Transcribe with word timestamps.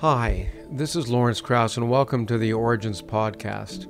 Hi, 0.00 0.48
this 0.70 0.96
is 0.96 1.10
Lawrence 1.10 1.42
Krauss, 1.42 1.76
and 1.76 1.90
welcome 1.90 2.24
to 2.24 2.38
the 2.38 2.54
Origins 2.54 3.02
Podcast. 3.02 3.86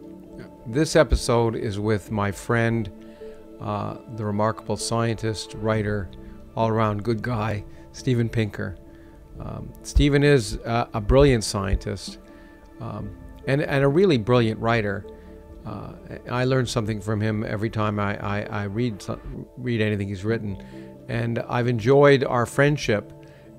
This 0.66 0.96
episode 0.96 1.54
is 1.54 1.78
with 1.78 2.10
my 2.10 2.32
friend, 2.32 2.90
uh, 3.60 3.98
the 4.16 4.24
remarkable 4.24 4.76
scientist, 4.76 5.54
writer, 5.54 6.10
all 6.56 6.66
around 6.66 7.04
good 7.04 7.22
guy, 7.22 7.62
Steven 7.92 8.28
Pinker. 8.28 8.76
Um, 9.38 9.72
Steven 9.84 10.24
is 10.24 10.56
uh, 10.66 10.88
a 10.94 11.00
brilliant 11.00 11.44
scientist 11.44 12.18
um, 12.80 13.16
and, 13.46 13.62
and 13.62 13.84
a 13.84 13.88
really 13.88 14.18
brilliant 14.18 14.58
writer. 14.58 15.06
Uh, 15.64 15.92
I 16.28 16.42
learn 16.42 16.66
something 16.66 17.00
from 17.00 17.20
him 17.20 17.44
every 17.44 17.70
time 17.70 18.00
I, 18.00 18.18
I, 18.18 18.42
I 18.50 18.62
read, 18.64 19.00
read 19.56 19.80
anything 19.80 20.08
he's 20.08 20.24
written. 20.24 20.60
And 21.08 21.38
I've 21.38 21.68
enjoyed 21.68 22.24
our 22.24 22.46
friendship 22.46 23.12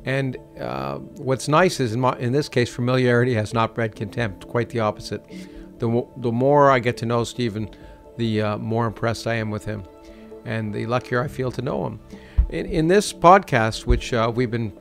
and 0.06 0.38
uh, 0.60 0.98
what's 0.98 1.48
nice 1.48 1.80
is, 1.80 1.94
in, 1.94 2.00
my, 2.00 2.18
in, 2.18 2.32
this 2.32 2.50
case, 2.50 2.74
familiarity 2.74 3.34
has 3.36 3.54
not 3.54 3.76
bred 3.76 3.96
contempt. 3.96 4.48
Quite 4.48 4.70
the 4.70 4.80
opposite. 4.80 5.24
The, 5.80 6.08
the 6.18 6.32
more 6.32 6.72
I 6.72 6.80
get 6.80 6.98
to 6.98 7.06
know 7.06 7.24
Steven, 7.24 7.70
the 8.18 8.42
uh, 8.42 8.58
more 8.58 8.88
impressed 8.88 9.28
I 9.28 9.36
am 9.36 9.52
with 9.52 9.66
him, 9.66 9.84
and 10.46 10.74
the 10.74 10.86
luckier 10.86 11.24
I 11.24 11.28
feel 11.28 11.52
to 11.52 11.62
know 11.62 11.86
him. 11.86 12.00
In, 12.50 12.66
in 12.66 12.88
this 12.88 13.14
podcast, 13.14 13.86
which 13.86 14.14
uh, 14.14 14.32
we've 14.34 14.52
been 14.52 14.74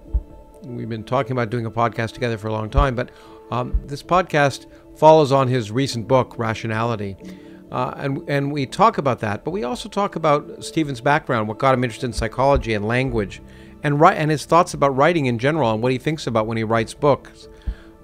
we've 0.65 0.89
been 0.89 1.05
talking 1.05 1.33
about 1.33 1.51
doing 1.51 1.65
a 1.67 1.71
podcast 1.71 2.13
together 2.13 2.37
for 2.37 2.49
a 2.49 2.53
long 2.53 2.69
time, 2.69 2.95
but 2.95 3.11
um, 3.51 3.81
this 3.87 4.03
podcast 4.03 4.67
follows 4.97 5.33
on 5.33 5.49
his 5.49 5.71
recent 5.71 6.07
book, 6.07 6.39
Rationality. 6.39 7.17
Uh, 7.71 7.95
and, 7.97 8.29
and 8.29 8.53
we 8.53 8.67
talk 8.67 8.99
about 8.99 9.21
that, 9.21 9.45
but 9.45 9.53
we 9.53 9.63
also 9.63 9.89
talk 9.89 10.17
about 10.17 10.65
Steven's 10.65 11.01
background, 11.01 11.47
what 11.47 11.59
got 11.59 11.73
him 11.73 11.85
interested 11.85 12.07
in 12.07 12.13
psychology 12.13 12.75
and 12.75 12.87
language, 12.87 13.41
and 13.83 14.01
write 14.01 14.17
and 14.17 14.31
his 14.31 14.45
thoughts 14.45 14.75
about 14.75 14.97
writing 14.97 15.27
in 15.27 15.39
general 15.39 15.73
and 15.73 15.83
what 15.83 15.93
he 15.93 15.99
thinks 15.99 16.27
about 16.27 16.47
when 16.47 16.57
he 16.57 16.65
writes 16.65 16.95
books. 16.95 17.49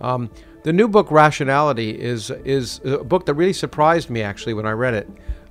Um, 0.00 0.30
the 0.62 0.72
new 0.72 0.88
book 0.88 1.10
Rationality 1.10 1.90
is 1.90 2.30
is 2.44 2.80
a 2.84 3.04
book 3.04 3.26
that 3.26 3.34
really 3.34 3.52
surprised 3.52 4.10
me 4.10 4.22
actually 4.22 4.54
when 4.54 4.66
I 4.66 4.72
read 4.72 4.94
it. 4.94 5.08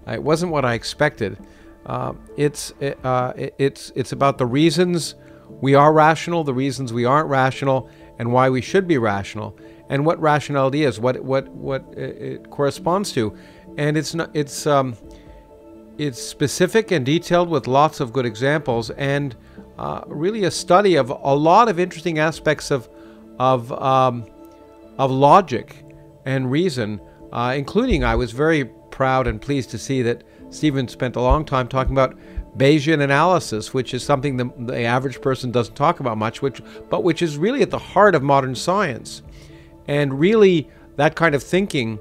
It 0.07 0.21
wasn't 0.21 0.51
what 0.51 0.65
I 0.65 0.73
expected. 0.73 1.37
Uh, 1.85 2.13
it's 2.35 2.73
uh, 2.81 3.33
it's 3.35 3.91
it's 3.95 4.11
about 4.11 4.37
the 4.37 4.45
reasons 4.45 5.15
we 5.61 5.75
are 5.75 5.93
rational, 5.93 6.43
the 6.43 6.53
reasons 6.53 6.91
we 6.91 7.05
aren't 7.05 7.29
rational, 7.29 7.89
and 8.19 8.31
why 8.33 8.49
we 8.49 8.61
should 8.61 8.87
be 8.87 8.97
rational, 8.97 9.57
and 9.89 10.05
what 10.05 10.19
rationality 10.19 10.83
is, 10.83 10.99
what 10.99 11.23
what 11.23 11.47
what 11.49 11.81
it 11.97 12.49
corresponds 12.49 13.11
to, 13.13 13.37
and 13.77 13.97
it's 13.97 14.13
not 14.15 14.31
it's 14.33 14.67
um, 14.67 14.95
it's 15.97 16.21
specific 16.21 16.91
and 16.91 17.05
detailed 17.05 17.49
with 17.49 17.67
lots 17.67 17.99
of 17.99 18.11
good 18.11 18.25
examples 18.25 18.89
and 18.91 19.35
uh, 19.77 20.01
really 20.07 20.43
a 20.43 20.51
study 20.51 20.95
of 20.95 21.09
a 21.09 21.35
lot 21.35 21.67
of 21.69 21.79
interesting 21.79 22.19
aspects 22.19 22.71
of 22.71 22.89
of 23.39 23.71
um, 23.73 24.25
of 24.97 25.11
logic 25.11 25.83
and 26.25 26.49
reason, 26.49 27.01
uh, 27.31 27.53
including 27.55 28.03
I 28.03 28.15
was 28.15 28.31
very 28.31 28.65
proud 28.91 29.27
and 29.27 29.41
pleased 29.41 29.69
to 29.71 29.77
see 29.77 30.01
that 30.03 30.23
Steven 30.49 30.87
spent 30.87 31.15
a 31.15 31.21
long 31.21 31.43
time 31.43 31.67
talking 31.67 31.91
about 31.91 32.17
Bayesian 32.57 33.01
analysis, 33.01 33.73
which 33.73 33.93
is 33.93 34.03
something 34.03 34.37
the, 34.37 34.49
the 34.57 34.83
average 34.83 35.21
person 35.21 35.51
doesn't 35.51 35.75
talk 35.75 35.99
about 35.99 36.17
much, 36.17 36.41
which 36.41 36.61
but 36.89 37.03
which 37.03 37.21
is 37.21 37.37
really 37.37 37.61
at 37.61 37.69
the 37.69 37.77
heart 37.77 38.15
of 38.15 38.23
modern 38.23 38.55
science, 38.55 39.21
and 39.87 40.17
really 40.17 40.69
that 40.95 41.15
kind 41.15 41.35
of 41.35 41.43
thinking 41.43 41.99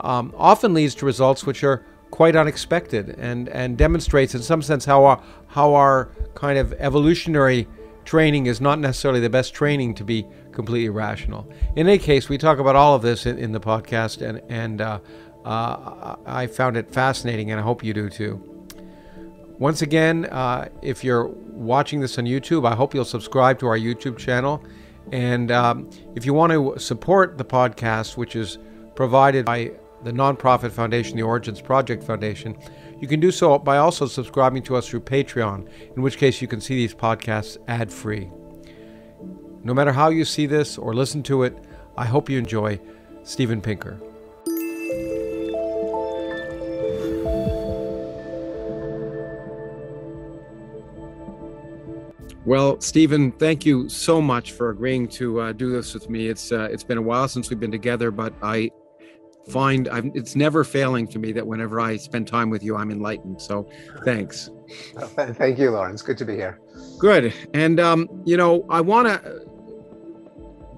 um, 0.00 0.34
often 0.36 0.74
leads 0.74 0.94
to 0.96 1.06
results 1.06 1.46
which 1.46 1.64
are 1.64 1.86
quite 2.16 2.34
unexpected 2.34 3.10
and, 3.18 3.46
and 3.50 3.76
demonstrates 3.76 4.34
in 4.34 4.40
some 4.40 4.62
sense 4.62 4.86
how 4.86 5.04
our, 5.04 5.22
how 5.48 5.74
our 5.74 6.08
kind 6.34 6.58
of 6.58 6.72
evolutionary 6.78 7.68
training 8.06 8.46
is 8.46 8.58
not 8.58 8.78
necessarily 8.78 9.20
the 9.20 9.28
best 9.28 9.52
training 9.52 9.94
to 9.94 10.02
be 10.02 10.26
completely 10.50 10.88
rational. 10.88 11.46
In 11.76 11.86
any 11.86 11.98
case, 11.98 12.30
we 12.30 12.38
talk 12.38 12.58
about 12.58 12.74
all 12.74 12.94
of 12.94 13.02
this 13.02 13.26
in, 13.26 13.36
in 13.36 13.52
the 13.52 13.60
podcast, 13.60 14.26
and, 14.26 14.40
and 14.48 14.80
uh, 14.80 14.98
uh, 15.44 16.16
I 16.24 16.46
found 16.46 16.78
it 16.78 16.90
fascinating, 16.90 17.50
and 17.50 17.60
I 17.60 17.62
hope 17.62 17.84
you 17.84 17.92
do 17.92 18.08
too. 18.08 18.66
Once 19.58 19.82
again, 19.82 20.24
uh, 20.24 20.70
if 20.80 21.04
you're 21.04 21.26
watching 21.26 22.00
this 22.00 22.16
on 22.16 22.24
YouTube, 22.24 22.66
I 22.66 22.74
hope 22.74 22.94
you'll 22.94 23.04
subscribe 23.04 23.58
to 23.58 23.66
our 23.66 23.78
YouTube 23.78 24.16
channel. 24.16 24.64
And 25.12 25.50
um, 25.52 25.90
if 26.14 26.24
you 26.24 26.32
want 26.32 26.50
to 26.50 26.78
support 26.78 27.36
the 27.36 27.44
podcast, 27.44 28.16
which 28.16 28.36
is 28.36 28.56
provided 28.94 29.44
by 29.44 29.72
the 30.02 30.12
nonprofit 30.12 30.72
foundation, 30.72 31.16
the 31.16 31.22
Origins 31.22 31.60
Project 31.60 32.02
Foundation, 32.02 32.56
you 33.00 33.08
can 33.08 33.20
do 33.20 33.30
so 33.30 33.58
by 33.58 33.78
also 33.78 34.06
subscribing 34.06 34.62
to 34.64 34.76
us 34.76 34.88
through 34.88 35.00
Patreon, 35.00 35.68
in 35.96 36.02
which 36.02 36.16
case 36.16 36.40
you 36.40 36.48
can 36.48 36.60
see 36.60 36.74
these 36.74 36.94
podcasts 36.94 37.58
ad 37.68 37.92
free. 37.92 38.30
No 39.62 39.74
matter 39.74 39.92
how 39.92 40.08
you 40.08 40.24
see 40.24 40.46
this 40.46 40.78
or 40.78 40.94
listen 40.94 41.22
to 41.24 41.42
it, 41.42 41.56
I 41.96 42.04
hope 42.04 42.30
you 42.30 42.38
enjoy 42.38 42.80
Steven 43.24 43.60
Pinker. 43.60 44.00
Well, 52.46 52.80
Steven, 52.80 53.32
thank 53.32 53.66
you 53.66 53.88
so 53.88 54.22
much 54.22 54.52
for 54.52 54.70
agreeing 54.70 55.08
to 55.08 55.40
uh, 55.40 55.52
do 55.52 55.72
this 55.72 55.92
with 55.94 56.08
me. 56.08 56.28
It's 56.28 56.52
uh, 56.52 56.68
it's 56.70 56.84
been 56.84 56.96
a 56.96 57.02
while 57.02 57.26
since 57.26 57.50
we've 57.50 57.58
been 57.58 57.72
together, 57.72 58.12
but 58.12 58.32
I 58.40 58.70
find 59.48 59.88
I'm, 59.88 60.12
it's 60.14 60.36
never 60.36 60.64
failing 60.64 61.06
to 61.08 61.18
me 61.18 61.32
that 61.32 61.46
whenever 61.46 61.80
I 61.80 61.96
spend 61.96 62.26
time 62.26 62.50
with 62.50 62.62
you, 62.62 62.76
I'm 62.76 62.90
enlightened. 62.90 63.40
So 63.40 63.68
thanks. 64.04 64.50
Thank 64.94 65.58
you, 65.58 65.70
Lawrence. 65.70 66.02
Good 66.02 66.18
to 66.18 66.24
be 66.24 66.34
here. 66.34 66.60
Good. 66.98 67.32
And, 67.54 67.78
um, 67.78 68.08
you 68.24 68.36
know, 68.36 68.66
I 68.68 68.80
want 68.80 69.08
to, 69.08 69.46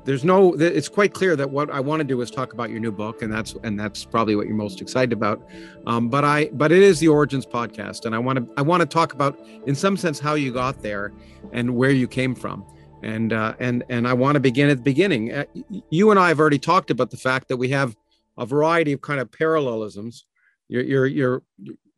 there's 0.04 0.24
no, 0.24 0.54
it's 0.54 0.88
quite 0.88 1.12
clear 1.12 1.36
that 1.36 1.50
what 1.50 1.70
I 1.70 1.80
want 1.80 2.00
to 2.00 2.04
do 2.04 2.20
is 2.20 2.30
talk 2.30 2.52
about 2.52 2.70
your 2.70 2.80
new 2.80 2.92
book. 2.92 3.22
And 3.22 3.32
that's, 3.32 3.54
and 3.62 3.78
that's 3.78 4.04
probably 4.04 4.36
what 4.36 4.46
you're 4.46 4.56
most 4.56 4.80
excited 4.80 5.12
about. 5.12 5.46
Um, 5.86 6.08
but 6.08 6.24
I, 6.24 6.46
but 6.52 6.72
it 6.72 6.82
is 6.82 6.98
the 6.98 7.08
Origins 7.08 7.46
podcast. 7.46 8.04
And 8.04 8.14
I 8.14 8.18
want 8.18 8.38
to, 8.38 8.54
I 8.56 8.62
want 8.62 8.80
to 8.80 8.86
talk 8.86 9.12
about 9.12 9.38
in 9.66 9.74
some 9.74 9.96
sense 9.96 10.18
how 10.18 10.34
you 10.34 10.52
got 10.52 10.82
there 10.82 11.12
and 11.52 11.74
where 11.74 11.90
you 11.90 12.08
came 12.08 12.34
from 12.34 12.64
and 13.02 13.32
uh, 13.32 13.54
and 13.60 13.84
and 13.88 14.08
I 14.08 14.12
want 14.12 14.34
to 14.34 14.40
begin 14.40 14.70
at 14.70 14.78
the 14.78 14.82
beginning. 14.82 15.32
Uh, 15.32 15.44
you 15.90 16.10
and 16.10 16.18
I 16.18 16.28
have 16.28 16.40
already 16.40 16.58
talked 16.58 16.90
about 16.90 17.10
the 17.10 17.16
fact 17.16 17.48
that 17.48 17.56
we 17.56 17.68
have 17.68 17.96
a 18.38 18.46
variety 18.46 18.92
of 18.92 19.02
kind 19.02 19.20
of 19.20 19.30
parallelisms. 19.30 20.24
You're 20.68 20.84
you're 20.84 21.06
you're, 21.06 21.42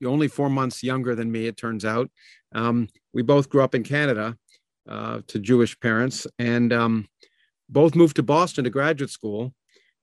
you're 0.01 0.11
only 0.11 0.28
four 0.28 0.51
months 0.51 0.83
younger 0.83 1.15
than 1.15 1.31
me, 1.31 1.47
it 1.47 1.56
turns 1.56 1.84
out. 1.84 2.11
Um, 2.53 2.89
we 3.12 3.23
both 3.23 3.49
grew 3.49 3.62
up 3.62 3.75
in 3.75 3.84
Canada 3.84 4.37
uh, 4.89 5.21
to 5.28 5.39
Jewish 5.39 5.78
parents, 5.78 6.27
and 6.39 6.73
um, 6.73 7.09
both 7.69 7.95
moved 7.95 8.17
to 8.17 8.23
Boston 8.23 8.65
to 8.65 8.71
graduate 8.71 9.11
school, 9.11 9.55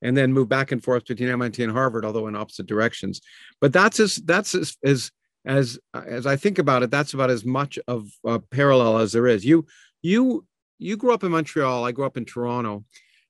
and 0.01 0.15
then 0.15 0.33
moved 0.33 0.49
back 0.49 0.71
and 0.71 0.83
forth 0.83 1.05
between 1.05 1.29
MIT 1.29 1.61
and 1.61 1.73
Harvard, 1.73 2.05
although 2.05 2.27
in 2.27 2.35
opposite 2.35 2.67
directions. 2.67 3.21
But 3.59 3.73
that's 3.73 3.99
as 3.99 4.15
that's 4.17 4.55
as 4.55 4.77
as 4.83 5.11
as, 5.45 5.79
as 5.93 6.25
I 6.25 6.35
think 6.35 6.59
about 6.59 6.83
it, 6.83 6.91
that's 6.91 7.13
about 7.13 7.29
as 7.29 7.45
much 7.45 7.79
of 7.87 8.09
a 8.25 8.39
parallel 8.39 8.99
as 8.99 9.11
there 9.13 9.27
is. 9.27 9.45
You 9.45 9.65
you 10.01 10.45
you 10.77 10.97
grew 10.97 11.13
up 11.13 11.23
in 11.23 11.31
Montreal. 11.31 11.85
I 11.85 11.91
grew 11.91 12.05
up 12.05 12.17
in 12.17 12.25
Toronto, 12.25 12.85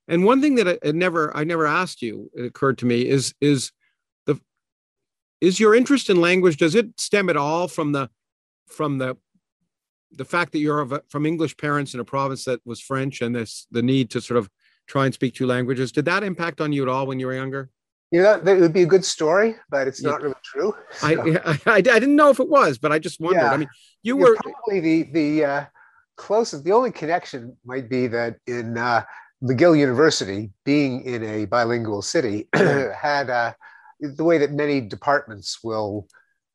and 0.08 0.24
one 0.24 0.42
thing 0.42 0.56
that 0.56 0.80
I, 0.84 0.92
never 0.92 1.36
I 1.36 1.44
never 1.44 1.66
asked 1.66 2.02
you, 2.02 2.32
it 2.34 2.46
occurred 2.46 2.78
to 2.80 2.86
me, 2.86 3.08
is 3.08 3.34
is 3.42 3.72
the 4.26 4.40
is 5.42 5.60
your 5.60 5.76
interest 5.76 6.10
in 6.10 6.22
language? 6.22 6.58
Does 6.58 6.76
it 6.76 7.00
stem 7.00 7.30
at 7.30 7.38
all 7.38 7.68
from 7.68 7.92
the 7.92 8.10
from 8.68 8.98
the 8.98 9.18
the 10.12 10.26
fact 10.26 10.54
that 10.54 10.60
you're 10.60 10.80
of, 10.80 11.02
from 11.10 11.26
English 11.26 11.58
parents 11.58 11.94
in 11.94 12.00
a 12.00 12.06
province 12.06 12.46
that 12.46 12.62
was 12.66 12.80
French, 12.80 13.22
and 13.22 13.36
this 13.36 13.68
the 13.72 13.82
need 13.82 14.10
to 14.12 14.22
sort 14.22 14.38
of 14.38 14.50
try 14.88 15.06
and 15.06 15.14
speak 15.14 15.36
two 15.36 15.46
languages? 15.46 15.92
Did 15.92 16.06
that 16.06 16.24
impact 16.24 16.62
on 16.62 16.72
you 16.72 16.84
at 16.84 16.90
all 16.90 17.06
when 17.08 17.20
you 17.20 17.28
were 17.28 17.36
younger? 17.36 17.70
You 18.12 18.22
know, 18.24 18.40
that 18.40 18.58
it 18.58 18.62
would 18.62 18.72
be 18.72 18.84
a 18.84 18.88
good 18.88 19.04
story, 19.04 19.58
but 19.70 19.88
it's 19.88 20.02
yeah. 20.02 20.12
not 20.12 20.22
really 20.22 20.36
true. 20.42 20.74
So. 20.92 21.08
I, 21.08 21.60
I, 21.66 21.76
I 21.76 21.82
didn't 21.82 22.16
know 22.16 22.30
if 22.30 22.40
it 22.40 22.48
was, 22.48 22.78
but 22.78 22.94
I 22.94 23.00
just 23.00 23.20
wondered. 23.20 23.42
Yeah. 23.42 23.52
I 23.52 23.58
mean, 23.58 23.70
you 24.02 24.16
were 24.16 24.38
probably 24.38 24.80
the 24.80 25.04
the 25.12 25.46
uh, 25.46 25.66
closest. 26.16 26.64
The 26.64 26.72
only 26.72 26.92
connection 26.92 27.58
might 27.66 27.90
be 27.90 28.08
that 28.08 28.38
in 28.48 28.78
uh, 28.78 29.04
McGill 29.44 29.78
University, 29.78 30.52
being 30.64 31.04
in 31.04 31.24
a 31.24 31.46
bilingual 31.46 32.02
city, 32.02 32.48
had 32.54 33.30
uh, 33.30 33.54
the 34.00 34.24
way 34.24 34.38
that 34.38 34.52
many 34.52 34.82
departments 34.82 35.64
will 35.64 36.08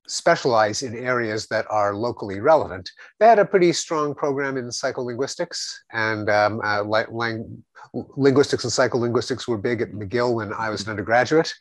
specialize 0.09 0.83
in 0.83 0.97
areas 0.97 1.47
that 1.47 1.65
are 1.71 1.95
locally 1.95 2.41
relevant. 2.41 2.91
They 3.21 3.27
had 3.27 3.39
a 3.39 3.45
pretty 3.45 3.73
strong 3.73 4.15
program 4.15 4.57
in 4.57 4.67
psycholinguistics, 4.69 5.73
and 5.93 6.29
um, 6.29 6.61
uh, 6.65 6.83
lang- 6.83 7.63
linguistics 7.93 8.65
and 8.65 8.73
psycholinguistics 8.73 9.47
were 9.47 9.59
big 9.59 9.81
at 9.81 9.93
McGill 9.93 10.35
when 10.35 10.53
I 10.53 10.71
was 10.71 10.83
an 10.83 10.91
undergraduate. 10.91 11.53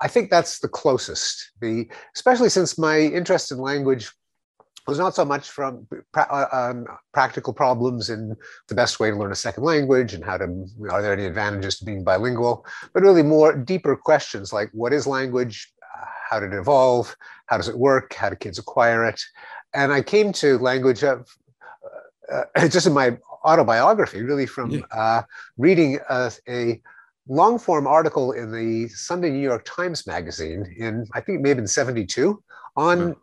I 0.00 0.08
think 0.08 0.30
that's 0.30 0.60
the 0.60 0.68
closest. 0.68 1.52
The 1.60 1.88
especially 2.14 2.50
since 2.50 2.78
my 2.78 3.00
interest 3.00 3.50
in 3.50 3.58
language 3.58 4.12
was 4.88 4.98
not 4.98 5.14
so 5.14 5.24
much 5.24 5.50
from 5.50 5.86
uh, 6.16 6.46
um, 6.52 6.86
practical 7.12 7.52
problems 7.52 8.10
in 8.10 8.34
the 8.68 8.74
best 8.74 8.98
way 8.98 9.10
to 9.10 9.16
learn 9.16 9.32
a 9.32 9.36
second 9.36 9.62
language 9.64 10.14
and 10.14 10.24
how 10.24 10.36
to 10.36 10.66
are 10.90 11.02
there 11.02 11.12
any 11.12 11.26
advantages 11.26 11.78
to 11.78 11.84
being 11.84 12.02
bilingual 12.02 12.66
but 12.92 13.02
really 13.02 13.22
more 13.22 13.54
deeper 13.54 13.94
questions 13.96 14.52
like 14.52 14.70
what 14.72 14.92
is 14.92 15.06
language 15.06 15.72
uh, 15.96 16.04
how 16.28 16.40
did 16.40 16.52
it 16.52 16.56
evolve 16.56 17.14
how 17.46 17.56
does 17.56 17.68
it 17.68 17.78
work 17.78 18.14
how 18.14 18.28
do 18.28 18.36
kids 18.36 18.58
acquire 18.58 19.04
it 19.04 19.20
and 19.74 19.92
i 19.92 20.00
came 20.00 20.32
to 20.32 20.58
language 20.58 21.04
of 21.04 21.28
uh, 22.32 22.42
uh 22.56 22.68
just 22.74 22.86
in 22.86 22.92
my 22.92 23.16
autobiography, 23.44 24.22
really 24.22 24.46
from 24.46 24.70
Yeah. 24.70 24.80
uh, 24.90 25.22
reading 25.56 25.98
a, 26.08 26.32
a 26.48 26.80
long 27.28 27.58
form 27.58 27.86
article 27.86 28.32
in 28.32 28.50
the 28.52 28.88
Sunday 28.88 29.30
New 29.30 29.40
York 29.40 29.64
Times 29.64 30.06
magazine 30.06 30.64
in, 30.76 31.06
I 31.14 31.20
think 31.20 31.38
it 31.38 31.42
may 31.42 31.50
have 31.50 31.58
been 31.58 31.66
72, 31.66 32.42
on 32.76 33.16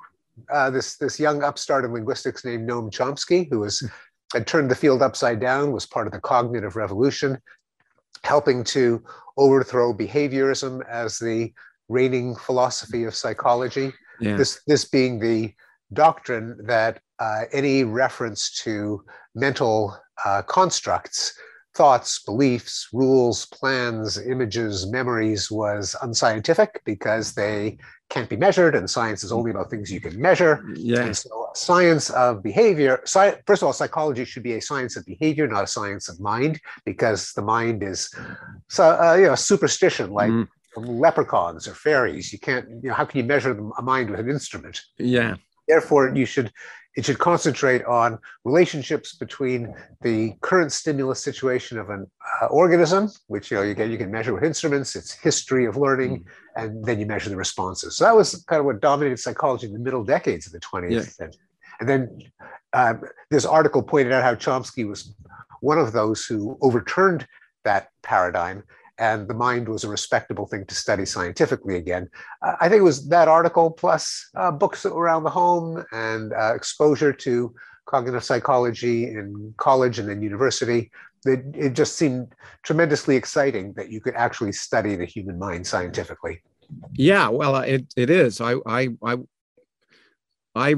uh, 0.52 0.70
this, 0.70 0.98
this 0.98 1.20
young 1.20 1.44
upstart 1.44 1.86
in 1.86 1.94
linguistics 1.94 2.44
named 2.46 2.70
Noam 2.70 2.92
Chomsky, 2.92 3.48
who 3.50 3.60
was, 3.60 3.88
had 4.34 4.48
turned 4.48 4.70
the 4.70 4.76
field 4.76 5.02
upside 5.02 5.40
down, 5.40 5.72
was 5.72 5.86
part 5.86 6.08
of 6.08 6.14
the 6.14 6.20
cognitive 6.20 6.76
revolution, 6.76 7.38
helping 8.24 8.64
to 8.64 9.04
overthrow 9.38 9.94
behaviorism 9.94 10.82
as 10.90 11.18
the 11.20 11.54
reigning 11.90 12.36
philosophy 12.36 13.04
of 13.04 13.14
psychology 13.16 13.94
Yeah. 14.20 14.38
this 14.38 14.62
this 14.66 14.86
being 14.86 15.20
the 15.20 15.54
doctrine 15.94 16.58
that 16.66 17.00
uh, 17.20 17.44
any 17.54 17.84
reference 17.84 18.50
to 18.64 19.04
mental 19.36 19.96
uh, 20.26 20.42
constructs 20.44 21.38
thoughts 21.76 22.24
beliefs 22.24 22.88
rules 22.94 23.46
plans 23.48 24.18
images 24.18 24.90
memories 24.90 25.52
was 25.52 25.96
unscientific 26.02 26.82
because 26.86 27.34
they 27.34 27.78
can't 28.10 28.30
be 28.30 28.38
measured 28.38 28.76
and 28.76 28.90
science 28.90 29.24
is 29.24 29.32
only 29.32 29.52
about 29.52 29.70
things 29.70 29.92
you 29.92 30.00
can 30.00 30.20
measure 30.20 30.64
Yeah. 30.76 31.06
and 31.06 31.18
so 31.18 31.50
science 31.56 32.10
of 32.12 32.44
behavior 32.44 33.02
sci- 33.04 33.36
first 33.48 33.62
of 33.62 33.68
all 33.68 33.74
psychology 33.74 34.26
should 34.26 34.44
be 34.44 34.54
a 34.54 34.62
science 34.62 34.96
of 34.96 35.06
behavior 35.06 35.48
not 35.48 35.64
a 35.64 35.68
science 35.68 36.08
of 36.10 36.20
mind 36.20 36.60
because 36.86 37.34
the 37.34 37.42
mind 37.42 37.84
is 37.84 38.14
so 38.70 38.84
uh, 39.04 39.16
you 39.16 39.26
know 39.28 39.36
superstition 39.36 40.12
like 40.12 40.32
Mm, 40.32 40.48
leprechauns 40.78 41.68
or 41.70 41.74
fairies. 41.74 42.34
You 42.34 42.40
can't, 42.40 42.68
you 42.84 42.90
know, 42.90 42.94
how 42.96 43.06
can 43.06 43.18
you 43.20 43.24
measure 43.24 43.58
a 43.78 43.82
mind 43.82 44.10
with 44.10 44.20
an 44.20 44.30
instrument? 44.30 44.82
yeah. 44.98 45.36
Therefore, 45.68 46.14
you 46.16 46.26
should, 46.26 46.52
it 46.96 47.06
should 47.06 47.20
concentrate 47.20 47.84
on 47.86 48.20
relationships 48.44 49.16
between 49.16 49.74
the 50.02 50.34
current 50.42 50.72
stimulus 50.72 51.24
situation 51.24 51.78
of 51.78 51.90
an 51.90 52.10
uh, 52.42 52.46
organism, 52.48 53.10
which 53.28 53.52
you 53.52 53.58
know 53.58 53.64
you 53.64 53.76
can 53.76 53.92
you 53.92 53.98
can 53.98 54.12
measure 54.12 54.34
with 54.34 54.44
instruments, 54.44 54.96
its 54.96 55.12
history 55.12 55.66
of 55.66 55.76
learning, 55.78 56.26
and 56.56 56.84
then 56.86 57.00
you 57.00 57.06
measure 57.06 57.30
the 57.30 57.36
responses. 57.36 57.98
So 57.98 58.06
that 58.06 58.16
was 58.16 58.44
kind 58.48 58.60
of 58.60 58.66
what 58.66 58.80
dominated 58.82 59.18
psychology 59.20 59.68
in 59.68 59.74
the 59.74 59.80
middle 59.80 60.04
decades 60.04 60.46
of 60.48 60.54
the 60.54 60.60
20th 60.60 60.92
Yeah. 60.92 61.02
century. 61.02 61.42
And 61.80 61.90
then 61.90 62.20
um, 62.74 63.02
this 63.30 63.46
article 63.46 63.84
pointed 63.84 64.14
out 64.14 64.24
how 64.24 64.36
Chomsky 64.36 64.88
was 64.88 65.14
one 65.62 65.78
of 65.78 65.92
those 65.92 66.26
who 66.26 66.58
overturned 66.62 67.28
that 67.64 67.90
paradigm 68.04 68.64
and 68.98 69.28
the 69.28 69.34
mind 69.34 69.68
was 69.68 69.84
a 69.84 69.90
respectable 69.90 70.48
thing 70.48 70.66
to 70.66 70.76
study 70.76 71.06
scientifically 71.06 71.76
again. 71.76 72.10
Uh, 72.42 72.56
I 72.60 72.70
think 72.70 72.80
it 72.80 72.84
was 72.84 73.08
that 73.10 73.28
article 73.28 73.72
plus 73.72 74.30
uh, 74.36 74.52
books 74.52 74.86
around 74.86 75.24
the 75.24 75.30
home 75.30 75.84
and 75.92 76.34
uh, 76.34 76.54
exposure 76.56 77.14
to 77.14 77.54
cognitive 77.86 78.24
psychology 78.24 79.06
in 79.06 79.54
college 79.58 80.00
and 80.00 80.10
then 80.10 80.22
university. 80.22 80.92
That 81.24 81.44
it 81.56 81.74
just 81.74 81.96
seemed 81.96 82.34
tremendously 82.64 83.16
exciting 83.16 83.74
that 83.74 83.90
you 83.90 84.00
could 84.00 84.14
actually 84.16 84.52
study 84.52 84.96
the 84.96 85.06
human 85.06 85.40
mind 85.40 85.66
scientifically. 85.66 86.42
Yeah, 86.94 87.30
well, 87.30 87.56
uh, 87.56 87.62
it 87.62 87.94
it 87.98 88.10
is. 88.10 88.40
I 88.42 88.56
I 88.66 88.90
I 89.04 89.18
I 90.56 90.76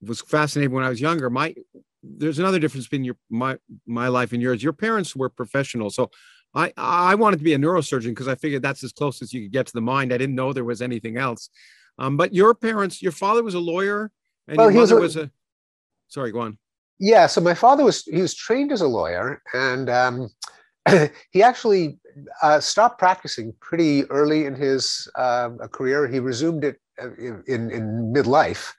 was 0.00 0.20
fascinated 0.20 0.72
when 0.72 0.84
I 0.84 0.88
was 0.88 1.00
younger. 1.00 1.28
My 1.28 1.54
there's 2.02 2.38
another 2.38 2.58
difference 2.58 2.86
between 2.86 3.04
your 3.04 3.16
my 3.28 3.58
my 3.86 4.08
life 4.08 4.32
and 4.32 4.40
yours. 4.40 4.62
Your 4.62 4.72
parents 4.72 5.14
were 5.16 5.28
professionals, 5.28 5.96
so 5.96 6.10
I 6.54 6.72
I 6.76 7.14
wanted 7.14 7.38
to 7.38 7.44
be 7.44 7.54
a 7.54 7.58
neurosurgeon 7.58 8.08
because 8.08 8.28
I 8.28 8.34
figured 8.34 8.62
that's 8.62 8.82
as 8.84 8.92
close 8.92 9.22
as 9.22 9.32
you 9.32 9.42
could 9.42 9.52
get 9.52 9.66
to 9.66 9.72
the 9.72 9.80
mind. 9.80 10.12
I 10.12 10.18
didn't 10.18 10.34
know 10.34 10.52
there 10.52 10.64
was 10.64 10.82
anything 10.82 11.16
else. 11.16 11.48
Um, 11.98 12.16
but 12.16 12.34
your 12.34 12.54
parents, 12.54 13.02
your 13.02 13.12
father 13.12 13.42
was 13.42 13.54
a 13.54 13.60
lawyer, 13.60 14.10
and 14.48 14.56
Well, 14.56 14.66
your 14.66 14.72
he 14.72 14.78
was 14.78 14.90
a- 14.92 14.96
was 14.96 15.16
a. 15.16 15.30
Sorry, 16.08 16.32
go 16.32 16.40
on. 16.40 16.58
Yeah, 16.98 17.26
so 17.28 17.40
my 17.40 17.54
father 17.54 17.84
was 17.84 18.02
he 18.04 18.20
was 18.20 18.34
trained 18.34 18.72
as 18.72 18.80
a 18.80 18.86
lawyer, 18.88 19.42
and 19.54 19.88
um, 19.88 20.28
he 21.30 21.42
actually 21.42 21.98
uh, 22.42 22.60
stopped 22.60 22.98
practicing 22.98 23.54
pretty 23.60 24.04
early 24.10 24.44
in 24.44 24.54
his 24.54 25.08
um, 25.16 25.58
career. 25.72 26.08
He 26.08 26.18
resumed 26.18 26.64
it 26.64 26.76
uh, 27.00 27.14
in, 27.16 27.70
in 27.70 28.12
midlife, 28.14 28.72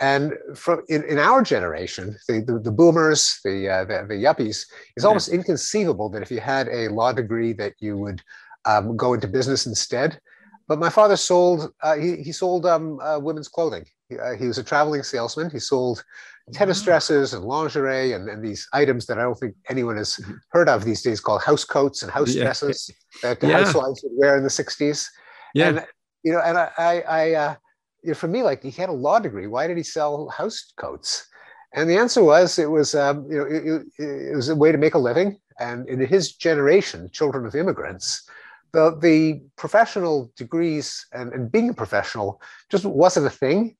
and 0.00 0.32
from 0.56 0.82
in, 0.88 1.04
in 1.04 1.18
our 1.18 1.42
generation, 1.42 2.16
the 2.28 2.40
the, 2.40 2.58
the 2.58 2.72
boomers, 2.72 3.38
the, 3.44 3.68
uh, 3.68 3.84
the 3.84 4.06
the 4.08 4.14
yuppies, 4.14 4.66
it's 4.96 5.04
Yeah. 5.04 5.06
almost 5.06 5.28
inconceivable 5.28 6.08
that 6.10 6.22
if 6.22 6.30
you 6.30 6.40
had 6.40 6.68
a 6.68 6.88
law 6.88 7.12
degree 7.12 7.52
that 7.54 7.74
you 7.78 7.96
would 7.96 8.22
um, 8.64 8.96
go 8.96 9.14
into 9.14 9.28
business 9.28 9.66
instead. 9.66 10.18
But 10.66 10.78
my 10.78 10.88
father 10.88 11.16
sold 11.16 11.72
uh, 11.82 11.96
he 11.96 12.16
he 12.16 12.32
sold 12.32 12.66
um, 12.66 12.98
uh, 13.00 13.18
women's 13.18 13.48
clothing. 13.48 13.84
He, 14.08 14.18
uh, 14.18 14.34
he 14.34 14.46
was 14.46 14.58
a 14.58 14.64
traveling 14.64 15.02
salesman. 15.02 15.50
He 15.50 15.58
sold 15.58 16.02
tennis 16.52 16.80
Wow. 16.80 16.84
dresses 16.84 17.32
and 17.34 17.44
lingerie 17.44 18.12
and, 18.12 18.28
and 18.28 18.44
these 18.44 18.68
items 18.72 19.06
that 19.06 19.18
I 19.18 19.22
don't 19.22 19.38
think 19.38 19.54
anyone 19.68 19.96
has 19.96 20.16
Mhm. 20.16 20.38
heard 20.50 20.68
of 20.68 20.84
these 20.84 21.02
days 21.02 21.20
called 21.20 21.42
house 21.42 21.64
coats 21.64 22.02
and 22.02 22.10
house 22.12 22.34
Yeah. 22.34 22.42
dresses 22.44 22.90
that 23.22 23.42
Yeah. 23.42 23.56
housewives 23.56 24.02
would 24.02 24.12
wear 24.16 24.36
in 24.36 24.42
the 24.44 24.50
60s. 24.50 25.08
Yeah, 25.54 25.68
And, 25.68 25.86
you 26.22 26.32
know, 26.32 26.40
and 26.40 26.58
I, 26.58 26.70
I, 26.76 27.00
I 27.00 27.32
uh, 27.34 27.54
you 28.04 28.10
know, 28.10 28.14
for 28.14 28.28
me, 28.28 28.42
like 28.42 28.62
he 28.62 28.70
had 28.70 28.88
a 28.90 28.92
law 28.92 29.18
degree. 29.18 29.46
Why 29.46 29.66
did 29.66 29.76
he 29.76 29.82
sell 29.82 30.28
house 30.28 30.72
coats? 30.76 31.26
And 31.74 31.90
the 31.90 31.96
answer 31.96 32.22
was 32.22 32.58
it 32.58 32.70
was, 32.70 32.94
um, 32.94 33.26
you 33.30 33.38
know, 33.38 33.44
it, 33.44 33.64
it- 33.98 34.30
it 34.32 34.36
was 34.36 34.48
a 34.48 34.56
way 34.56 34.70
to 34.72 34.78
make 34.78 34.94
a 34.94 34.98
living. 35.10 35.38
And 35.58 35.88
in 35.88 36.00
his 36.00 36.32
generation, 36.34 37.08
children 37.12 37.46
of 37.46 37.54
immigrants, 37.54 38.28
the, 38.72 38.96
the 39.00 39.40
professional 39.56 40.32
degrees 40.36 41.06
and, 41.12 41.32
and 41.32 41.50
being 41.50 41.68
a 41.70 41.74
professional 41.74 42.40
just 42.70 42.84
wasn't 42.84 43.26
a 43.26 43.30
thing. 43.30 43.76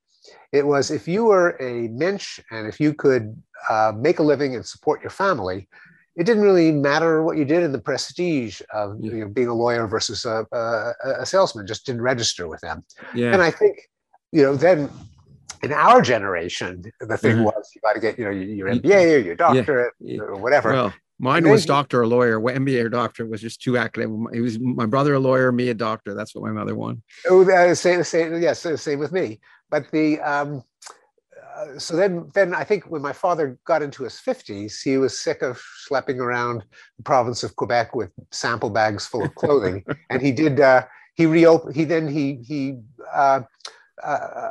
It 0.52 0.66
was 0.66 0.90
if 0.90 1.06
you 1.08 1.24
were 1.24 1.56
a 1.60 1.88
mensch 1.88 2.40
and 2.50 2.66
if 2.66 2.80
you 2.80 2.94
could 2.94 3.24
uh, 3.68 3.92
make 3.96 4.18
a 4.20 4.22
living 4.22 4.54
and 4.54 4.64
support 4.64 5.02
your 5.02 5.10
family, 5.10 5.68
it 6.16 6.24
didn't 6.24 6.44
really 6.44 6.70
matter 6.70 7.22
what 7.24 7.36
you 7.36 7.44
did 7.44 7.62
in 7.64 7.72
the 7.72 7.80
prestige 7.80 8.60
of 8.72 8.96
Yeah. 9.00 9.12
you 9.12 9.20
know, 9.24 9.28
being 9.28 9.48
a 9.48 9.54
lawyer 9.54 9.86
versus 9.88 10.24
a, 10.24 10.46
a, 10.52 10.92
a 11.20 11.26
salesman, 11.26 11.66
just 11.66 11.86
didn't 11.86 12.02
register 12.02 12.46
with 12.48 12.60
them. 12.60 12.84
yeah, 13.16 13.32
And 13.32 13.42
I 13.42 13.50
think, 13.50 13.78
you 14.34 14.42
know, 14.42 14.56
then 14.56 14.90
in 15.62 15.72
our 15.72 16.02
generation, 16.02 16.84
the 17.00 17.16
thing 17.16 17.36
Mhm. 17.36 17.44
was 17.44 17.70
you 17.74 17.80
got 17.80 17.92
to 17.92 18.00
get, 18.00 18.18
you 18.18 18.24
know, 18.24 18.32
your, 18.32 18.44
your 18.44 18.68
MBA 18.68 19.14
or 19.14 19.18
your 19.18 19.36
doctorate 19.36 19.94
yeah. 20.00 20.20
or 20.20 20.34
whatever. 20.34 20.72
Well, 20.72 20.94
mine 21.20 21.48
was 21.48 21.64
doctor 21.64 22.02
or 22.02 22.06
lawyer. 22.08 22.40
MBA 22.40 22.84
or 22.84 22.88
doctor 22.88 23.26
was 23.26 23.40
just 23.40 23.62
too 23.62 23.78
academic. 23.78 24.34
It 24.34 24.40
was 24.40 24.58
my 24.58 24.86
brother 24.86 25.14
a 25.14 25.20
lawyer, 25.20 25.52
me 25.52 25.68
a 25.68 25.74
doctor. 25.74 26.14
That's 26.14 26.34
what 26.34 26.42
my 26.42 26.50
mother 26.50 26.74
wanted. 26.74 27.02
Oh, 27.30 27.48
uh, 27.48 27.76
same, 27.76 28.02
same, 28.02 28.42
yes, 28.42 28.66
same 28.82 28.98
with 28.98 29.12
me. 29.12 29.38
But 29.70 29.88
the 29.92 30.20
um, 30.20 30.64
uh, 31.56 31.78
so 31.78 31.94
then, 31.94 32.28
then 32.34 32.54
I 32.54 32.64
think 32.64 32.90
when 32.90 33.00
my 33.00 33.12
father 33.12 33.56
got 33.64 33.82
into 33.82 34.02
his 34.02 34.18
fifties, 34.18 34.82
he 34.82 34.98
was 34.98 35.16
sick 35.16 35.42
of 35.42 35.62
schlepping 35.88 36.18
around 36.18 36.64
the 36.96 37.04
province 37.04 37.44
of 37.44 37.54
Quebec 37.54 37.94
with 37.94 38.10
sample 38.32 38.70
bags 38.70 39.06
full 39.06 39.22
of 39.22 39.32
clothing, 39.36 39.84
and 40.10 40.20
he 40.20 40.32
did. 40.32 40.58
Uh, 40.58 40.82
he 41.14 41.26
reopened. 41.26 41.76
He 41.76 41.84
then 41.84 42.08
he 42.08 42.40
he 42.42 42.80
uh, 43.14 43.42
uh, 44.02 44.50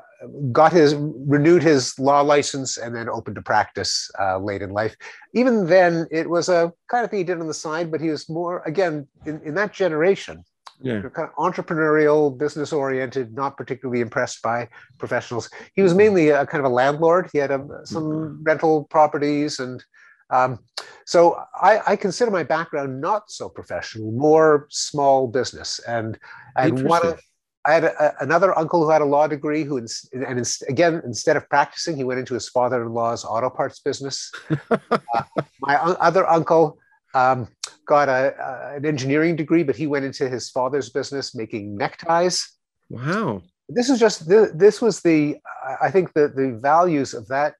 got 0.51 0.71
his 0.71 0.95
renewed 0.95 1.63
his 1.63 1.99
law 1.99 2.21
license 2.21 2.77
and 2.77 2.95
then 2.95 3.09
opened 3.09 3.35
to 3.35 3.41
practice 3.41 4.09
uh, 4.19 4.37
late 4.37 4.61
in 4.61 4.69
life. 4.69 4.95
Even 5.33 5.65
then, 5.67 6.07
it 6.11 6.29
was 6.29 6.49
a 6.49 6.71
kind 6.87 7.03
of 7.03 7.09
thing 7.09 7.19
he 7.19 7.23
did 7.23 7.39
on 7.39 7.47
the 7.47 7.53
side, 7.53 7.91
but 7.91 7.99
he 7.99 8.09
was 8.09 8.29
more 8.29 8.61
again 8.65 9.07
in, 9.25 9.41
in 9.43 9.53
that 9.55 9.73
generation 9.73 10.43
Yeah, 10.81 11.01
kind 11.09 11.29
of 11.29 11.35
entrepreneurial, 11.35 12.37
business 12.37 12.73
oriented, 12.73 13.33
not 13.33 13.55
particularly 13.57 14.01
impressed 14.01 14.41
by 14.41 14.67
professionals. 14.97 15.49
He 15.75 15.81
was 15.81 15.93
mainly 15.93 16.29
a 16.29 16.45
kind 16.45 16.65
of 16.65 16.71
a 16.71 16.75
landlord. 16.75 17.29
He 17.31 17.39
had 17.39 17.51
a, 17.51 17.65
some 17.85 18.43
rental 18.43 18.85
properties. 18.89 19.59
And 19.59 19.83
um, 20.29 20.59
so 21.05 21.39
I, 21.61 21.81
I 21.87 21.95
consider 21.95 22.31
my 22.31 22.43
background 22.43 22.99
not 22.99 23.29
so 23.29 23.47
professional, 23.49 24.11
more 24.11 24.67
small 24.69 25.27
business. 25.27 25.79
And, 25.87 26.17
and 26.57 26.83
one 26.83 27.05
of, 27.05 27.19
I 27.65 27.73
had 27.73 27.83
a, 27.85 28.13
another 28.19 28.57
uncle 28.57 28.83
who 28.83 28.89
had 28.89 29.01
a 29.01 29.05
law 29.05 29.25
degree 29.27 29.63
who, 29.63 29.77
ins- 29.77 30.09
and 30.11 30.37
ins- 30.37 30.61
again, 30.63 31.01
instead 31.05 31.37
of 31.37 31.47
practicing, 31.49 31.95
he 31.95 32.03
went 32.03 32.19
into 32.19 32.33
his 32.33 32.49
father 32.49 32.81
in 32.83 32.89
law's 32.93 33.23
auto 33.23 33.49
parts 33.49 33.79
business. 33.79 34.31
Uh, 35.15 35.23
my 35.61 35.81
un- 35.81 35.95
other 35.99 36.27
uncle 36.29 36.77
um, 37.13 37.47
got 37.87 38.09
a, 38.09 38.33
a- 38.39 38.75
an 38.77 38.85
engineering 38.85 39.35
degree, 39.35 39.63
but 39.63 39.75
he 39.75 39.87
went 39.87 40.03
into 40.05 40.27
his 40.27 40.49
father's 40.49 40.89
business 40.89 41.33
making 41.35 41.77
neckties. 41.77 42.49
wow. 42.89 43.41
This 43.69 43.89
is 43.89 43.97
just 43.99 44.27
the, 44.27 44.51
this 44.53 44.81
was 44.81 44.99
the 45.01 45.37
I 45.81 45.89
think 45.89 46.11
the 46.13 46.27
the 46.27 46.59
values 46.61 47.13
of 47.13 47.27
that 47.29 47.55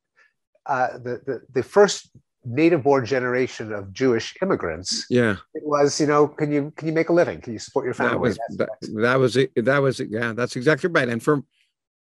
uh, 0.66 0.98
the, 0.98 1.22
the 1.26 1.42
the 1.54 1.64
first 1.64 2.10
native 2.46 2.84
born 2.84 3.06
generation 3.06 3.72
of 3.74 3.94
Jewish 3.94 4.36
immigrants. 4.42 5.06
Yeah, 5.10 5.38
It 5.54 5.64
was 5.66 6.00
you 6.00 6.08
know 6.08 6.28
can 6.28 6.52
you 6.52 6.72
can 6.76 6.88
you 6.88 6.94
make 6.94 7.10
a 7.10 7.14
living? 7.14 7.42
Can 7.42 7.54
you 7.54 7.60
support 7.60 7.86
your 7.86 7.94
family? 7.94 8.14
that 8.14 8.20
was 8.20 8.38
that, 8.58 8.70
that 9.02 9.20
was 9.20 9.38
it. 9.38 9.52
That 9.66 9.82
was 9.82 10.00
it. 10.00 10.10
Yeah, 10.10 10.34
that's 10.34 10.56
exactly 10.56 10.90
right. 10.90 11.10
And 11.10 11.22
for 11.22 11.44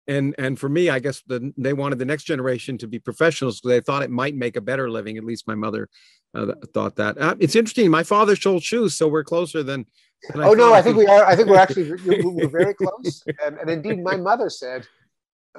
and 0.08 0.36
and 0.38 0.60
for 0.60 0.70
me, 0.70 0.90
I 0.90 1.00
guess 1.00 1.22
the, 1.28 1.54
they 1.58 1.74
wanted 1.74 2.00
the 2.00 2.06
next 2.06 2.24
generation 2.24 2.78
to 2.80 2.88
be 2.88 3.00
professionals 3.00 3.60
because 3.60 3.78
they 3.78 3.82
thought 3.82 4.04
it 4.04 4.12
might 4.12 4.36
make 4.36 4.56
a 4.56 4.62
better 4.62 4.90
living. 4.90 5.18
At 5.18 5.24
least 5.24 5.48
my 5.48 5.56
mother 5.56 5.90
uh, 6.34 6.54
thought 6.74 6.96
that. 6.98 7.18
Uh, 7.18 7.36
it's 7.40 7.56
interesting. 7.56 7.90
My 7.90 8.04
father 8.04 8.36
sold 8.36 8.64
shoes, 8.64 8.96
so 8.96 9.08
we're 9.08 9.24
closer 9.24 9.64
than. 9.64 9.86
than 10.34 10.44
oh 10.44 10.54
no. 10.54 10.74
I 10.74 10.82
think 10.82 10.98
we 10.98 11.08
are. 11.08 11.26
I 11.26 11.36
think 11.36 11.50
we're 11.50 11.58
actually 11.58 11.92
we're, 12.06 12.30
we're 12.30 12.48
very 12.48 12.74
close. 12.74 13.24
And, 13.44 13.58
and 13.58 13.70
indeed, 13.70 14.04
my 14.04 14.16
mother 14.16 14.50
said 14.50 14.88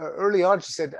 uh, 0.01 0.11
early 0.13 0.43
on, 0.43 0.61
she 0.61 0.73
said, 0.73 0.95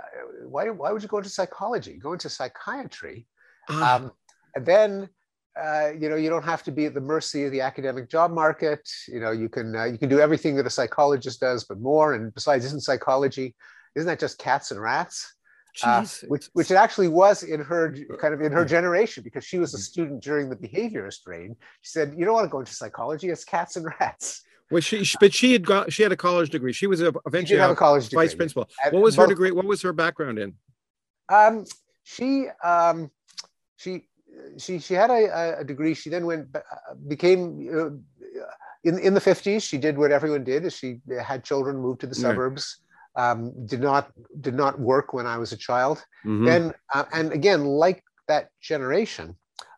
"Why 0.45 0.69
why 0.71 0.93
would 0.93 1.03
you 1.03 1.09
go 1.09 1.19
into 1.19 1.31
psychology? 1.31 1.95
Go 1.95 2.13
into 2.13 2.29
psychiatry." 2.29 3.27
Ah, 3.69 3.97
Um, 3.97 4.13
and 4.55 4.67
then 4.67 5.09
uh, 5.61 5.91
you 5.99 6.09
know 6.09 6.17
you 6.17 6.29
don't 6.29 6.45
have 6.45 6.63
to 6.65 6.71
be 6.71 6.87
at 6.87 6.95
the 6.95 7.01
mercy 7.01 7.45
of 7.45 7.53
the 7.53 7.61
academic 7.61 8.09
job 8.09 8.31
market. 8.31 8.89
You 9.09 9.21
know 9.21 9.33
you 9.33 9.49
can 9.49 9.75
uh, 9.75 9.85
you 9.85 9.99
can 9.99 10.09
do 10.09 10.21
everything 10.21 10.57
that 10.57 10.67
a 10.67 10.71
psychologist 10.71 11.41
does, 11.41 11.65
but 11.65 11.81
more. 11.81 12.15
And 12.15 12.33
besides, 12.35 12.65
isn't 12.65 12.83
psychology 12.83 13.55
isn't 13.97 14.07
that 14.07 14.21
just 14.21 14.39
cats 14.39 14.71
and 14.71 14.81
rats? 14.81 15.33
Uh, 15.83 16.07
which 16.29 16.49
which 16.55 16.71
it 16.71 16.77
actually 16.77 17.09
was 17.09 17.43
in 17.43 17.61
her 17.61 17.95
kind 18.19 18.33
of 18.33 18.41
in 18.41 18.51
her 18.51 18.65
generation 18.65 19.23
because 19.23 19.45
she 19.45 19.59
was 19.59 19.75
a 19.75 19.79
student 19.79 20.23
during 20.23 20.49
the 20.49 20.57
behaviorist 20.57 21.27
reign. 21.27 21.55
She 21.83 21.91
said, 21.91 22.15
"You 22.17 22.25
don't 22.25 22.33
want 22.33 22.47
to 22.47 22.51
go 22.51 22.61
into 22.61 22.73
psychology; 22.73 23.29
it's 23.29 23.45
cats 23.45 23.77
and 23.77 23.87
rats." 24.01 24.43
Well, 24.71 24.81
she 24.81 25.05
but 25.21 25.35
she 25.35 25.53
had 25.53 25.67
got 25.67 25.93
she 25.93 26.03
had 26.03 26.13
a 26.13 26.17
college 26.17 26.49
degree. 26.49 26.73
She 26.73 26.87
was 26.87 27.03
eventually 27.03 27.61
a, 27.61 27.73
a 27.73 27.77
college 27.77 28.05
vice 28.05 28.31
degree. 28.31 28.37
principal. 28.37 28.69
what 28.91 29.03
was 29.03 29.17
both, 29.17 29.25
her 29.25 29.29
degree? 29.29 29.51
What 29.51 29.67
was 29.67 29.83
her 29.83 29.93
background 29.93 30.39
in? 30.39 30.55
Um, 31.29 31.67
she 32.05 32.47
um, 32.65 33.11
she 33.77 34.09
she 34.59 34.79
she 34.79 34.95
had 34.95 35.11
a, 35.11 35.61
a 35.61 35.65
degree. 35.65 35.95
She 35.95 36.11
then 36.11 36.27
went 36.27 36.49
uh, 36.55 36.95
became 37.09 37.69
uh, 37.73 37.91
in 38.85 38.99
in 38.99 39.15
the 39.15 39.21
fifties. 39.21 39.63
She 39.63 39.79
did 39.79 39.99
what 39.99 40.13
everyone 40.13 40.45
did: 40.45 40.65
is 40.65 40.75
she 40.75 41.01
had 41.21 41.45
children, 41.45 41.79
moved 41.79 42.01
to 42.01 42.07
the 42.07 42.15
suburbs. 42.15 42.81
Um, 43.17 43.67
did 43.67 43.81
not 43.81 44.13
did 44.41 44.55
not 44.55 44.79
work 44.79 45.13
when 45.15 45.27
I 45.27 45.39
was 45.39 45.53
a 45.53 45.57
child. 45.57 46.05
Mm-hmm. 46.25 46.45
Then 46.45 46.73
uh, 46.93 47.05
and 47.13 47.33
again, 47.33 47.65
like 47.65 48.03
that 48.29 48.51
generation, 48.61 49.37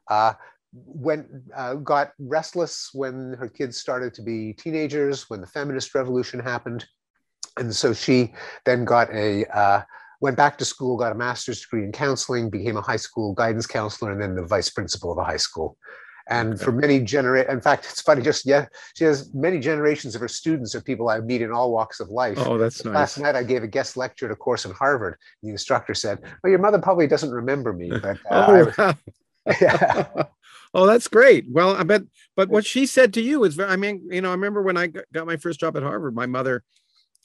uh, 0.08 0.32
went 0.72 1.26
uh, 1.54 1.74
got 1.74 2.12
restless 2.18 2.90
when 2.92 3.34
her 3.38 3.48
kids 3.48 3.78
started 3.78 4.14
to 4.14 4.22
be 4.22 4.54
teenagers, 4.54 5.30
when 5.30 5.40
the 5.40 5.46
feminist 5.46 5.94
revolution 5.94 6.40
happened, 6.40 6.86
and 7.56 7.74
so 7.74 7.92
she 7.92 8.34
then 8.64 8.84
got 8.84 9.08
a 9.12 9.46
uh, 9.56 9.82
went 10.20 10.36
back 10.36 10.58
to 10.58 10.64
school, 10.64 10.96
got 10.96 11.12
a 11.12 11.14
master's 11.14 11.60
degree 11.60 11.84
in 11.84 11.92
counseling, 11.92 12.50
became 12.50 12.76
a 12.76 12.82
high 12.82 12.96
school 12.96 13.34
guidance 13.34 13.66
counselor, 13.66 14.12
and 14.12 14.20
then 14.20 14.34
the 14.34 14.44
vice 14.44 14.70
principal 14.70 15.12
of 15.12 15.18
a 15.18 15.24
high 15.24 15.36
school. 15.36 15.76
And 16.28 16.54
okay. 16.54 16.64
for 16.64 16.72
many 16.72 17.00
generations, 17.00 17.52
in 17.52 17.60
fact, 17.60 17.86
it's 17.86 18.02
funny, 18.02 18.20
just 18.20 18.44
yeah, 18.44 18.66
she 18.94 19.04
has 19.04 19.32
many 19.32 19.58
generations 19.58 20.14
of 20.14 20.20
her 20.20 20.28
students 20.28 20.74
are 20.74 20.80
people 20.80 21.08
I 21.08 21.20
meet 21.20 21.40
in 21.40 21.50
all 21.50 21.72
walks 21.72 22.00
of 22.00 22.10
life. 22.10 22.36
Oh, 22.38 22.58
that's 22.58 22.84
nice. 22.84 22.94
Last 22.94 23.18
night 23.18 23.34
I 23.34 23.42
gave 23.42 23.62
a 23.62 23.66
guest 23.66 23.96
lecture 23.96 24.26
at 24.26 24.32
a 24.32 24.36
course 24.36 24.66
in 24.66 24.72
Harvard. 24.72 25.16
The 25.42 25.48
instructor 25.48 25.94
said, 25.94 26.18
Well, 26.42 26.50
your 26.50 26.58
mother 26.58 26.78
probably 26.78 27.06
doesn't 27.06 27.30
remember 27.30 27.72
me, 27.72 27.90
but 27.90 28.18
uh, 28.30 28.66
oh, 28.76 28.94
yeah. 29.60 30.06
oh, 30.74 30.86
that's 30.86 31.08
great. 31.08 31.46
Well, 31.50 31.74
I 31.74 31.82
bet, 31.84 32.02
but 32.36 32.50
what 32.50 32.66
she 32.66 32.84
said 32.84 33.14
to 33.14 33.22
you 33.22 33.44
is 33.44 33.54
very, 33.54 33.70
I 33.70 33.76
mean, 33.76 34.06
you 34.10 34.20
know, 34.20 34.28
I 34.28 34.32
remember 34.32 34.62
when 34.62 34.76
I 34.76 34.88
got 34.88 35.26
my 35.26 35.38
first 35.38 35.60
job 35.60 35.78
at 35.78 35.82
Harvard, 35.82 36.14
my 36.14 36.26
mother 36.26 36.62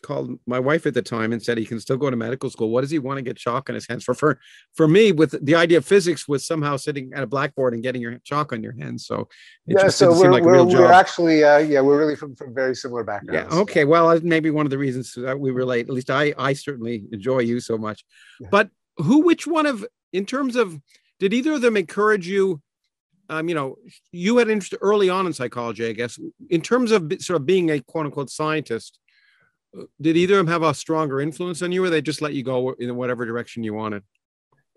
called 0.03 0.37
my 0.45 0.59
wife 0.59 0.85
at 0.85 0.93
the 0.93 1.01
time 1.01 1.33
and 1.33 1.41
said 1.41 1.57
he 1.57 1.65
can 1.65 1.79
still 1.79 1.97
go 1.97 2.09
to 2.09 2.15
medical 2.15 2.49
school. 2.49 2.69
What 2.69 2.81
does 2.81 2.91
he 2.91 2.99
want 2.99 3.17
to 3.17 3.21
get 3.23 3.37
chalk 3.37 3.69
on 3.69 3.75
his 3.75 3.87
hands 3.87 4.03
for? 4.03 4.13
For 4.13 4.39
for 4.75 4.87
me, 4.87 5.11
with 5.11 5.43
the 5.43 5.55
idea 5.55 5.79
of 5.79 5.85
physics 5.85 6.27
was 6.27 6.45
somehow 6.45 6.77
sitting 6.77 7.11
at 7.15 7.23
a 7.23 7.27
blackboard 7.27 7.73
and 7.73 7.81
getting 7.81 8.01
your 8.01 8.19
chalk 8.23 8.53
on 8.53 8.61
your 8.61 8.73
hands. 8.73 9.07
So 9.07 9.27
yeah, 9.65 9.87
so 9.87 10.11
we're, 10.11 10.31
like 10.31 10.43
we're, 10.43 10.63
we're 10.63 10.91
actually 10.91 11.43
uh, 11.43 11.57
yeah 11.57 11.81
we're 11.81 11.97
really 11.97 12.15
from, 12.15 12.35
from 12.35 12.53
very 12.53 12.75
similar 12.75 13.03
backgrounds. 13.03 13.53
Yeah. 13.53 13.61
Okay. 13.61 13.85
Well, 13.85 14.19
maybe 14.21 14.51
one 14.51 14.65
of 14.65 14.69
the 14.69 14.77
reasons 14.77 15.13
that 15.13 15.39
we 15.39 15.51
relate. 15.51 15.87
At 15.87 15.93
least 15.93 16.11
I 16.11 16.33
I 16.37 16.53
certainly 16.53 17.05
enjoy 17.11 17.39
you 17.39 17.59
so 17.59 17.77
much. 17.77 18.05
Yeah. 18.39 18.49
But 18.51 18.69
who, 18.97 19.23
which 19.23 19.47
one 19.47 19.65
of 19.65 19.85
in 20.11 20.25
terms 20.25 20.55
of 20.55 20.79
did 21.19 21.33
either 21.33 21.53
of 21.53 21.61
them 21.61 21.77
encourage 21.77 22.27
you? 22.27 22.61
Um, 23.29 23.47
you 23.47 23.55
know, 23.55 23.77
you 24.11 24.37
had 24.37 24.49
interest 24.49 24.75
early 24.81 25.09
on 25.09 25.25
in 25.25 25.33
psychology, 25.33 25.87
I 25.87 25.93
guess, 25.93 26.19
in 26.49 26.61
terms 26.61 26.91
of 26.91 27.11
sort 27.19 27.39
of 27.39 27.45
being 27.45 27.71
a 27.71 27.79
quote 27.79 28.05
unquote 28.05 28.29
scientist 28.29 28.99
did 30.01 30.17
either 30.17 30.35
of 30.35 30.45
them 30.45 30.47
have 30.47 30.63
a 30.63 30.73
stronger 30.73 31.21
influence 31.21 31.61
on 31.61 31.71
you 31.71 31.83
or 31.83 31.89
they 31.89 32.01
just 32.01 32.21
let 32.21 32.33
you 32.33 32.43
go 32.43 32.71
in 32.73 32.95
whatever 32.95 33.25
direction 33.25 33.63
you 33.63 33.73
wanted 33.73 34.03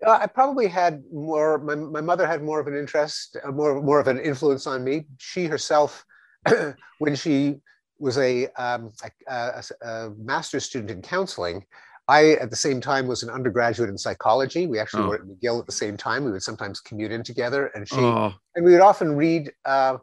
uh, 0.05 0.17
i 0.21 0.25
probably 0.25 0.67
had 0.67 1.03
more 1.11 1.57
my, 1.59 1.75
my 1.75 2.01
mother 2.01 2.27
had 2.27 2.43
more 2.43 2.59
of 2.59 2.67
an 2.67 2.75
interest 2.75 3.37
uh, 3.43 3.51
more 3.51 3.81
more 3.81 3.99
of 3.99 4.07
an 4.07 4.19
influence 4.19 4.67
on 4.67 4.83
me 4.83 5.05
she 5.17 5.45
herself 5.45 6.05
when 6.99 7.15
she 7.15 7.57
was 7.99 8.19
a, 8.19 8.45
um, 8.61 8.91
a, 9.27 9.33
a, 9.33 9.63
a, 9.81 10.09
master's 10.19 10.63
student 10.63 10.91
in 10.91 11.01
counseling 11.01 11.63
i 12.07 12.31
at 12.33 12.49
the 12.49 12.55
same 12.55 12.79
time 12.79 13.07
was 13.07 13.23
an 13.23 13.29
undergraduate 13.29 13.89
in 13.89 13.97
psychology 13.97 14.67
we 14.67 14.79
actually 14.79 15.03
oh. 15.03 15.09
were 15.09 15.15
at 15.15 15.21
mcgill 15.21 15.59
at 15.59 15.65
the 15.65 15.71
same 15.71 15.97
time 15.97 16.23
we 16.23 16.31
would 16.31 16.43
sometimes 16.43 16.79
commute 16.79 17.11
in 17.11 17.23
together 17.23 17.67
and 17.67 17.87
she 17.87 17.97
oh. 17.97 18.33
and 18.55 18.63
we 18.65 18.71
would 18.71 18.81
often 18.81 19.15
read 19.15 19.51
uh, 19.65 19.97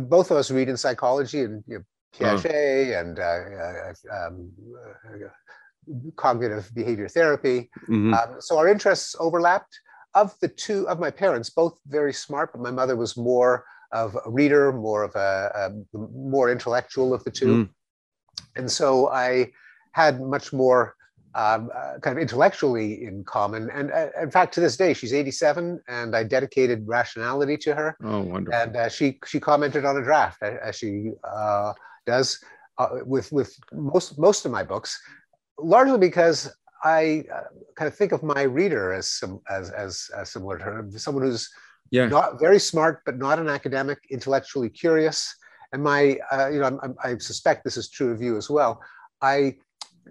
both 0.00 0.30
of 0.30 0.36
us 0.36 0.50
read 0.50 0.68
in 0.68 0.76
psychology 0.76 1.40
and 1.40 1.64
you 1.66 1.78
know, 1.78 1.84
Piaget 2.14 2.94
oh. 2.94 3.00
and 3.00 3.18
uh, 3.18 3.22
uh 3.22 4.26
um, 4.26 4.50
uh, 4.84 5.28
cognitive 6.16 6.70
behavior 6.74 7.08
therapy. 7.08 7.70
Mm-hmm. 7.88 8.14
Um, 8.14 8.40
so 8.40 8.58
our 8.58 8.68
interests 8.68 9.16
overlapped. 9.18 9.78
Of 10.14 10.34
the 10.40 10.48
two, 10.48 10.88
of 10.88 10.98
my 10.98 11.10
parents, 11.10 11.50
both 11.50 11.78
very 11.86 12.14
smart, 12.14 12.50
but 12.52 12.62
my 12.62 12.70
mother 12.70 12.96
was 12.96 13.16
more 13.16 13.64
of 13.92 14.16
a 14.24 14.30
reader, 14.30 14.72
more 14.72 15.04
of 15.04 15.14
a, 15.14 15.70
a 15.94 15.98
more 15.98 16.50
intellectual 16.50 17.12
of 17.12 17.22
the 17.24 17.30
two. 17.30 17.46
Mm. 17.46 17.68
And 18.56 18.70
so 18.70 19.08
I 19.10 19.52
had 19.92 20.20
much 20.20 20.52
more 20.52 20.96
um, 21.34 21.70
uh, 21.74 21.98
kind 22.00 22.16
of 22.16 22.22
intellectually 22.22 23.04
in 23.04 23.22
common. 23.24 23.70
And 23.70 23.92
uh, 23.92 24.08
in 24.20 24.30
fact, 24.30 24.54
to 24.54 24.60
this 24.60 24.76
day, 24.76 24.94
she's 24.94 25.12
87, 25.12 25.80
and 25.88 26.16
I 26.16 26.24
dedicated 26.24 26.84
rationality 26.86 27.56
to 27.58 27.74
her. 27.74 27.96
Oh, 28.02 28.20
wonderful! 28.22 28.60
And 28.60 28.76
uh, 28.76 28.88
she 28.88 29.18
she 29.26 29.38
commented 29.38 29.84
on 29.84 29.96
a 29.96 30.02
draft 30.02 30.42
as 30.42 30.76
she 30.76 31.12
uh, 31.22 31.72
does 32.14 32.28
uh, 32.78 32.88
with 33.04 33.30
with 33.32 33.50
most 33.72 34.18
most 34.18 34.44
of 34.46 34.50
my 34.52 34.64
books, 34.72 34.90
largely 35.58 35.98
because 35.98 36.50
I 36.84 37.24
uh, 37.32 37.48
kind 37.76 37.88
of 37.88 37.94
think 37.94 38.12
of 38.12 38.22
my 38.22 38.42
reader 38.42 38.92
as 38.92 39.10
some 39.10 39.40
as, 39.50 39.70
as, 39.70 40.10
as 40.16 40.30
similar 40.30 40.58
to 40.58 40.64
her, 40.64 40.88
someone 40.96 41.24
who's 41.24 41.50
yeah. 41.90 42.06
not 42.06 42.38
very 42.38 42.60
smart 42.60 43.02
but 43.04 43.18
not 43.18 43.38
an 43.38 43.48
academic, 43.48 43.98
intellectually 44.10 44.70
curious. 44.70 45.34
And 45.72 45.82
my, 45.82 46.18
uh, 46.32 46.48
you 46.48 46.60
know, 46.60 46.78
i 47.04 47.10
i 47.10 47.18
suspect 47.18 47.64
this 47.64 47.76
is 47.76 47.90
true 47.90 48.10
of 48.12 48.22
you 48.22 48.36
as 48.36 48.48
well. 48.48 48.80
I 49.20 49.56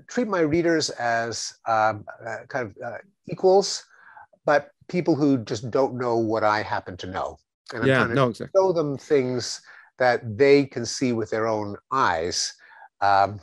treat 0.07 0.27
my 0.27 0.41
readers 0.41 0.89
as 0.91 1.53
um, 1.67 2.05
uh, 2.25 2.45
kind 2.47 2.67
of 2.67 2.71
uh, 2.85 2.97
equals, 3.31 3.83
but 4.45 4.69
people 4.87 5.15
who 5.15 5.37
just 5.39 5.71
don't 5.71 5.95
know 5.95 6.17
what 6.17 6.43
I 6.43 6.61
happen 6.61 6.97
to 6.97 7.07
know. 7.07 7.37
And 7.73 7.83
I'm 7.83 7.87
yeah, 7.87 7.97
trying 7.97 8.09
to 8.09 8.15
no, 8.15 8.27
exactly. 8.29 8.59
show 8.59 8.71
them 8.73 8.97
things 8.97 9.61
that 9.99 10.37
they 10.37 10.65
can 10.65 10.85
see 10.85 11.13
with 11.13 11.29
their 11.29 11.47
own 11.47 11.75
eyes, 11.91 12.53
um, 13.01 13.39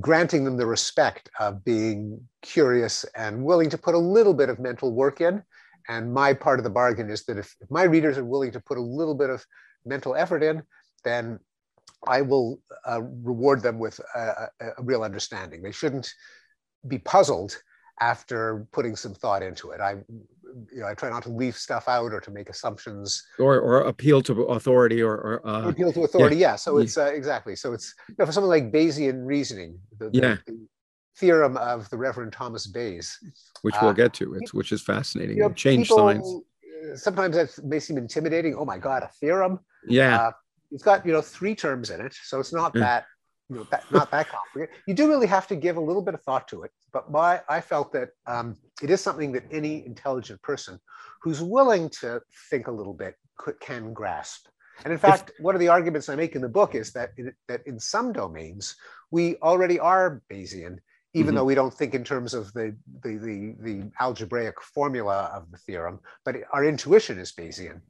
granting 0.00 0.44
them 0.44 0.56
the 0.56 0.66
respect 0.66 1.30
of 1.38 1.64
being 1.64 2.20
curious 2.42 3.04
and 3.16 3.44
willing 3.44 3.70
to 3.70 3.78
put 3.78 3.94
a 3.94 3.98
little 3.98 4.34
bit 4.34 4.48
of 4.48 4.58
mental 4.58 4.92
work 4.92 5.20
in. 5.20 5.42
And 5.88 6.12
my 6.12 6.34
part 6.34 6.60
of 6.60 6.64
the 6.64 6.70
bargain 6.70 7.10
is 7.10 7.24
that 7.24 7.38
if, 7.38 7.54
if 7.60 7.70
my 7.70 7.84
readers 7.84 8.18
are 8.18 8.24
willing 8.24 8.52
to 8.52 8.60
put 8.60 8.78
a 8.78 8.82
little 8.82 9.14
bit 9.14 9.30
of 9.30 9.44
mental 9.84 10.14
effort 10.14 10.42
in, 10.42 10.62
then 11.04 11.40
I 12.06 12.22
will 12.22 12.60
uh, 12.88 13.02
reward 13.02 13.62
them 13.62 13.78
with 13.78 14.00
a, 14.14 14.18
a, 14.18 14.66
a, 14.78 14.82
real 14.82 15.02
understanding. 15.02 15.62
They 15.62 15.72
shouldn't 15.72 16.12
be 16.86 16.98
puzzled 16.98 17.60
after 18.00 18.66
putting 18.72 18.96
some 18.96 19.14
thought 19.14 19.42
into 19.42 19.70
it. 19.70 19.80
I 19.80 19.96
you 20.72 20.80
know, 20.80 20.86
I 20.86 20.94
try 20.94 21.10
not 21.10 21.22
to 21.24 21.30
leave 21.30 21.56
stuff 21.56 21.88
out 21.88 22.12
or 22.12 22.20
to 22.20 22.30
make 22.30 22.48
assumptions 22.48 23.22
or 23.38 23.58
or 23.58 23.82
appeal 23.82 24.22
to 24.22 24.42
authority 24.44 25.02
or, 25.02 25.14
or 25.14 25.46
uh, 25.46 25.68
appeal 25.68 25.92
to 25.92 26.04
authority. 26.04 26.36
Yeah, 26.36 26.50
yeah. 26.52 26.56
so 26.56 26.78
it's 26.78 26.96
uh, 26.96 27.06
exactly 27.06 27.56
so 27.56 27.72
it's 27.72 27.94
you 28.08 28.16
know, 28.18 28.26
for 28.26 28.32
something 28.32 28.48
like 28.48 28.72
Bayesian 28.72 29.26
reasoning. 29.26 29.78
The, 29.98 30.10
yeah. 30.12 30.36
The, 30.46 30.52
the 30.52 30.66
theorem 31.16 31.56
of 31.58 31.88
the 31.90 31.96
Reverend 31.96 32.32
Thomas 32.32 32.66
Bayes, 32.66 33.18
which 33.62 33.74
we'll 33.80 33.90
uh, 33.90 33.94
get 33.94 34.14
to, 34.14 34.34
it's, 34.34 34.54
which 34.54 34.72
is 34.72 34.80
fascinating. 34.80 35.36
You 35.36 35.44
know, 35.44 35.52
change 35.52 35.88
people, 35.88 35.98
science. 35.98 36.34
Uh, 36.92 36.96
sometimes 36.96 37.36
that 37.36 37.64
may 37.64 37.78
seem 37.78 37.98
intimidating. 37.98 38.54
Oh 38.54 38.64
my 38.64 38.78
God, 38.78 39.02
a 39.02 39.08
theorem! 39.20 39.60
Yeah, 39.86 40.18
uh, 40.18 40.32
it's 40.70 40.82
got 40.82 41.04
you 41.06 41.12
know 41.12 41.20
three 41.20 41.54
terms 41.54 41.90
in 41.90 42.00
it, 42.00 42.14
so 42.24 42.40
it's 42.40 42.52
not 42.52 42.72
yeah. 42.74 42.80
that 42.80 43.04
you 43.50 43.56
know, 43.56 43.66
that, 43.70 43.90
not 43.90 44.10
that 44.12 44.28
complicated. 44.28 44.74
You 44.86 44.94
do 44.94 45.08
really 45.08 45.26
have 45.26 45.48
to 45.48 45.56
give 45.56 45.76
a 45.76 45.80
little 45.80 46.02
bit 46.02 46.14
of 46.14 46.22
thought 46.22 46.46
to 46.48 46.62
it. 46.62 46.70
But 46.92 47.10
my, 47.10 47.40
I 47.48 47.60
felt 47.60 47.92
that 47.92 48.10
um, 48.26 48.56
it 48.80 48.90
is 48.90 49.00
something 49.00 49.32
that 49.32 49.42
any 49.50 49.84
intelligent 49.84 50.40
person 50.42 50.78
who's 51.20 51.42
willing 51.42 51.90
to 52.00 52.22
think 52.48 52.68
a 52.68 52.70
little 52.70 52.94
bit 52.94 53.16
could, 53.36 53.58
can 53.58 53.92
grasp. 53.92 54.46
And 54.84 54.92
in 54.92 54.98
fact, 54.98 55.32
if, 55.36 55.44
one 55.44 55.54
of 55.54 55.60
the 55.60 55.68
arguments 55.68 56.08
I 56.08 56.14
make 56.14 56.36
in 56.36 56.42
the 56.42 56.48
book 56.48 56.74
is 56.74 56.92
that 56.92 57.10
in, 57.18 57.32
that 57.48 57.66
in 57.66 57.78
some 57.78 58.12
domains 58.12 58.76
we 59.10 59.36
already 59.36 59.78
are 59.80 60.22
Bayesian, 60.30 60.78
even 61.12 61.30
mm-hmm. 61.30 61.34
though 61.34 61.44
we 61.44 61.56
don't 61.56 61.74
think 61.74 61.94
in 61.94 62.04
terms 62.04 62.34
of 62.34 62.52
the, 62.52 62.76
the, 63.02 63.16
the, 63.16 63.56
the 63.60 63.90
algebraic 64.00 64.62
formula 64.62 65.30
of 65.34 65.50
the 65.50 65.58
theorem, 65.58 65.98
but 66.24 66.36
our 66.52 66.64
intuition 66.64 67.18
is 67.18 67.32
Bayesian. 67.32 67.80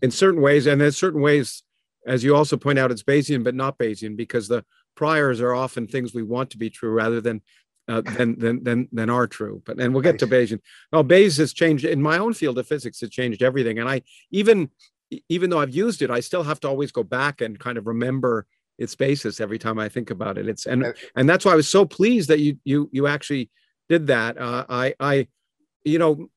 In 0.00 0.10
certain 0.10 0.40
ways, 0.40 0.66
and 0.66 0.80
in 0.80 0.92
certain 0.92 1.20
ways, 1.20 1.62
as 2.06 2.24
you 2.24 2.34
also 2.34 2.56
point 2.56 2.78
out, 2.78 2.90
it's 2.90 3.02
Bayesian, 3.02 3.44
but 3.44 3.54
not 3.54 3.78
Bayesian 3.78 4.16
because 4.16 4.48
the 4.48 4.64
priors 4.94 5.40
are 5.40 5.54
often 5.54 5.86
things 5.86 6.14
we 6.14 6.22
want 6.22 6.50
to 6.50 6.58
be 6.58 6.70
true 6.70 6.90
rather 6.90 7.20
than 7.20 7.42
uh, 7.88 8.02
than, 8.02 8.38
than 8.38 8.62
than 8.62 8.88
than 8.92 9.10
are 9.10 9.26
true. 9.26 9.62
But 9.64 9.80
and 9.80 9.92
we'll 9.92 10.02
get 10.02 10.18
to 10.20 10.26
Bayesian. 10.26 10.60
Well, 10.92 11.02
Bayes 11.02 11.36
has 11.38 11.52
changed 11.52 11.84
in 11.84 12.00
my 12.00 12.18
own 12.18 12.34
field 12.34 12.58
of 12.58 12.66
physics. 12.66 13.02
It 13.02 13.10
changed 13.10 13.42
everything, 13.42 13.78
and 13.78 13.88
I 13.88 14.02
even 14.30 14.70
even 15.28 15.50
though 15.50 15.58
I've 15.58 15.74
used 15.74 16.02
it, 16.02 16.10
I 16.10 16.20
still 16.20 16.44
have 16.44 16.60
to 16.60 16.68
always 16.68 16.92
go 16.92 17.02
back 17.02 17.40
and 17.40 17.58
kind 17.58 17.78
of 17.78 17.86
remember 17.86 18.46
its 18.78 18.94
basis 18.94 19.40
every 19.40 19.58
time 19.58 19.78
I 19.78 19.88
think 19.88 20.10
about 20.10 20.38
it. 20.38 20.48
It's 20.48 20.66
and 20.66 20.94
and 21.16 21.28
that's 21.28 21.44
why 21.44 21.52
I 21.52 21.56
was 21.56 21.68
so 21.68 21.84
pleased 21.84 22.28
that 22.30 22.38
you 22.38 22.58
you 22.64 22.88
you 22.92 23.06
actually 23.06 23.50
did 23.88 24.06
that. 24.06 24.38
Uh, 24.38 24.64
I 24.68 24.94
I 25.00 25.28
you 25.84 25.98
know 25.98 26.30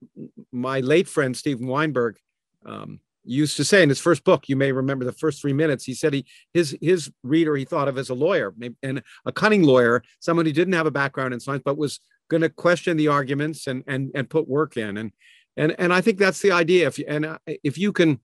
my 0.52 0.80
late 0.80 1.08
friend 1.08 1.38
Steven 1.38 1.68
Weinberg 1.68 2.18
um, 2.66 3.00
used 3.24 3.58
to 3.58 3.64
say 3.64 3.84
in 3.84 3.90
his 3.90 4.00
first 4.00 4.24
book, 4.24 4.50
you 4.50 4.56
may 4.56 4.72
remember 4.72 5.06
the 5.06 5.12
first 5.12 5.42
three 5.42 5.54
minutes, 5.54 5.84
he 5.84 5.94
said 5.94 6.14
he 6.14 6.26
his 6.54 6.78
his 6.82 7.12
reader 7.24 7.56
he 7.56 7.66
thought 7.66 7.88
of 7.88 7.98
as 7.98 8.10
a 8.10 8.14
lawyer 8.14 8.54
and 8.82 9.04
a 9.26 9.32
cunning 9.32 9.64
lawyer, 9.64 10.04
someone 10.20 10.46
who 10.46 10.52
didn't 10.52 10.74
have 10.74 10.88
a 10.88 10.92
background 10.92 11.34
in 11.34 11.40
science 11.40 11.64
but 11.64 11.78
was 11.78 12.00
going 12.30 12.42
to 12.42 12.50
question 12.50 12.98
the 12.98 13.08
arguments 13.08 13.68
and 13.68 13.84
and 13.88 14.12
and 14.16 14.30
put 14.30 14.48
work 14.48 14.78
in 14.78 14.98
and 14.98 15.12
and 15.58 15.76
and 15.80 15.94
I 15.94 16.02
think 16.02 16.18
that's 16.18 16.42
the 16.42 16.52
idea. 16.52 16.88
If 16.88 17.00
you, 17.00 17.06
and 17.08 17.26
uh, 17.26 17.38
if 17.46 17.78
you 17.78 17.92
can, 17.92 18.20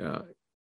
uh, 0.00 0.20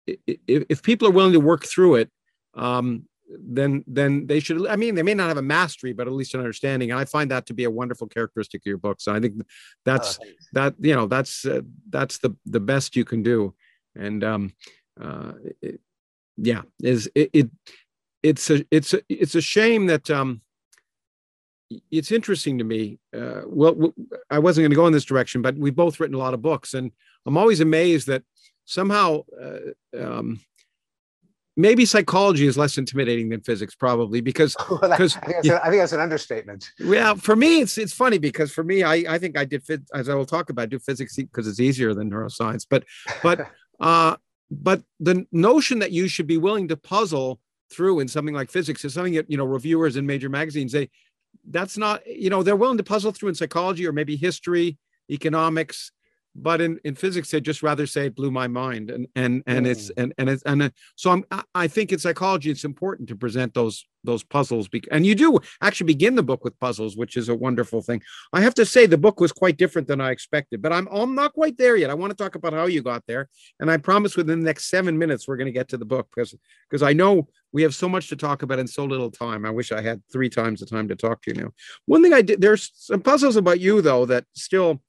if, 0.05 0.37
if 0.69 0.83
people 0.83 1.07
are 1.07 1.11
willing 1.11 1.33
to 1.33 1.39
work 1.39 1.65
through 1.65 1.95
it, 1.95 2.11
um, 2.53 3.05
then 3.29 3.83
then 3.87 4.27
they 4.27 4.39
should. 4.39 4.67
I 4.67 4.75
mean, 4.75 4.95
they 4.95 5.03
may 5.03 5.13
not 5.13 5.27
have 5.27 5.37
a 5.37 5.41
mastery, 5.41 5.93
but 5.93 6.07
at 6.07 6.13
least 6.13 6.33
an 6.33 6.39
understanding. 6.39 6.91
And 6.91 6.99
I 6.99 7.05
find 7.05 7.29
that 7.31 7.45
to 7.47 7.53
be 7.53 7.65
a 7.65 7.71
wonderful 7.71 8.07
characteristic 8.07 8.61
of 8.61 8.65
your 8.65 8.77
books. 8.77 9.07
And 9.07 9.15
I 9.15 9.19
think 9.19 9.41
that's 9.85 10.19
oh, 10.21 10.27
that 10.53 10.75
you 10.79 10.95
know 10.95 11.07
that's 11.07 11.45
uh, 11.45 11.61
that's 11.89 12.19
the 12.19 12.35
the 12.45 12.59
best 12.59 12.95
you 12.95 13.05
can 13.05 13.23
do. 13.23 13.53
And 13.95 14.23
um, 14.23 14.53
uh, 14.99 15.33
it, 15.61 15.79
yeah, 16.37 16.61
is 16.81 17.09
it, 17.15 17.29
it 17.33 17.49
it's 18.23 18.49
a 18.49 18.65
it's 18.71 18.93
a 18.93 19.01
it's 19.09 19.35
a 19.35 19.41
shame 19.41 19.87
that 19.87 20.09
um 20.09 20.41
it's 21.91 22.11
interesting 22.11 22.57
to 22.57 22.63
me. 22.63 22.99
Uh, 23.15 23.41
well, 23.45 23.93
I 24.31 24.39
wasn't 24.39 24.63
going 24.63 24.71
to 24.71 24.75
go 24.75 24.87
in 24.87 24.93
this 24.93 25.05
direction, 25.05 25.43
but 25.43 25.55
we've 25.55 25.75
both 25.75 25.99
written 25.99 26.15
a 26.15 26.19
lot 26.19 26.33
of 26.33 26.41
books, 26.41 26.73
and 26.73 26.91
I'm 27.27 27.37
always 27.37 27.59
amazed 27.59 28.07
that 28.07 28.23
somehow 28.65 29.21
uh, 29.39 29.99
um, 29.99 30.39
maybe 31.59 31.85
psychology 31.85 32.47
is 32.47 32.57
less 32.57 32.77
intimidating 32.77 33.27
than 33.29 33.41
physics, 33.41 33.75
probably 33.75 34.21
because 34.21 34.55
because 34.81 35.17
I, 35.17 35.19
I, 35.27 35.69
think 35.69 35.81
that's 35.81 35.91
an 35.91 35.99
understatement. 35.99 36.71
Yeah, 36.79 37.13
for 37.15 37.35
me, 37.35 37.61
it's 37.61 37.77
it's 37.77 37.93
funny 37.93 38.17
because 38.17 38.51
for 38.51 38.63
me, 38.63 38.83
I 38.83 38.95
I 39.09 39.19
think 39.19 39.37
I 39.37 39.45
did 39.45 39.63
fit 39.63 39.81
as 39.93 40.07
I 40.09 40.15
will 40.15 40.25
talk 40.25 40.49
about, 40.49 40.69
do 40.69 40.79
physics 40.79 41.17
because 41.17 41.47
it's 41.47 41.59
easier 41.59 41.93
than 41.93 42.09
neuroscience, 42.09 42.65
but 42.69 42.85
but 43.21 43.47
uh, 43.79 44.15
but 44.49 44.83
the 44.99 45.27
notion 45.31 45.79
that 45.79 45.91
you 45.91 46.07
should 46.07 46.27
be 46.27 46.37
willing 46.37 46.69
to 46.69 46.77
puzzle 46.77 47.39
through 47.71 47.99
in 47.99 48.07
something 48.07 48.33
like 48.33 48.49
physics 48.49 48.83
is 48.85 48.93
something 48.93 49.13
that 49.13 49.29
you 49.29 49.37
know 49.37 49.45
reviewers 49.45 49.95
in 49.95 50.05
major 50.05 50.29
magazines 50.29 50.71
they 50.71 50.89
that's 51.51 51.77
not 51.77 52.05
you 52.07 52.29
know 52.29 52.41
they're 52.41 52.55
willing 52.55 52.77
to 52.77 52.83
puzzle 52.83 53.11
through 53.11 53.29
in 53.29 53.35
psychology 53.35 53.85
or 53.85 53.91
maybe 53.91 54.15
history 54.15 54.75
economics 55.11 55.91
but 56.41 56.61
in, 56.61 56.79
in 56.83 56.95
physics 56.95 57.31
they'd 57.31 57.43
just 57.43 57.63
rather 57.63 57.85
say 57.85 58.07
it 58.07 58.15
blew 58.15 58.31
my 58.31 58.47
mind 58.47 58.89
and 58.89 59.07
and 59.15 59.43
and 59.47 59.65
mm. 59.65 59.69
it's 59.69 59.89
and 59.97 60.13
and 60.17 60.29
it's 60.29 60.43
and 60.43 60.63
uh, 60.63 60.69
so 60.95 61.11
i'm 61.11 61.23
i 61.55 61.67
think 61.67 61.91
in 61.91 61.99
psychology 61.99 62.49
it's 62.49 62.63
important 62.63 63.07
to 63.09 63.15
present 63.15 63.53
those 63.53 63.85
those 64.03 64.23
puzzles 64.23 64.69
and 64.91 65.05
you 65.05 65.13
do 65.13 65.39
actually 65.61 65.85
begin 65.85 66.15
the 66.15 66.23
book 66.23 66.43
with 66.43 66.57
puzzles 66.59 66.95
which 66.95 67.17
is 67.17 67.29
a 67.29 67.35
wonderful 67.35 67.81
thing. 67.81 68.01
I 68.31 68.41
have 68.41 68.53
to 68.55 68.65
say 68.65 68.85
the 68.85 68.97
book 68.97 69.19
was 69.19 69.31
quite 69.31 69.57
different 69.57 69.87
than 69.87 69.99
i 69.99 70.11
expected 70.11 70.61
but 70.61 70.71
i'm 70.71 70.87
i'm 70.91 71.15
not 71.15 71.33
quite 71.33 71.57
there 71.57 71.75
yet. 71.75 71.89
I 71.89 71.95
want 71.95 72.11
to 72.11 72.23
talk 72.23 72.35
about 72.35 72.53
how 72.53 72.65
you 72.65 72.81
got 72.81 73.03
there 73.07 73.29
and 73.59 73.69
i 73.69 73.77
promise 73.77 74.15
within 74.15 74.39
the 74.39 74.45
next 74.45 74.69
seven 74.69 74.97
minutes 74.97 75.27
we're 75.27 75.37
going 75.37 75.47
to 75.47 75.51
get 75.51 75.67
to 75.69 75.77
the 75.77 75.85
book 75.85 76.07
because 76.15 76.33
because 76.69 76.83
i 76.83 76.93
know 76.93 77.27
we 77.51 77.63
have 77.63 77.73
so 77.73 77.89
much 77.89 78.09
to 78.09 78.15
talk 78.15 78.43
about 78.43 78.59
in 78.59 78.67
so 78.67 78.85
little 78.85 79.09
time. 79.09 79.45
I 79.45 79.49
wish 79.49 79.71
i 79.71 79.81
had 79.81 80.01
three 80.11 80.29
times 80.29 80.59
the 80.59 80.65
time 80.65 80.87
to 80.87 80.95
talk 80.95 81.21
to 81.23 81.33
you 81.33 81.41
now. 81.41 81.49
One 81.85 82.01
thing 82.01 82.13
i 82.13 82.21
did 82.21 82.41
there's 82.41 82.71
some 82.73 83.01
puzzles 83.01 83.35
about 83.35 83.59
you 83.59 83.81
though 83.81 84.05
that 84.05 84.25
still 84.33 84.81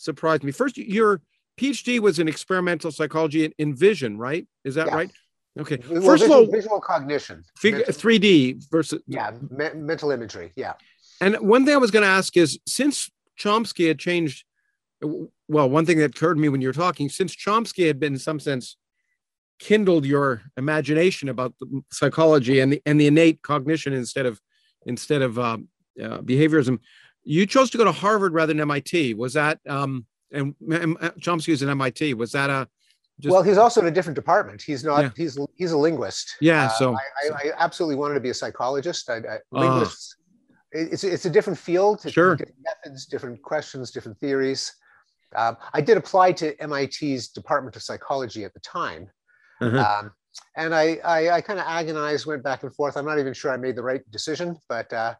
surprised 0.00 0.42
me. 0.42 0.52
First, 0.52 0.76
your 0.78 1.20
PhD 1.58 2.00
was 2.00 2.18
in 2.18 2.28
experimental 2.28 2.90
psychology 2.90 3.52
in 3.58 3.74
vision, 3.74 4.18
right? 4.18 4.46
Is 4.64 4.74
that 4.76 4.88
yeah. 4.88 4.94
right? 4.94 5.10
Okay. 5.58 5.78
Well, 5.88 6.00
First 6.02 6.22
visual, 6.22 6.42
of 6.42 6.48
all, 6.48 6.52
visual 6.52 6.80
cognition, 6.80 7.44
figure, 7.56 7.84
3D 7.84 8.70
versus 8.70 9.02
yeah, 9.06 9.32
me- 9.50 9.74
mental 9.74 10.10
imagery. 10.10 10.52
Yeah. 10.56 10.74
And 11.20 11.36
one 11.36 11.66
thing 11.66 11.74
I 11.74 11.78
was 11.78 11.90
going 11.90 12.02
to 12.02 12.08
ask 12.08 12.36
is, 12.36 12.58
since 12.66 13.10
Chomsky 13.38 13.88
had 13.88 13.98
changed, 13.98 14.44
well, 15.02 15.68
one 15.68 15.84
thing 15.84 15.98
that 15.98 16.16
occurred 16.16 16.34
to 16.34 16.40
me 16.40 16.48
when 16.48 16.60
you 16.60 16.68
were 16.68 16.72
talking, 16.72 17.08
since 17.08 17.34
Chomsky 17.34 17.86
had 17.86 18.00
been 18.00 18.14
in 18.14 18.18
some 18.18 18.40
sense 18.40 18.76
kindled 19.58 20.06
your 20.06 20.40
imagination 20.56 21.28
about 21.28 21.52
psychology 21.92 22.60
and 22.60 22.72
the 22.72 22.82
and 22.86 22.98
the 22.98 23.06
innate 23.06 23.42
cognition 23.42 23.92
instead 23.92 24.24
of 24.24 24.40
instead 24.86 25.20
of 25.20 25.38
uh, 25.38 25.58
uh, 26.02 26.18
behaviorism, 26.18 26.78
you 27.24 27.46
chose 27.46 27.70
to 27.70 27.78
go 27.78 27.84
to 27.84 27.92
Harvard 27.92 28.32
rather 28.32 28.52
than 28.52 28.60
MIT. 28.60 29.14
Was 29.14 29.34
that 29.34 29.58
um, 29.68 30.06
and, 30.32 30.54
and 30.60 30.96
Chomsky 31.20 31.52
is 31.52 31.62
an 31.62 31.68
MIT? 31.68 32.14
Was 32.14 32.32
that 32.32 32.50
a 32.50 32.68
just, 33.20 33.32
well, 33.32 33.42
he's 33.42 33.58
also 33.58 33.82
in 33.82 33.86
a 33.86 33.90
different 33.90 34.14
department. 34.14 34.62
He's 34.62 34.82
not. 34.82 35.00
Yeah. 35.02 35.10
He's 35.16 35.38
he's 35.54 35.72
a 35.72 35.76
linguist. 35.76 36.36
Yeah. 36.40 36.66
Uh, 36.66 36.68
so 36.70 36.94
I, 36.94 36.98
I, 36.98 37.48
I, 37.48 37.52
absolutely 37.58 37.96
wanted 37.96 38.14
to 38.14 38.20
be 38.20 38.30
a 38.30 38.34
psychologist. 38.34 39.10
I, 39.10 39.16
I, 39.16 39.18
uh, 39.18 39.38
linguists. 39.52 40.16
It's 40.72 41.04
it's 41.04 41.26
a 41.26 41.30
different 41.30 41.58
field. 41.58 42.00
Sure. 42.10 42.36
Different 42.36 42.56
methods, 42.64 43.06
different 43.06 43.42
questions, 43.42 43.90
different 43.90 44.18
theories. 44.18 44.72
Um, 45.36 45.56
I 45.72 45.80
did 45.80 45.96
apply 45.96 46.32
to 46.32 46.54
MIT's 46.66 47.28
Department 47.28 47.76
of 47.76 47.82
Psychology 47.82 48.44
at 48.44 48.54
the 48.54 48.60
time, 48.60 49.08
uh-huh. 49.60 49.78
um, 49.78 50.12
and 50.56 50.74
I 50.74 50.98
I, 51.04 51.30
I 51.30 51.40
kind 51.40 51.58
of 51.58 51.66
agonized, 51.68 52.26
went 52.26 52.42
back 52.42 52.62
and 52.62 52.74
forth. 52.74 52.96
I'm 52.96 53.04
not 53.04 53.18
even 53.18 53.34
sure 53.34 53.52
I 53.52 53.56
made 53.56 53.76
the 53.76 53.82
right 53.82 54.00
decision, 54.10 54.56
but 54.68 54.92
uh, 54.92 55.14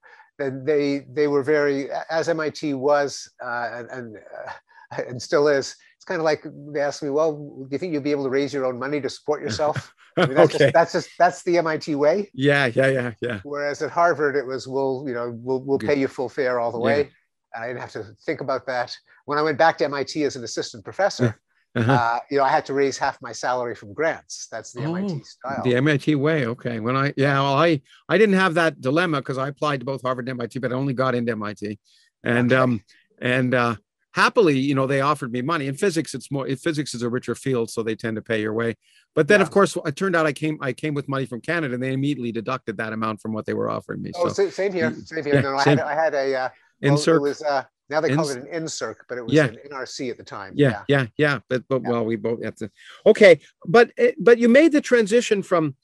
they 0.48 1.06
they 1.12 1.26
were 1.26 1.42
very 1.42 1.88
as 2.10 2.28
MIT 2.28 2.74
was 2.74 3.30
uh, 3.44 3.70
and 3.72 3.90
and, 3.90 4.16
uh, 4.16 5.02
and, 5.08 5.20
still 5.20 5.48
is. 5.48 5.76
It's 5.96 6.04
kind 6.04 6.18
of 6.18 6.24
like 6.24 6.44
they 6.72 6.80
asked 6.80 7.02
me, 7.02 7.10
well, 7.10 7.36
do 7.36 7.68
you 7.70 7.78
think 7.78 7.92
you'll 7.92 8.02
be 8.02 8.10
able 8.10 8.24
to 8.24 8.30
raise 8.30 8.54
your 8.54 8.64
own 8.64 8.78
money 8.78 9.00
to 9.00 9.10
support 9.10 9.42
yourself? 9.42 9.92
I 10.16 10.26
mean, 10.26 10.34
that's, 10.34 10.54
okay. 10.54 10.64
just, 10.64 10.74
that's 10.74 10.92
just 10.92 11.10
that's 11.18 11.42
the 11.42 11.58
MIT 11.58 11.94
way. 11.94 12.30
Yeah, 12.34 12.66
yeah, 12.66 12.88
yeah, 12.88 13.12
yeah. 13.20 13.40
Whereas 13.42 13.82
at 13.82 13.90
Harvard, 13.90 14.34
it 14.34 14.46
was 14.46 14.66
we'll 14.66 15.04
you 15.06 15.14
know 15.14 15.30
we'll 15.42 15.62
we'll 15.62 15.78
pay 15.78 15.98
you 15.98 16.08
full 16.08 16.28
fare 16.28 16.58
all 16.58 16.72
the 16.72 16.80
way. 16.80 16.98
Yeah. 16.98 17.08
And 17.54 17.64
I 17.64 17.66
didn't 17.68 17.80
have 17.80 17.92
to 17.92 18.04
think 18.24 18.40
about 18.40 18.66
that. 18.66 18.96
When 19.24 19.38
I 19.38 19.42
went 19.42 19.58
back 19.58 19.78
to 19.78 19.84
MIT 19.84 20.24
as 20.24 20.36
an 20.36 20.44
assistant 20.44 20.84
professor, 20.84 21.40
uh-huh. 21.76 21.92
Uh, 21.92 22.18
you 22.30 22.38
know, 22.38 22.44
I 22.44 22.48
had 22.48 22.66
to 22.66 22.74
raise 22.74 22.98
half 22.98 23.20
my 23.22 23.32
salary 23.32 23.74
from 23.74 23.92
grants. 23.92 24.48
That's 24.50 24.72
the 24.72 24.84
oh, 24.84 24.94
MIT 24.94 25.22
style. 25.24 25.62
The 25.62 25.76
MIT 25.76 26.16
way. 26.16 26.46
Okay. 26.46 26.80
When 26.80 26.96
I, 26.96 27.12
yeah, 27.16 27.40
well, 27.40 27.54
I, 27.54 27.80
I 28.08 28.18
didn't 28.18 28.34
have 28.34 28.54
that 28.54 28.80
dilemma 28.80 29.18
because 29.18 29.38
I 29.38 29.48
applied 29.48 29.80
to 29.80 29.86
both 29.86 30.02
Harvard 30.02 30.28
and 30.28 30.40
MIT, 30.40 30.58
but 30.58 30.72
I 30.72 30.74
only 30.74 30.94
got 30.94 31.14
into 31.14 31.32
MIT. 31.32 31.78
And, 32.24 32.52
okay. 32.52 32.60
um, 32.60 32.82
and, 33.22 33.54
uh, 33.54 33.76
happily, 34.12 34.58
you 34.58 34.74
know, 34.74 34.88
they 34.88 35.00
offered 35.00 35.30
me 35.30 35.42
money 35.42 35.68
in 35.68 35.76
physics. 35.76 36.14
It's 36.14 36.32
more, 36.32 36.48
physics 36.56 36.94
is 36.94 37.02
a 37.02 37.08
richer 37.08 37.36
field, 37.36 37.70
so 37.70 37.84
they 37.84 37.94
tend 37.94 38.16
to 38.16 38.22
pay 38.22 38.40
your 38.40 38.52
way. 38.52 38.74
But 39.14 39.28
then, 39.28 39.38
yeah. 39.38 39.44
of 39.44 39.52
course, 39.52 39.76
it 39.86 39.94
turned 39.94 40.16
out 40.16 40.26
I 40.26 40.32
came, 40.32 40.58
I 40.60 40.72
came 40.72 40.94
with 40.94 41.08
money 41.08 41.26
from 41.26 41.40
Canada, 41.40 41.74
and 41.74 41.82
they 41.82 41.92
immediately 41.92 42.32
deducted 42.32 42.78
that 42.78 42.92
amount 42.92 43.20
from 43.20 43.32
what 43.32 43.46
they 43.46 43.54
were 43.54 43.70
offering 43.70 44.02
me. 44.02 44.10
Oh, 44.16 44.28
so, 44.28 44.50
same 44.50 44.72
here, 44.72 44.92
same 45.04 45.24
here. 45.24 45.34
Yeah, 45.34 45.40
no, 45.42 45.52
no, 45.52 45.60
same. 45.60 45.78
I 45.78 45.80
had, 45.80 45.86
I 45.86 45.94
had 45.94 46.14
a, 46.14 46.34
uh, 46.34 46.48
well, 46.82 47.16
it 47.16 47.20
was, 47.20 47.42
uh, 47.42 47.62
now 47.90 48.00
they 48.00 48.14
call 48.14 48.28
it 48.30 48.38
an 48.38 48.46
NSERC, 48.46 48.94
but 49.08 49.18
it 49.18 49.24
was 49.24 49.32
yeah. 49.32 49.46
an 49.46 49.58
NRC 49.68 50.10
at 50.10 50.16
the 50.16 50.22
time. 50.22 50.52
Yeah, 50.54 50.84
yeah, 50.88 51.00
yeah. 51.00 51.06
yeah. 51.16 51.38
But 51.48 51.64
but 51.68 51.82
yeah. 51.82 51.90
well, 51.90 52.04
we 52.04 52.16
both 52.16 52.42
have 52.44 52.54
to. 52.56 52.70
Okay, 53.04 53.40
but 53.66 53.90
eh, 53.98 54.12
but 54.18 54.38
you 54.38 54.48
made 54.48 54.72
the 54.72 54.80
transition 54.80 55.42
from 55.42 55.74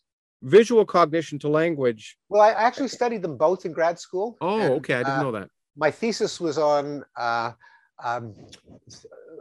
visual 0.43 0.85
cognition 0.85 1.39
to 1.41 1.49
language. 1.49 2.17
Well, 2.29 2.43
I 2.43 2.51
actually 2.53 2.89
studied 2.89 3.23
them 3.23 3.37
both 3.37 3.67
in 3.67 3.73
grad 3.73 3.99
school. 3.99 4.37
Oh, 4.41 4.61
and, 4.61 4.73
okay, 4.75 4.95
I 4.95 4.99
didn't 4.99 5.19
uh, 5.19 5.23
know 5.23 5.33
that. 5.33 5.51
My 5.77 5.91
thesis 5.91 6.41
was 6.41 6.59
on 6.59 7.05
uh, 7.17 7.53
um, 8.03 8.35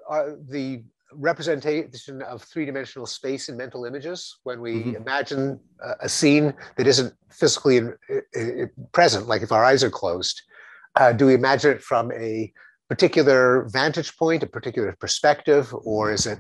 uh, 0.09 0.31
the 0.49 0.83
representation 1.13 2.21
of 2.23 2.41
three-dimensional 2.41 3.05
space 3.05 3.47
in 3.47 3.55
mental 3.55 3.85
images 3.85 4.39
when 4.43 4.59
we 4.59 4.77
mm-hmm. 4.77 4.95
imagine 4.95 5.59
a, 5.81 5.91
a, 6.01 6.09
scene 6.09 6.53
that 6.75 6.87
isn't 6.87 7.13
physically 7.29 7.77
in, 7.77 7.95
in, 8.09 8.59
in 8.59 8.71
present, 8.91 9.25
like 9.25 9.41
if 9.41 9.51
our 9.53 9.63
eyes 9.63 9.81
are 9.81 9.89
closed 9.89 10.41
uh, 10.95 11.11
do 11.11 11.27
we 11.27 11.33
imagine 11.33 11.71
it 11.71 11.81
from 11.81 12.11
a 12.11 12.51
particular 12.89 13.67
vantage 13.69 14.15
point, 14.17 14.43
a 14.43 14.47
particular 14.47 14.95
perspective, 14.99 15.73
or 15.83 16.11
is 16.11 16.25
it 16.25 16.39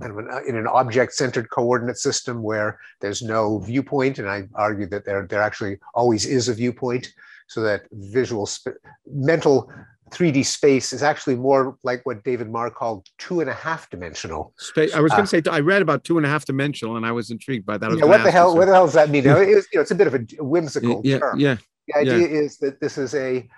kind 0.00 0.12
of 0.12 0.18
an, 0.18 0.28
uh, 0.30 0.40
in 0.46 0.56
an 0.56 0.66
object-centered 0.66 1.50
coordinate 1.50 1.98
system 1.98 2.42
where 2.42 2.78
there's 3.00 3.22
no 3.22 3.58
viewpoint? 3.58 4.18
And 4.18 4.28
I 4.28 4.48
argue 4.54 4.86
that 4.86 5.04
there, 5.04 5.26
there 5.26 5.42
actually 5.42 5.78
always 5.94 6.26
is 6.26 6.48
a 6.48 6.54
viewpoint, 6.54 7.12
so 7.48 7.60
that 7.62 7.86
visual, 7.92 8.46
sp- 8.46 8.78
mental 9.06 9.70
3D 10.10 10.44
space 10.46 10.92
is 10.92 11.02
actually 11.02 11.34
more 11.34 11.76
like 11.82 12.06
what 12.06 12.22
David 12.24 12.50
Marr 12.50 12.70
called 12.70 13.06
two 13.18 13.40
and 13.40 13.50
a 13.50 13.54
half 13.54 13.90
dimensional. 13.90 14.52
Space. 14.58 14.94
I 14.94 15.00
was 15.00 15.10
going 15.10 15.26
to 15.26 15.38
uh, 15.38 15.42
say 15.42 15.50
I 15.50 15.60
read 15.60 15.82
about 15.82 16.04
two 16.04 16.18
and 16.18 16.26
a 16.26 16.28
half 16.28 16.44
dimensional, 16.44 16.96
and 16.96 17.04
I 17.04 17.12
was 17.12 17.30
intrigued 17.30 17.66
by 17.66 17.78
that. 17.78 17.96
Yeah, 17.96 18.04
what 18.04 18.22
the 18.22 18.30
hell? 18.30 18.56
What 18.56 18.66
the 18.66 18.72
hell 18.72 18.86
does 18.86 18.94
that 18.94 19.10
mean? 19.10 19.26
it 19.26 19.34
was, 19.34 19.66
you 19.72 19.78
know, 19.78 19.80
it's 19.80 19.90
a 19.90 19.94
bit 19.94 20.06
of 20.06 20.14
a 20.14 20.24
whimsical 20.38 21.00
yeah, 21.04 21.18
term. 21.18 21.40
Yeah. 21.40 21.56
The 21.88 21.98
idea 21.98 22.18
yeah. 22.18 22.40
is 22.40 22.58
that 22.58 22.80
this 22.80 22.96
is 22.96 23.14
a 23.14 23.48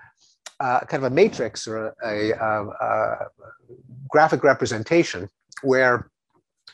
uh, 0.61 0.81
kind 0.81 1.05
of 1.05 1.13
a 1.13 1.15
matrix 1.15 1.67
or 1.67 1.95
a, 2.03 2.31
a, 2.31 2.67
a, 2.69 3.17
graphic 4.09 4.43
representation 4.43 5.29
where 5.63 6.11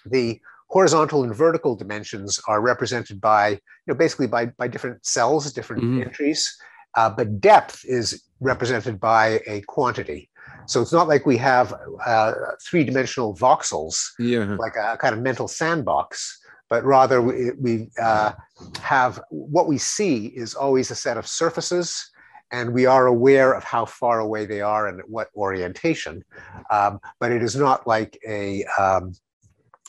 the 0.06 0.40
horizontal 0.68 1.22
and 1.24 1.34
vertical 1.34 1.74
dimensions 1.74 2.40
are 2.46 2.60
represented 2.60 3.20
by, 3.20 3.50
you 3.50 3.58
know, 3.88 3.94
basically 3.94 4.26
by, 4.26 4.46
by 4.46 4.68
different 4.68 5.04
cells, 5.04 5.52
different 5.52 5.82
mm-hmm. 5.82 6.02
entries, 6.02 6.56
uh, 6.96 7.10
but 7.10 7.40
depth 7.40 7.84
is 7.84 8.22
represented 8.40 9.00
by 9.00 9.40
a 9.46 9.60
quantity. 9.62 10.28
So 10.66 10.80
it's 10.80 10.92
not 10.92 11.08
like 11.08 11.26
we 11.26 11.36
have 11.38 11.74
uh, 12.06 12.32
three-dimensional 12.64 13.34
voxels, 13.36 14.10
yeah. 14.18 14.56
like 14.58 14.76
a 14.76 14.96
kind 14.96 15.14
of 15.14 15.20
mental 15.20 15.48
sandbox, 15.48 16.40
but 16.70 16.84
rather 16.84 17.20
we, 17.20 17.50
we 17.52 17.90
uh, 18.00 18.32
have 18.80 19.20
what 19.30 19.68
we 19.68 19.78
see 19.78 20.26
is 20.26 20.54
always 20.54 20.90
a 20.90 20.94
set 20.94 21.18
of 21.18 21.26
surfaces 21.26 22.11
and 22.52 22.72
we 22.72 22.86
are 22.86 23.06
aware 23.06 23.54
of 23.54 23.64
how 23.64 23.84
far 23.86 24.20
away 24.20 24.46
they 24.46 24.60
are 24.60 24.86
and 24.86 25.00
what 25.06 25.28
orientation. 25.34 26.22
Um, 26.70 27.00
but 27.18 27.32
it 27.32 27.42
is 27.42 27.56
not 27.56 27.86
like 27.86 28.18
a, 28.26 28.64
um, 28.78 29.14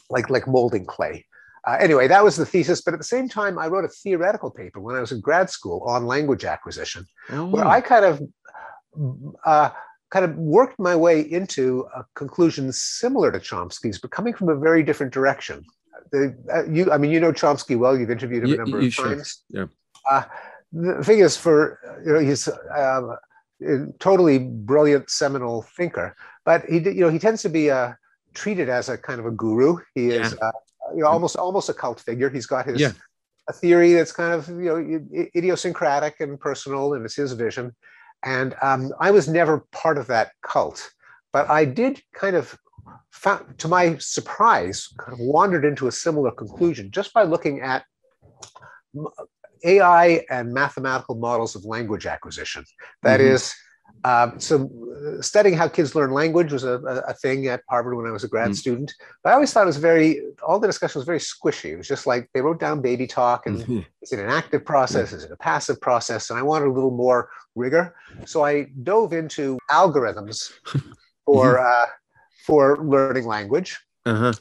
like 0.10 0.30
like 0.30 0.48
molding 0.48 0.86
clay. 0.86 1.26
Uh, 1.68 1.78
anyway, 1.80 2.08
that 2.08 2.24
was 2.24 2.36
the 2.36 2.46
thesis. 2.46 2.82
But 2.82 2.94
at 2.94 3.00
the 3.00 3.06
same 3.06 3.30
time, 3.30 3.58
I 3.60 3.68
wrote 3.68 3.86
a 3.86 3.90
theoretical 3.90 4.50
paper 4.50 4.80
when 4.80 4.96
I 4.96 5.02
was 5.02 5.12
in 5.12 5.22
grad 5.22 5.50
school 5.50 5.82
on 5.86 6.06
language 6.06 6.46
acquisition, 6.46 7.06
Oh, 7.30 7.46
where 7.46 7.66
I 7.66 7.82
kind 7.82 8.06
of 8.06 8.22
uh, 9.46 9.70
kind 10.12 10.26
of 10.26 10.36
worked 10.38 10.78
my 10.80 10.96
way 10.96 11.22
into 11.22 11.88
a 11.96 12.06
conclusion 12.16 12.72
similar 12.72 13.32
to 13.32 13.40
Chomsky's, 13.40 14.00
but 14.00 14.12
coming 14.12 14.34
from 14.34 14.50
a 14.50 14.56
very 14.56 14.84
different 14.84 15.14
direction. 15.14 15.64
The, 16.12 16.36
uh, 16.54 16.66
you, 16.66 16.92
I 16.92 16.98
mean, 16.98 17.12
you 17.12 17.20
know 17.20 17.32
Chomsky 17.32 17.78
well. 17.78 17.98
You've 17.98 18.12
interviewed 18.12 18.44
him 18.44 18.54
a 18.54 18.58
number 18.58 18.82
you 18.82 18.88
of 18.88 18.94
sure. 18.94 19.16
times. 19.16 19.44
Yeah. 19.50 19.66
The 20.74 21.04
thing 21.04 21.20
is, 21.20 21.38
for 21.38 21.80
you 22.06 22.14
know, 22.14 22.20
he's 22.20 22.48
um, 22.76 23.16
a 23.66 23.86
totally 24.00 24.40
brilliant, 24.40 25.10
seminal 25.10 25.62
thinker, 25.78 26.16
but 26.46 26.66
he, 26.66 26.80
you 26.80 27.02
know, 27.02 27.10
he 27.10 27.20
tends 27.20 27.42
to 27.44 27.50
be 27.50 27.70
uh, 27.70 27.94
treated 28.34 28.70
as 28.70 28.90
a 28.90 28.98
kind 28.98 29.20
of 29.20 29.26
a 29.26 29.32
guru. 29.32 29.78
He 29.94 30.10
is, 30.10 30.34
uh, 30.42 30.52
you 30.96 31.04
know, 31.04 31.08
almost 31.08 31.36
almost 31.36 31.70
a 31.70 31.74
cult 31.74 32.00
figure. 32.00 32.30
He's 32.30 32.48
got 32.48 32.66
his 32.66 32.82
Yeah. 32.82 32.92
a 33.50 33.54
theory 33.54 33.94
that's 33.94 34.12
kind 34.12 34.34
of 34.34 34.50
you 34.50 34.70
know 34.70 35.28
idiosyncratic 35.36 36.20
and 36.20 36.40
personal, 36.40 36.94
and 36.94 37.06
it's 37.06 37.16
his 37.16 37.34
vision. 37.34 37.76
And 38.26 38.56
um, 38.62 38.92
I 39.00 39.12
was 39.12 39.28
never 39.28 39.66
part 39.72 39.98
of 39.98 40.08
that 40.08 40.32
cult, 40.42 40.90
but 41.34 41.50
I 41.50 41.66
did 41.66 42.02
kind 42.16 42.36
of, 42.38 42.58
found, 43.12 43.60
to 43.60 43.68
my 43.68 43.98
surprise, 43.98 44.88
kind 44.98 45.14
of 45.14 45.20
wandered 45.20 45.66
into 45.66 45.88
a 45.88 45.92
similar 45.92 46.32
conclusion 46.32 46.90
just 46.90 47.14
by 47.14 47.24
looking 47.24 47.62
at 47.62 47.84
AI 49.64 50.26
and 50.30 50.54
mathematical 50.54 51.16
models 51.16 51.56
of 51.56 51.66
language 51.66 52.06
acquisition. 52.06 52.66
That 53.04 53.20
Mhm. 53.20 53.34
is, 53.34 53.54
um, 54.04 54.40
so 54.40 54.70
uh, 55.18 55.22
studying 55.22 55.56
how 55.56 55.68
kids 55.68 55.96
learn 55.96 56.12
language 56.12 56.52
was 56.52 56.64
a, 56.64 56.76
a, 57.08 57.14
thing 57.14 57.48
at 57.48 57.62
Harvard 57.70 57.96
when 57.96 58.06
I 58.06 58.12
was 58.12 58.24
a 58.24 58.28
grad 58.28 58.52
Mm. 58.52 58.56
student. 58.56 58.94
But 59.24 59.32
I 59.32 59.34
always 59.34 59.52
thought 59.54 59.64
it 59.64 59.66
was 59.68 59.78
very, 59.78 60.22
all 60.46 60.60
the 60.60 60.68
discussion 60.68 61.00
was 61.00 61.06
very 61.06 61.20
squishy. 61.20 61.72
It 61.72 61.78
was 61.78 61.88
just 61.88 62.06
like 62.06 62.30
they 62.34 62.42
wrote 62.42 62.60
down 62.60 62.82
baby 62.82 63.08
talk 63.08 63.46
and 63.48 63.60
Mhm. 63.60 63.86
is 64.02 64.12
it 64.12 64.20
an 64.20 64.30
active 64.30 64.66
process? 64.66 65.14
Is 65.14 65.24
it 65.24 65.32
a 65.32 65.38
passive 65.38 65.80
process? 65.80 66.30
And 66.30 66.38
I 66.38 66.42
wanted 66.42 66.68
a 66.68 66.72
little 66.72 66.92
more 66.92 67.30
rigor. 67.56 67.96
So 68.26 68.44
I 68.44 68.64
dove 68.84 69.14
into 69.14 69.58
algorithms 69.72 70.52
for, 71.26 71.60
uh, 71.60 71.86
for 72.46 72.84
learning 72.86 73.26
language. 73.26 73.80
Uh-huh. 74.06 74.34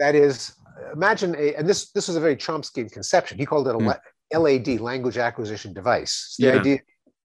That 0.00 0.14
is, 0.14 0.54
imagine 0.92 1.36
a, 1.36 1.54
and 1.54 1.68
this, 1.68 1.90
this 1.92 2.08
was 2.08 2.16
a 2.16 2.20
very 2.20 2.34
Chomskyan 2.34 2.90
conception. 2.90 3.38
He 3.38 3.46
called 3.46 3.68
it 3.68 3.74
a 3.74 3.78
Mm. 3.78 3.86
La- 4.32 4.38
LAD, 4.40 4.80
language 4.80 5.18
acquisition 5.18 5.72
device. 5.72 6.34
The 6.38 6.46
Yeah. 6.46 6.54
idea, 6.60 6.78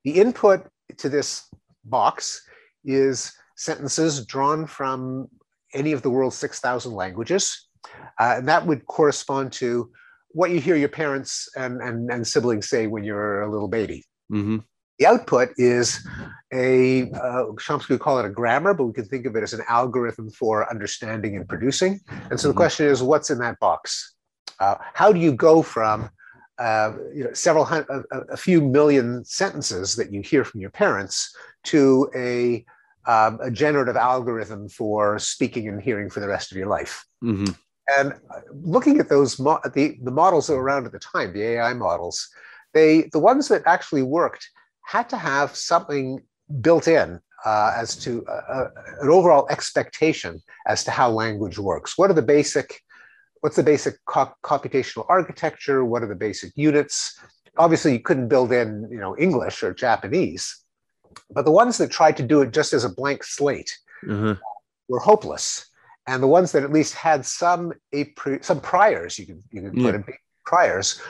the 0.04 0.12
input 0.20 0.66
to 0.98 1.08
this 1.08 1.48
box 1.84 2.42
is 2.84 3.32
sentences 3.56 4.24
drawn 4.26 4.66
from 4.66 5.28
any 5.72 5.92
of 5.92 6.02
the 6.02 6.10
world's 6.10 6.36
6,000 6.36 6.92
languages. 6.92 7.68
Uh, 8.18 8.34
and 8.38 8.48
that 8.48 8.66
would 8.66 8.86
correspond 8.86 9.52
to 9.52 9.90
what 10.30 10.50
you 10.50 10.60
hear 10.60 10.76
your 10.76 10.88
parents 10.88 11.48
and, 11.56 11.80
and, 11.80 12.10
and 12.10 12.26
siblings 12.26 12.68
say 12.68 12.86
when 12.86 13.04
you're 13.04 13.42
a 13.42 13.50
little 13.50 13.68
baby. 13.68 14.04
hmm 14.28 14.58
The 14.98 15.06
output 15.06 15.50
is 15.56 16.06
a, 16.52 17.10
uh, 17.12 17.46
Chomsky 17.58 17.90
would 17.90 18.00
call 18.00 18.18
it 18.18 18.24
a 18.24 18.30
grammar, 18.30 18.74
but 18.74 18.84
we 18.86 18.92
can 18.92 19.04
think 19.06 19.26
of 19.26 19.34
it 19.36 19.42
as 19.42 19.52
an 19.52 19.64
algorithm 19.68 20.30
for 20.30 20.68
understanding 20.70 21.36
and 21.36 21.48
producing. 21.48 22.00
And 22.30 22.38
so 22.40 22.48
the 22.48 22.54
Mhm. 22.54 22.58
question 22.58 22.86
is, 22.86 23.02
what's 23.02 23.30
in 23.30 23.38
that 23.38 23.58
box? 23.60 24.14
Uh, 24.60 24.76
how 24.94 25.12
do 25.12 25.18
you 25.20 25.32
go 25.32 25.62
from 25.62 26.10
uh, 26.58 26.92
you 27.14 27.24
know, 27.24 27.32
several 27.32 27.64
hundred, 27.64 28.04
a, 28.12 28.18
a- 28.32 28.36
few 28.36 28.60
million 28.60 29.24
sentences 29.24 29.96
that 29.96 30.12
you 30.12 30.20
hear 30.20 30.44
from 30.44 30.60
your 30.60 30.70
parents 30.70 31.34
to 31.64 32.08
a, 32.14 32.64
um, 33.06 33.38
a 33.42 33.50
generative 33.50 33.96
algorithm 33.96 34.68
for 34.68 35.18
speaking 35.18 35.68
and 35.68 35.82
hearing 35.82 36.08
for 36.08 36.20
the 36.20 36.28
rest 36.28 36.52
of 36.52 36.58
your 36.58 36.68
life? 36.68 37.04
hmm 37.20 37.44
And 37.98 38.12
uh, 38.12 38.40
looking 38.52 38.98
at 39.00 39.08
those 39.08 39.38
mo- 39.38 39.60
the 39.74 39.98
the 40.02 40.10
models 40.10 40.46
that 40.46 40.54
were 40.56 40.62
around 40.62 40.86
at 40.86 40.92
the 40.92 40.98
time, 40.98 41.32
the 41.32 41.42
AI 41.42 41.74
models, 41.74 42.28
they 42.72 43.10
the 43.12 43.18
ones 43.18 43.48
that 43.48 43.62
actually 43.66 44.02
worked 44.02 44.48
had 44.86 45.08
to 45.10 45.16
have 45.16 45.54
something 45.56 46.22
built 46.60 46.88
in 46.88 47.20
uh, 47.44 47.72
as 47.76 47.96
to 47.96 48.24
uh, 48.26 48.32
uh, 48.52 48.68
an 49.02 49.08
overall 49.08 49.46
expectation 49.50 50.40
as 50.66 50.84
to 50.84 50.90
how 50.90 51.10
language 51.10 51.58
works. 51.58 51.98
What 51.98 52.10
are 52.10 52.14
the 52.14 52.22
basic 52.22 52.80
what's 53.44 53.56
the 53.56 53.62
basic 53.62 54.02
co- 54.06 54.34
computational 54.42 55.04
architecture? 55.10 55.84
What 55.84 56.02
are 56.02 56.06
the 56.06 56.14
basic 56.14 56.52
units? 56.56 57.20
Obviously, 57.58 57.92
you 57.92 58.00
couldn't 58.00 58.28
build 58.28 58.50
in 58.52 58.88
you 58.90 58.96
know 58.98 59.14
English 59.18 59.62
or 59.62 59.74
Japanese, 59.74 60.64
but 61.30 61.44
the 61.44 61.50
ones 61.50 61.76
that 61.76 61.90
tried 61.90 62.16
to 62.16 62.22
do 62.22 62.40
it 62.40 62.52
just 62.52 62.72
as 62.72 62.84
a 62.84 62.94
blank 63.00 63.22
slate 63.22 63.72
Uh-huh. 64.14 64.36
were 64.88 65.02
hopeless. 65.10 65.46
And 66.06 66.22
the 66.22 66.32
ones 66.38 66.52
that 66.52 66.62
at 66.64 66.72
least 66.78 66.94
had 66.94 67.26
some 67.26 67.74
a 67.98 68.00
some 68.40 68.60
priors, 68.72 69.18
you 69.18 69.26
can 69.26 69.38
you 69.54 69.60
can 69.64 69.74
put 69.82 69.94
in 69.94 70.02
priors, 70.46 71.02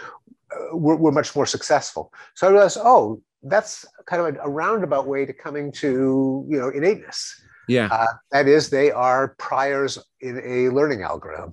uh, 0.54 0.76
were, 0.84 0.98
were 1.02 1.12
much 1.20 1.30
more 1.36 1.46
successful. 1.46 2.12
So 2.34 2.48
I 2.48 2.50
realized, 2.50 2.78
oh, 2.82 3.22
that's 3.52 3.86
kind 4.10 4.20
of 4.22 4.26
a, 4.34 4.34
a 4.48 4.50
roundabout 4.62 5.06
way 5.06 5.24
to 5.24 5.32
coming 5.32 5.66
to 5.82 5.88
you 6.50 6.58
know 6.60 6.68
innateness. 6.78 7.18
Yeah. 7.68 7.88
Uh, 7.98 8.12
that 8.34 8.46
is, 8.56 8.62
they 8.70 8.90
are 8.90 9.22
priors 9.38 9.92
in 10.20 10.34
a 10.44 10.58
learning 10.76 11.02
algorithm. 11.02 11.52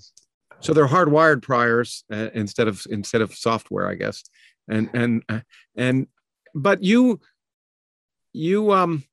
So 0.62 0.74
they're 0.74 0.88
hardwired 0.88 1.42
priors 1.42 2.04
uh, 2.12 2.30
instead 2.34 2.68
of 2.68 2.84
instead 2.90 3.22
of 3.22 3.34
software, 3.34 3.88
I 3.88 3.96
guess. 3.96 4.24
And 4.70 4.90
and 4.94 5.24
uh, 5.28 5.42
and 5.76 6.08
but 6.54 6.84
you 6.84 7.20
you 8.34 8.72
um 8.72 9.04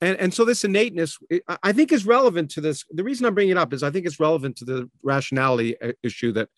and 0.00 0.18
and 0.18 0.34
so 0.34 0.44
this 0.44 0.64
innateness 0.64 1.18
I- 1.62 1.72
think 1.72 1.92
is 1.92 2.06
relevant 2.06 2.50
to 2.52 2.60
this. 2.60 2.84
The 2.90 3.04
reason 3.04 3.26
I'm 3.26 3.34
bringing 3.34 3.52
it 3.52 3.58
up 3.58 3.72
is 3.72 3.82
I 3.82 3.90
think 3.90 4.06
it's 4.06 4.20
relevant 4.20 4.56
to 4.56 4.64
the 4.64 4.90
rationality 5.02 5.80
uh, 5.80 5.92
issue 6.02 6.32
that 6.32 6.48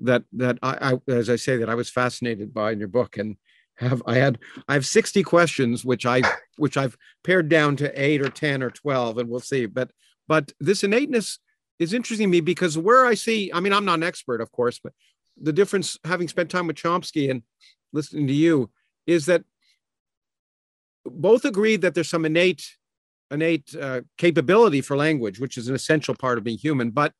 that 0.00 0.24
that 0.32 0.58
I, 0.62 0.92
I 0.92 1.12
as 1.12 1.28
I 1.28 1.36
say 1.36 1.56
that 1.58 1.68
I 1.68 1.74
was 1.74 1.90
fascinated 1.90 2.54
by 2.54 2.72
in 2.72 2.78
your 2.78 2.88
book 2.88 3.16
and 3.16 3.36
have 3.76 4.02
I 4.06 4.14
had 4.14 4.38
I 4.68 4.74
have 4.74 4.86
60 4.86 5.22
questions 5.24 5.84
which 5.84 6.06
I 6.06 6.22
which 6.56 6.76
I've 6.76 6.96
pared 7.24 7.48
down 7.48 7.76
to 7.76 8.00
8 8.00 8.22
or 8.22 8.28
10 8.28 8.62
or 8.62 8.70
12 8.70 9.18
and 9.18 9.28
we'll 9.28 9.40
see 9.40 9.66
but 9.66 9.90
but 10.28 10.52
this 10.60 10.84
innateness 10.84 11.38
is 11.78 11.92
interesting 11.92 12.28
to 12.28 12.30
me 12.30 12.40
because 12.40 12.78
where 12.78 13.04
I 13.04 13.14
see, 13.14 13.50
I 13.52 13.60
mean, 13.60 13.72
I'm 13.72 13.84
not 13.84 13.98
an 13.98 14.02
expert, 14.04 14.40
of 14.40 14.52
course, 14.52 14.78
but 14.82 14.92
the 15.40 15.52
difference 15.52 15.98
having 16.04 16.28
spent 16.28 16.50
time 16.50 16.66
with 16.66 16.76
Chomsky 16.76 17.30
and 17.30 17.42
listening 17.92 18.26
to 18.28 18.32
you 18.32 18.70
is 19.06 19.26
that 19.26 19.44
both 21.04 21.44
agreed 21.44 21.82
that 21.82 21.94
there's 21.94 22.08
some 22.08 22.24
innate 22.24 22.64
innate 23.30 23.74
uh, 23.74 24.02
capability 24.16 24.80
for 24.80 24.96
language, 24.96 25.40
which 25.40 25.56
is 25.56 25.68
an 25.68 25.74
essential 25.74 26.14
part 26.14 26.38
of 26.38 26.44
being 26.44 26.58
human. 26.58 26.90
But 26.90 27.12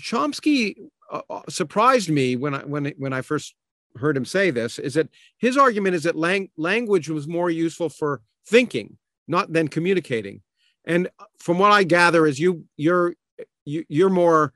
Chomsky 0.00 0.76
uh, 1.10 1.22
uh, 1.30 1.42
surprised 1.48 2.10
me 2.10 2.36
when 2.36 2.54
I 2.54 2.60
when 2.60 2.92
when 2.98 3.12
I 3.12 3.22
first 3.22 3.54
heard 3.96 4.16
him 4.16 4.24
say 4.24 4.50
this. 4.50 4.78
Is 4.78 4.94
that 4.94 5.08
his 5.38 5.56
argument 5.56 5.94
is 5.96 6.04
that 6.04 6.16
lang- 6.16 6.50
language 6.56 7.08
was 7.08 7.26
more 7.26 7.50
useful 7.50 7.88
for 7.88 8.20
thinking, 8.46 8.98
not 9.26 9.52
than 9.52 9.68
communicating. 9.68 10.42
And 10.84 11.08
from 11.38 11.58
what 11.58 11.72
I 11.72 11.84
gather, 11.84 12.26
is 12.26 12.38
you 12.38 12.64
you're 12.76 13.14
you, 13.68 13.84
you're 13.88 14.10
more 14.10 14.52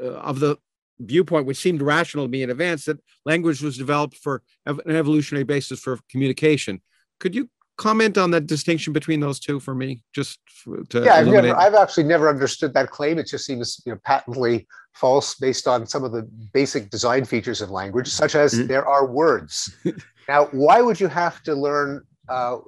uh, 0.00 0.12
of 0.30 0.40
the 0.40 0.56
viewpoint, 0.98 1.46
which 1.46 1.56
seemed 1.56 1.82
rational 1.82 2.26
to 2.26 2.30
me 2.30 2.42
in 2.42 2.50
advance, 2.50 2.84
that 2.84 2.98
language 3.24 3.62
was 3.62 3.78
developed 3.78 4.16
for 4.16 4.42
ev- 4.66 4.80
an 4.84 4.96
evolutionary 4.96 5.44
basis 5.44 5.80
for 5.80 5.98
communication. 6.10 6.80
Could 7.18 7.34
you 7.34 7.48
comment 7.78 8.18
on 8.18 8.30
that 8.32 8.46
distinction 8.46 8.92
between 8.92 9.20
those 9.20 9.40
two 9.40 9.58
for 9.58 9.74
me, 9.74 10.02
just 10.14 10.38
for, 10.46 10.84
to 10.90 11.02
yeah, 11.02 11.14
I've, 11.14 11.26
never, 11.26 11.56
I've 11.56 11.74
actually 11.74 12.04
never 12.04 12.28
understood 12.28 12.74
that 12.74 12.90
claim. 12.90 13.18
It 13.18 13.26
just 13.26 13.46
seems 13.46 13.82
you 13.86 13.92
know, 13.92 13.98
patently 14.04 14.68
false 14.94 15.34
based 15.36 15.66
on 15.66 15.86
some 15.86 16.04
of 16.04 16.12
the 16.12 16.22
basic 16.52 16.90
design 16.90 17.24
features 17.24 17.62
of 17.62 17.70
language, 17.70 18.08
such 18.08 18.34
as 18.34 18.52
Mhm. 18.52 18.68
there 18.68 18.86
are 18.86 19.06
words. 19.06 19.74
now, 20.28 20.46
why 20.52 20.82
would 20.82 21.00
you 21.00 21.08
have 21.08 21.42
to 21.44 21.54
learn 21.54 22.04
uh, 22.28 22.58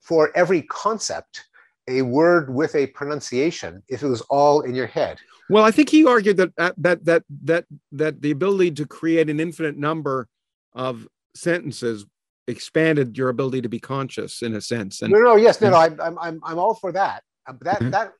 for 0.00 0.30
every 0.36 0.62
concept 0.62 1.44
a 1.88 2.02
word 2.02 2.52
with 2.54 2.74
a 2.74 2.86
pronunciation 2.88 3.82
if 3.88 4.02
it 4.02 4.08
was 4.08 4.20
all 4.22 4.62
in 4.62 4.74
your 4.74 4.86
head? 4.86 5.18
Well, 5.48 5.64
I 5.64 5.70
think 5.70 5.88
he 5.88 6.06
argued 6.06 6.36
that 6.38 6.52
uh, 6.56 6.72
that 6.78 7.04
that 7.04 7.24
that 7.44 7.66
that 7.92 8.22
the 8.22 8.30
ability 8.30 8.72
to 8.72 8.86
create 8.86 9.28
an 9.28 9.40
infinite 9.40 9.76
number 9.76 10.28
of 10.72 11.06
sentences 11.34 12.06
expanded 12.48 13.16
your 13.16 13.28
ability 13.28 13.62
to 13.62 13.68
be 13.68 13.78
conscious 13.78 14.42
in 14.42 14.54
a 14.54 14.60
sense. 14.60 15.02
And 15.02 15.12
no, 15.12 15.18
no, 15.20 15.36
yes, 15.36 15.60
no, 15.60 15.70
no, 15.70 15.76
I'm, 15.76 16.00
I'm, 16.00 16.40
I'm, 16.42 16.58
all 16.58 16.74
for 16.74 16.92
that. 16.92 17.22
But 17.46 17.60
that, 17.60 17.80
Mhm. 17.80 17.90
that, 17.92 18.12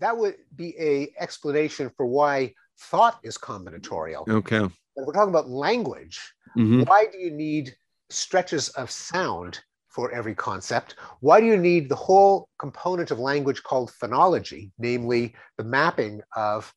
that 0.00 0.16
would 0.16 0.36
be 0.54 0.74
a 0.78 1.12
explanation 1.18 1.90
for 1.96 2.06
why 2.06 2.54
thought 2.78 3.20
is 3.22 3.36
combinatorial. 3.36 4.28
okay, 4.28 4.60
But 4.60 5.02
if 5.02 5.06
we're 5.06 5.12
talking 5.12 5.30
about 5.30 5.48
language, 5.48 6.20
Mhm. 6.56 6.86
why 6.86 7.06
do 7.06 7.18
you 7.18 7.30
need 7.30 7.76
stretches 8.10 8.68
of 8.70 8.90
sound 8.90 9.60
for 9.96 10.12
every 10.12 10.34
concept? 10.48 10.94
Why 11.20 11.40
do 11.40 11.46
you 11.46 11.56
need 11.56 11.88
the 11.88 12.02
whole 12.08 12.34
component 12.64 13.10
of 13.10 13.18
language 13.18 13.60
called 13.68 13.90
phonology, 14.00 14.70
namely 14.78 15.34
the 15.58 15.64
mapping 15.64 16.20
of, 16.36 16.70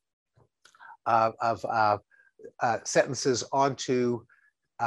uh, 1.12 1.32
of 1.50 1.56
uh, 1.66 1.98
uh, 2.66 2.78
sentences 2.84 3.44
onto 3.52 4.24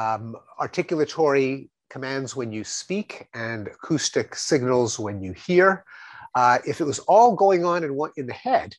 um, 0.02 0.36
articulatory 0.60 1.70
commands 1.92 2.36
when 2.36 2.52
you 2.52 2.64
speak 2.64 3.28
and 3.36 3.68
acoustic 3.68 4.34
signals 4.36 4.98
when 5.06 5.22
you 5.26 5.34
hear? 5.48 5.86
Uh, 6.34 6.58
if 6.66 6.82
it 6.82 6.88
was 6.92 7.00
all 7.14 7.36
going 7.36 7.64
on 7.64 7.84
in, 7.84 7.94
one, 7.94 8.12
in 8.18 8.26
the 8.26 8.34
head, 8.34 8.70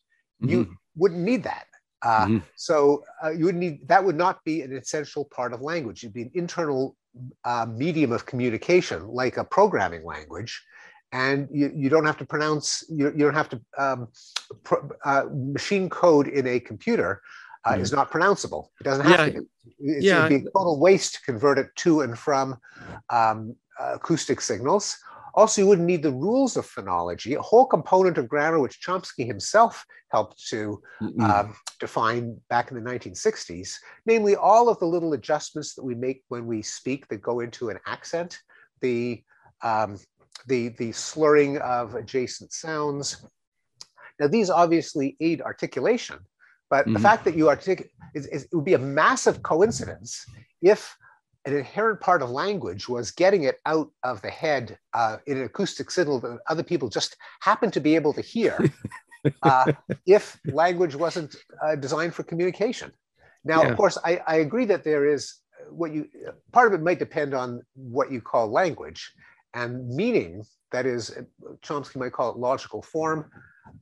you 0.40 0.58
Mhm. 0.64 0.74
wouldn't 0.96 1.24
need 1.30 1.44
that. 1.44 1.66
Uh, 2.02 2.26
mm-hmm. 2.26 2.38
So 2.56 2.74
uh, 3.22 3.30
you 3.30 3.44
would 3.46 3.60
need 3.64 3.86
that 3.90 4.04
would 4.04 4.18
not 4.26 4.36
be 4.44 4.56
an 4.62 4.72
essential 4.76 5.24
part 5.36 5.52
of 5.54 5.60
language. 5.62 5.98
It'd 6.02 6.12
be 6.20 6.26
an 6.28 6.34
internal 6.34 6.96
uh, 7.44 7.66
medium 7.68 8.12
of 8.12 8.26
communication, 8.26 9.06
like 9.08 9.36
a 9.36 9.44
programming 9.44 10.04
language, 10.04 10.62
and 11.12 11.48
you, 11.52 11.72
you 11.74 11.88
don't 11.88 12.06
have 12.06 12.18
to 12.18 12.24
pronounce. 12.24 12.84
You, 12.88 13.06
you 13.12 13.24
don't 13.24 13.34
have 13.34 13.48
to 13.50 13.60
um, 13.78 14.08
pro, 14.62 14.88
uh, 15.04 15.24
machine 15.32 15.88
code 15.88 16.28
in 16.28 16.46
a 16.46 16.60
computer. 16.60 17.20
Mm-hmm. 17.66 17.80
Is 17.80 17.92
not 17.92 18.10
pronounceable. 18.10 18.66
It 18.78 18.84
doesn't 18.84 19.06
have 19.06 19.20
yeah. 19.20 19.24
to. 19.24 19.40
Be. 19.40 19.46
It's, 19.78 20.04
yeah. 20.04 20.26
It'd 20.26 20.44
be 20.44 20.50
total 20.54 20.78
waste 20.78 21.14
to 21.14 21.20
convert 21.22 21.58
it 21.58 21.68
to 21.76 22.02
and 22.02 22.18
from 22.18 22.58
um, 23.08 23.56
acoustic 23.80 24.42
signals 24.42 24.98
also, 25.34 25.62
you 25.62 25.66
wouldn't 25.66 25.86
need 25.86 26.02
the 26.02 26.12
rules 26.12 26.56
of 26.56 26.64
phonology, 26.66 27.36
a 27.36 27.42
whole 27.42 27.66
component 27.66 28.18
of 28.18 28.28
grammar 28.28 28.60
which 28.60 28.80
Chomsky 28.80 29.26
himself 29.26 29.84
helped 30.12 30.46
to 30.48 30.80
um, 31.20 31.56
define 31.80 32.40
back 32.48 32.70
in 32.70 32.76
the 32.76 32.90
1960s, 32.90 33.74
namely 34.06 34.36
all 34.36 34.68
of 34.68 34.78
the 34.78 34.86
little 34.86 35.12
adjustments 35.14 35.74
that 35.74 35.82
we 35.82 35.96
make 35.96 36.22
when 36.28 36.46
we 36.46 36.62
speak 36.62 37.08
that 37.08 37.20
go 37.20 37.40
into 37.40 37.68
an 37.68 37.78
accent, 37.86 38.38
the, 38.80 39.22
um, 39.62 39.98
the, 40.46 40.68
the 40.68 40.92
slurring 40.92 41.58
of 41.58 41.96
adjacent 41.96 42.52
sounds. 42.52 43.26
Now, 44.20 44.28
these 44.28 44.50
obviously 44.50 45.16
aid 45.20 45.42
articulation, 45.42 46.18
but 46.70 46.84
mm-hmm. 46.84 46.94
the 46.94 47.00
fact 47.00 47.24
that 47.24 47.36
you 47.36 47.48
articulate, 47.48 47.90
is 48.14 48.26
it 48.26 48.46
would 48.52 48.64
be 48.64 48.74
a 48.74 48.78
massive 48.78 49.42
coincidence 49.42 50.24
if 50.62 50.96
an 51.46 51.56
inherent 51.56 52.00
part 52.00 52.22
of 52.22 52.30
language 52.30 52.88
was 52.88 53.10
getting 53.10 53.44
it 53.44 53.58
out 53.66 53.90
of 54.02 54.22
the 54.22 54.30
head 54.30 54.78
uh, 54.94 55.18
in 55.26 55.38
an 55.38 55.44
acoustic 55.44 55.90
signal 55.90 56.20
that 56.20 56.38
other 56.48 56.62
people 56.62 56.88
just 56.88 57.16
happen 57.40 57.70
to 57.70 57.80
be 57.80 57.94
able 57.94 58.12
to 58.12 58.20
hear 58.20 58.58
uh, 59.42 59.72
if 60.06 60.38
language 60.46 60.94
wasn't 60.94 61.36
uh, 61.62 61.74
designed 61.76 62.14
for 62.14 62.22
communication. 62.22 62.92
Now, 63.44 63.62
yeah. 63.62 63.68
of 63.68 63.76
course, 63.76 63.98
I, 64.04 64.20
I, 64.26 64.36
agree 64.36 64.64
that 64.66 64.84
there 64.84 65.06
is 65.06 65.34
what 65.68 65.92
you, 65.92 66.08
part 66.52 66.66
of 66.66 66.78
it 66.78 66.82
might 66.82 66.98
depend 66.98 67.34
on 67.34 67.60
what 67.74 68.10
you 68.10 68.22
call 68.22 68.50
language 68.50 69.12
and 69.54 69.88
meaning, 69.88 70.44
that 70.72 70.86
is, 70.86 71.16
Chomsky 71.62 71.96
might 71.96 72.12
call 72.12 72.30
it 72.30 72.38
logical 72.38 72.82
form. 72.82 73.30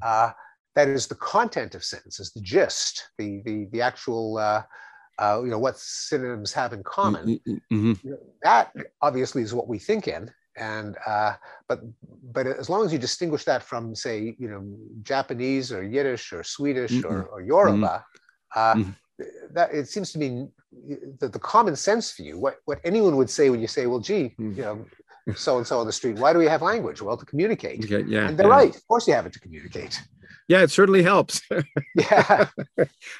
Uh, 0.03 0.33
that 0.75 0.88
is 0.88 1.07
the 1.07 1.14
content 1.14 1.75
of 1.75 1.85
sentences, 1.85 2.33
the 2.33 2.40
gist, 2.40 3.09
the, 3.18 3.42
the, 3.44 3.68
the 3.72 3.81
actual 3.81 4.38
uh, 5.23 5.41
you 5.43 5.51
know, 5.51 5.59
what 5.59 5.79
synonyms 5.79 6.53
have 6.53 6.73
in 6.73 6.83
common. 6.83 7.25
Mm-hmm. 7.27 7.53
mm-hmm. 7.75 8.07
You 8.07 8.11
know, 8.13 8.19
that 8.43 8.73
obviously 9.01 9.43
is 9.43 9.55
what 9.55 9.69
we 9.69 9.79
think 9.79 10.09
in. 10.09 10.31
And 10.57 10.97
uh, 11.07 11.35
but 11.69 11.81
but 12.37 12.47
as 12.47 12.69
long 12.69 12.85
as 12.85 12.93
you 12.93 12.99
distinguish 12.99 13.45
that 13.45 13.63
from 13.63 13.95
say 13.95 14.35
you 14.39 14.49
know 14.51 14.63
Japanese 15.03 15.73
or 15.73 15.83
Yiddish 15.83 16.33
or 16.33 16.43
Swedish 16.43 16.93
mm-hmm. 16.93 17.11
or, 17.11 17.23
or 17.23 17.41
Yoruba, 17.41 18.05
mm-hmm. 18.05 18.61
uh, 18.61 18.75
mm-hmm. 18.75 19.25
that 19.55 19.73
it 19.73 19.89
seems 19.89 20.13
to 20.13 20.19
me 20.19 20.49
that 21.21 21.33
the 21.33 21.39
common 21.39 21.77
sense 21.77 22.13
view, 22.13 22.39
what 22.39 22.57
what 22.67 22.81
anyone 22.85 23.17
would 23.17 23.31
say 23.31 23.49
when 23.49 23.61
you 23.61 23.69
say, 23.69 23.87
well, 23.87 24.01
gee, 24.01 24.35
mm. 24.39 24.57
you 24.57 24.63
know, 24.63 24.85
so 25.35 25.59
and 25.59 25.67
so 25.67 25.79
on 25.79 25.87
the 25.87 25.93
street, 25.93 26.19
why 26.19 26.33
do 26.33 26.39
we 26.39 26.47
have 26.47 26.63
language? 26.63 27.03
Well, 27.03 27.17
to 27.17 27.27
communicate. 27.27 27.85
Okay, 27.85 28.09
yeah, 28.09 28.29
and 28.29 28.39
they're 28.39 28.49
yeah. 28.49 28.53
right. 28.53 28.75
Of 28.75 28.87
course, 28.89 29.07
you 29.07 29.15
have 29.15 29.27
it 29.27 29.33
to 29.35 29.41
communicate 29.41 30.01
yeah, 30.49 30.63
it 30.63 30.71
certainly 30.71 31.03
helps. 31.03 31.41
yeah. 31.95 32.49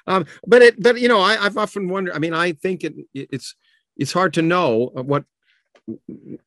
um, 0.07 0.27
but 0.47 0.62
it, 0.62 0.83
but 0.83 1.01
you 1.01 1.09
know, 1.09 1.21
I, 1.21 1.37
have 1.37 1.57
often 1.57 1.88
wondered. 1.88 2.15
I 2.15 2.19
mean, 2.19 2.35
I 2.35 2.53
think 2.53 2.85
it, 2.85 2.95
it's 3.15 3.55
it's 3.97 4.12
hard 4.12 4.35
to 4.35 4.43
know 4.43 4.91
what 4.95 5.25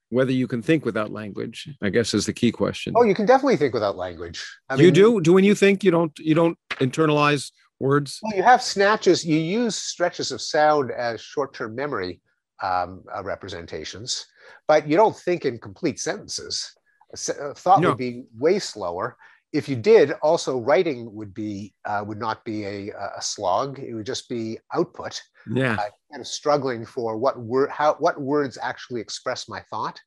whether 0.10 0.32
you 0.32 0.48
can 0.48 0.62
think 0.62 0.86
without 0.86 1.12
language. 1.12 1.70
I 1.82 1.90
guess 1.90 2.14
is 2.14 2.26
the 2.26 2.34
key 2.34 2.52
question. 2.52 2.94
Oh, 2.96 3.04
you 3.04 3.16
can 3.16 3.26
definitely 3.26 3.58
think 3.58 3.74
without 3.74 3.98
language. 3.98 4.46
I 4.70 4.76
you 4.76 4.86
mean, 4.86 4.94
do. 4.94 5.22
Do 5.22 5.34
when 5.34 5.44
you 5.44 5.56
think 5.56 5.84
you 5.84 5.92
don't 5.92 6.18
you 6.20 6.36
don't 6.36 6.58
internalize 6.74 7.52
words? 7.80 8.20
Well, 8.22 8.36
you 8.36 8.44
have 8.44 8.62
snatches. 8.62 9.26
You 9.26 9.38
use 9.38 9.76
stretches 9.76 10.32
of 10.32 10.42
sound 10.42 10.92
as 10.92 11.22
short-term 11.22 11.76
memory 11.76 12.22
um, 12.62 13.04
uh, 13.16 13.24
representations, 13.24 14.26
but 14.68 14.88
you 14.88 14.96
don't 14.96 15.16
think 15.16 15.46
in 15.46 15.60
complete 15.60 16.00
sentences. 16.00 16.72
A 17.14 17.54
thought 17.54 17.82
no. 17.82 17.90
would 17.90 17.98
be 17.98 18.26
way 18.38 18.60
slower 18.60 19.16
if 19.56 19.70
you 19.70 19.78
did, 19.78 20.12
also 20.22 20.60
writing 20.60 21.14
would 21.16 21.34
be 21.34 21.74
uh, 21.86 22.04
would 22.06 22.20
not 22.20 22.44
be 22.44 22.66
a, 22.66 22.90
a 23.18 23.22
slog. 23.22 23.80
It 23.80 23.94
would 23.94 24.06
just 24.06 24.28
be 24.28 24.60
output. 24.74 25.22
Yeah, 25.50 25.76
uh, 25.76 25.90
kind 26.12 26.20
of 26.20 26.28
struggling 26.28 26.86
for 26.86 27.16
what 27.16 27.40
word 27.40 27.70
how 27.70 27.96
what 28.00 28.20
words 28.20 28.58
actually 28.62 29.00
express 29.00 29.48
my 29.48 29.62
thought. 29.70 29.98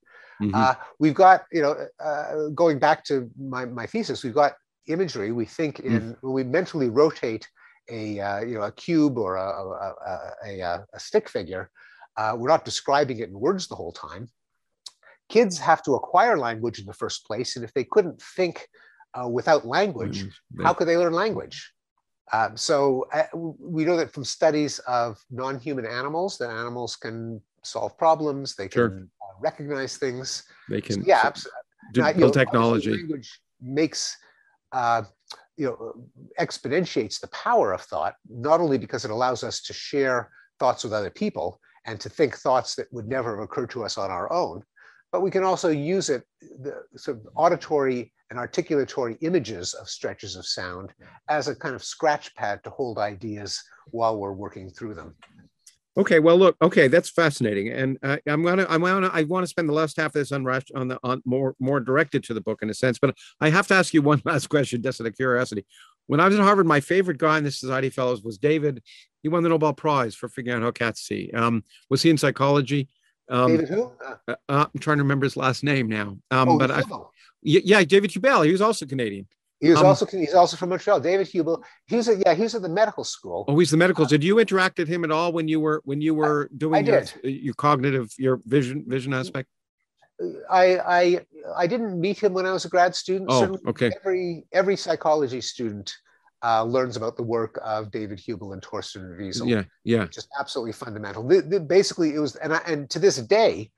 Mm-hmm. 0.42 0.54
Uh, 0.54 0.74
we've 0.98 1.14
got 1.14 1.46
you 1.50 1.62
know 1.62 1.86
uh, 1.98 2.48
going 2.54 2.78
back 2.78 3.04
to 3.04 3.30
my 3.40 3.64
my 3.64 3.86
thesis, 3.86 4.22
we've 4.22 4.34
got 4.34 4.52
imagery. 4.86 5.32
We 5.32 5.46
think 5.46 5.80
in 5.80 6.12
mm. 6.12 6.16
when 6.20 6.34
we 6.34 6.44
mentally 6.44 6.90
rotate 6.90 7.48
a 7.90 8.20
uh, 8.20 8.40
you 8.40 8.56
know 8.56 8.64
a 8.64 8.72
cube 8.72 9.16
or 9.16 9.36
a 9.36 9.48
a, 9.48 9.94
a, 10.46 10.60
a, 10.60 10.86
a 10.92 11.00
stick 11.00 11.26
figure. 11.26 11.70
Uh, 12.18 12.34
we're 12.36 12.48
not 12.48 12.64
describing 12.64 13.20
it 13.20 13.28
in 13.28 13.38
words 13.38 13.68
the 13.68 13.76
whole 13.76 13.92
time. 13.92 14.28
Kids 15.28 15.58
have 15.58 15.82
to 15.84 15.94
acquire 15.94 16.36
language 16.36 16.80
in 16.80 16.86
the 16.86 16.92
first 16.92 17.24
place, 17.24 17.54
and 17.54 17.64
if 17.64 17.72
they 17.74 17.84
couldn't 17.84 18.20
think 18.20 18.66
uh, 19.14 19.28
without 19.28 19.64
language, 19.64 20.24
mm-hmm. 20.24 20.64
how 20.64 20.74
could 20.74 20.88
they 20.88 20.96
learn 20.96 21.12
language? 21.12 21.72
Um, 22.32 22.56
so 22.56 23.06
uh, 23.12 23.24
we 23.34 23.84
know 23.84 23.96
that 23.96 24.12
from 24.12 24.24
studies 24.24 24.80
of 24.80 25.18
non-human 25.30 25.86
animals 25.86 26.38
that 26.38 26.50
animals 26.50 26.96
can 26.96 27.40
solve 27.62 27.96
problems, 27.96 28.56
they 28.56 28.68
can 28.68 28.80
sure. 28.80 29.02
uh, 29.22 29.34
recognize 29.40 29.96
things. 29.96 30.42
They 30.68 30.80
can, 30.80 30.96
so, 30.96 31.02
yeah, 31.06 31.20
absolutely. 31.22 31.60
Now, 31.96 32.08
you 32.08 32.20
know, 32.20 32.30
technology. 32.30 32.90
Language 32.90 33.40
makes 33.62 34.16
uh, 34.72 35.02
you 35.56 35.66
know 35.66 35.94
exponentiates 36.40 37.20
the 37.20 37.28
power 37.28 37.72
of 37.72 37.82
thought, 37.82 38.14
not 38.28 38.60
only 38.60 38.76
because 38.76 39.04
it 39.04 39.10
allows 39.10 39.44
us 39.44 39.62
to 39.62 39.72
share 39.72 40.30
thoughts 40.58 40.82
with 40.82 40.92
other 40.92 41.10
people 41.10 41.60
and 41.88 41.98
to 41.98 42.10
think 42.10 42.36
thoughts 42.36 42.74
that 42.74 42.92
would 42.92 43.08
never 43.08 43.36
have 43.36 43.44
occurred 43.44 43.70
to 43.70 43.82
us 43.82 43.96
on 43.96 44.10
our 44.10 44.30
own, 44.30 44.62
but 45.10 45.22
we 45.22 45.30
can 45.30 45.42
also 45.42 45.70
use 45.70 46.10
it, 46.10 46.22
the 46.40 46.82
sort 46.96 47.16
of 47.16 47.26
auditory 47.34 48.12
and 48.30 48.38
articulatory 48.38 49.16
images 49.22 49.72
of 49.72 49.88
stretches 49.88 50.36
of 50.36 50.46
sound 50.46 50.92
as 51.30 51.48
a 51.48 51.56
kind 51.56 51.74
of 51.74 51.82
scratch 51.82 52.34
pad 52.36 52.62
to 52.62 52.68
hold 52.68 52.98
ideas 52.98 53.62
while 53.90 54.18
we're 54.18 54.34
working 54.34 54.68
through 54.68 54.94
them. 54.94 55.14
Okay, 55.96 56.20
well, 56.20 56.36
look, 56.36 56.56
okay, 56.60 56.88
that's 56.88 57.08
fascinating, 57.08 57.70
and 57.70 57.98
uh, 58.02 58.18
I'm 58.26 58.44
gonna, 58.44 58.66
I 58.68 58.76
want 58.76 59.06
to, 59.06 59.10
I 59.12 59.22
want 59.22 59.44
to 59.44 59.48
spend 59.48 59.68
the 59.68 59.72
last 59.72 59.96
half 59.96 60.08
of 60.08 60.12
this 60.12 60.30
on 60.30 60.46
on 60.76 60.88
the 60.88 60.98
on 61.02 61.22
more 61.24 61.56
more 61.58 61.80
directed 61.80 62.22
to 62.24 62.34
the 62.34 62.40
book 62.40 62.60
in 62.62 62.70
a 62.70 62.74
sense, 62.74 63.00
but 63.00 63.16
I 63.40 63.48
have 63.50 63.66
to 63.68 63.74
ask 63.74 63.92
you 63.92 64.02
one 64.02 64.22
last 64.24 64.48
question, 64.48 64.82
just 64.82 65.00
out 65.00 65.08
of 65.08 65.16
curiosity. 65.16 65.64
When 66.06 66.20
I 66.20 66.26
was 66.26 66.38
at 66.38 66.42
Harvard, 66.42 66.66
my 66.66 66.80
favorite 66.80 67.18
guy 67.18 67.38
in 67.38 67.44
the 67.44 67.50
Society 67.50 67.90
Fellows 67.90 68.22
was 68.22 68.38
David. 68.38 68.82
He 69.28 69.30
won 69.30 69.42
the 69.42 69.50
Nobel 69.50 69.74
Prize 69.74 70.14
for 70.14 70.30
figuring 70.30 70.56
out 70.56 70.64
how 70.64 70.70
cats 70.70 71.02
see. 71.02 71.30
Um, 71.34 71.62
was 71.90 72.00
he 72.00 72.08
in 72.08 72.16
psychology? 72.16 72.88
Um, 73.28 73.48
David 73.48 73.68
who? 73.68 73.92
Uh, 74.02 74.34
uh, 74.48 74.66
I'm 74.72 74.80
trying 74.80 74.96
to 74.96 75.02
remember 75.02 75.26
his 75.26 75.36
last 75.36 75.62
name 75.62 75.86
now. 75.86 76.16
Um, 76.30 76.48
oh, 76.48 76.58
but 76.58 76.70
I, 76.70 76.82
yeah, 77.42 77.84
David 77.84 78.10
Hubel. 78.10 78.46
He 78.46 78.52
was 78.52 78.62
also 78.62 78.86
Canadian. 78.86 79.28
He 79.60 79.68
was 79.68 79.80
um, 79.80 79.84
also 79.84 80.06
he's 80.06 80.32
also 80.32 80.56
from 80.56 80.70
Montreal. 80.70 81.00
David 81.00 81.26
Hubel. 81.26 81.62
He's 81.86 82.08
a 82.08 82.16
yeah. 82.24 82.32
He's 82.32 82.54
at 82.54 82.62
the 82.62 82.70
medical 82.70 83.04
school. 83.04 83.44
Oh, 83.48 83.58
he's 83.58 83.70
the 83.70 83.76
medical. 83.76 84.06
Did 84.06 84.24
you 84.24 84.38
interact 84.38 84.78
with 84.78 84.88
him 84.88 85.04
at 85.04 85.10
all 85.10 85.34
when 85.34 85.46
you 85.46 85.60
were 85.60 85.82
when 85.84 86.00
you 86.00 86.14
were 86.14 86.48
doing 86.56 86.86
your, 86.86 87.02
your 87.22 87.54
cognitive 87.54 88.10
your 88.16 88.40
vision 88.46 88.84
vision 88.86 89.12
aspect? 89.12 89.50
I 90.50 90.78
I 90.78 91.20
I 91.54 91.66
didn't 91.66 92.00
meet 92.00 92.18
him 92.18 92.32
when 92.32 92.46
I 92.46 92.52
was 92.52 92.64
a 92.64 92.70
grad 92.70 92.94
student. 92.94 93.28
Oh, 93.30 93.58
okay. 93.66 93.90
Every 94.00 94.46
every 94.54 94.76
psychology 94.76 95.42
student 95.42 95.94
uh, 96.44 96.64
learns 96.64 96.96
about 96.96 97.16
the 97.16 97.22
work 97.22 97.58
of 97.64 97.90
David 97.90 98.18
Hubel 98.18 98.52
and 98.52 98.62
Torsten 98.62 99.18
Wiesel. 99.18 99.48
Yeah, 99.48 99.64
yeah. 99.84 100.06
Just 100.06 100.28
absolutely 100.38 100.72
fundamental. 100.72 101.26
The, 101.26 101.42
the, 101.42 101.60
basically, 101.60 102.14
it 102.14 102.18
was, 102.18 102.36
and 102.36 102.54
I, 102.54 102.60
and 102.66 102.88
to 102.90 102.98
this 102.98 103.16
day, 103.16 103.70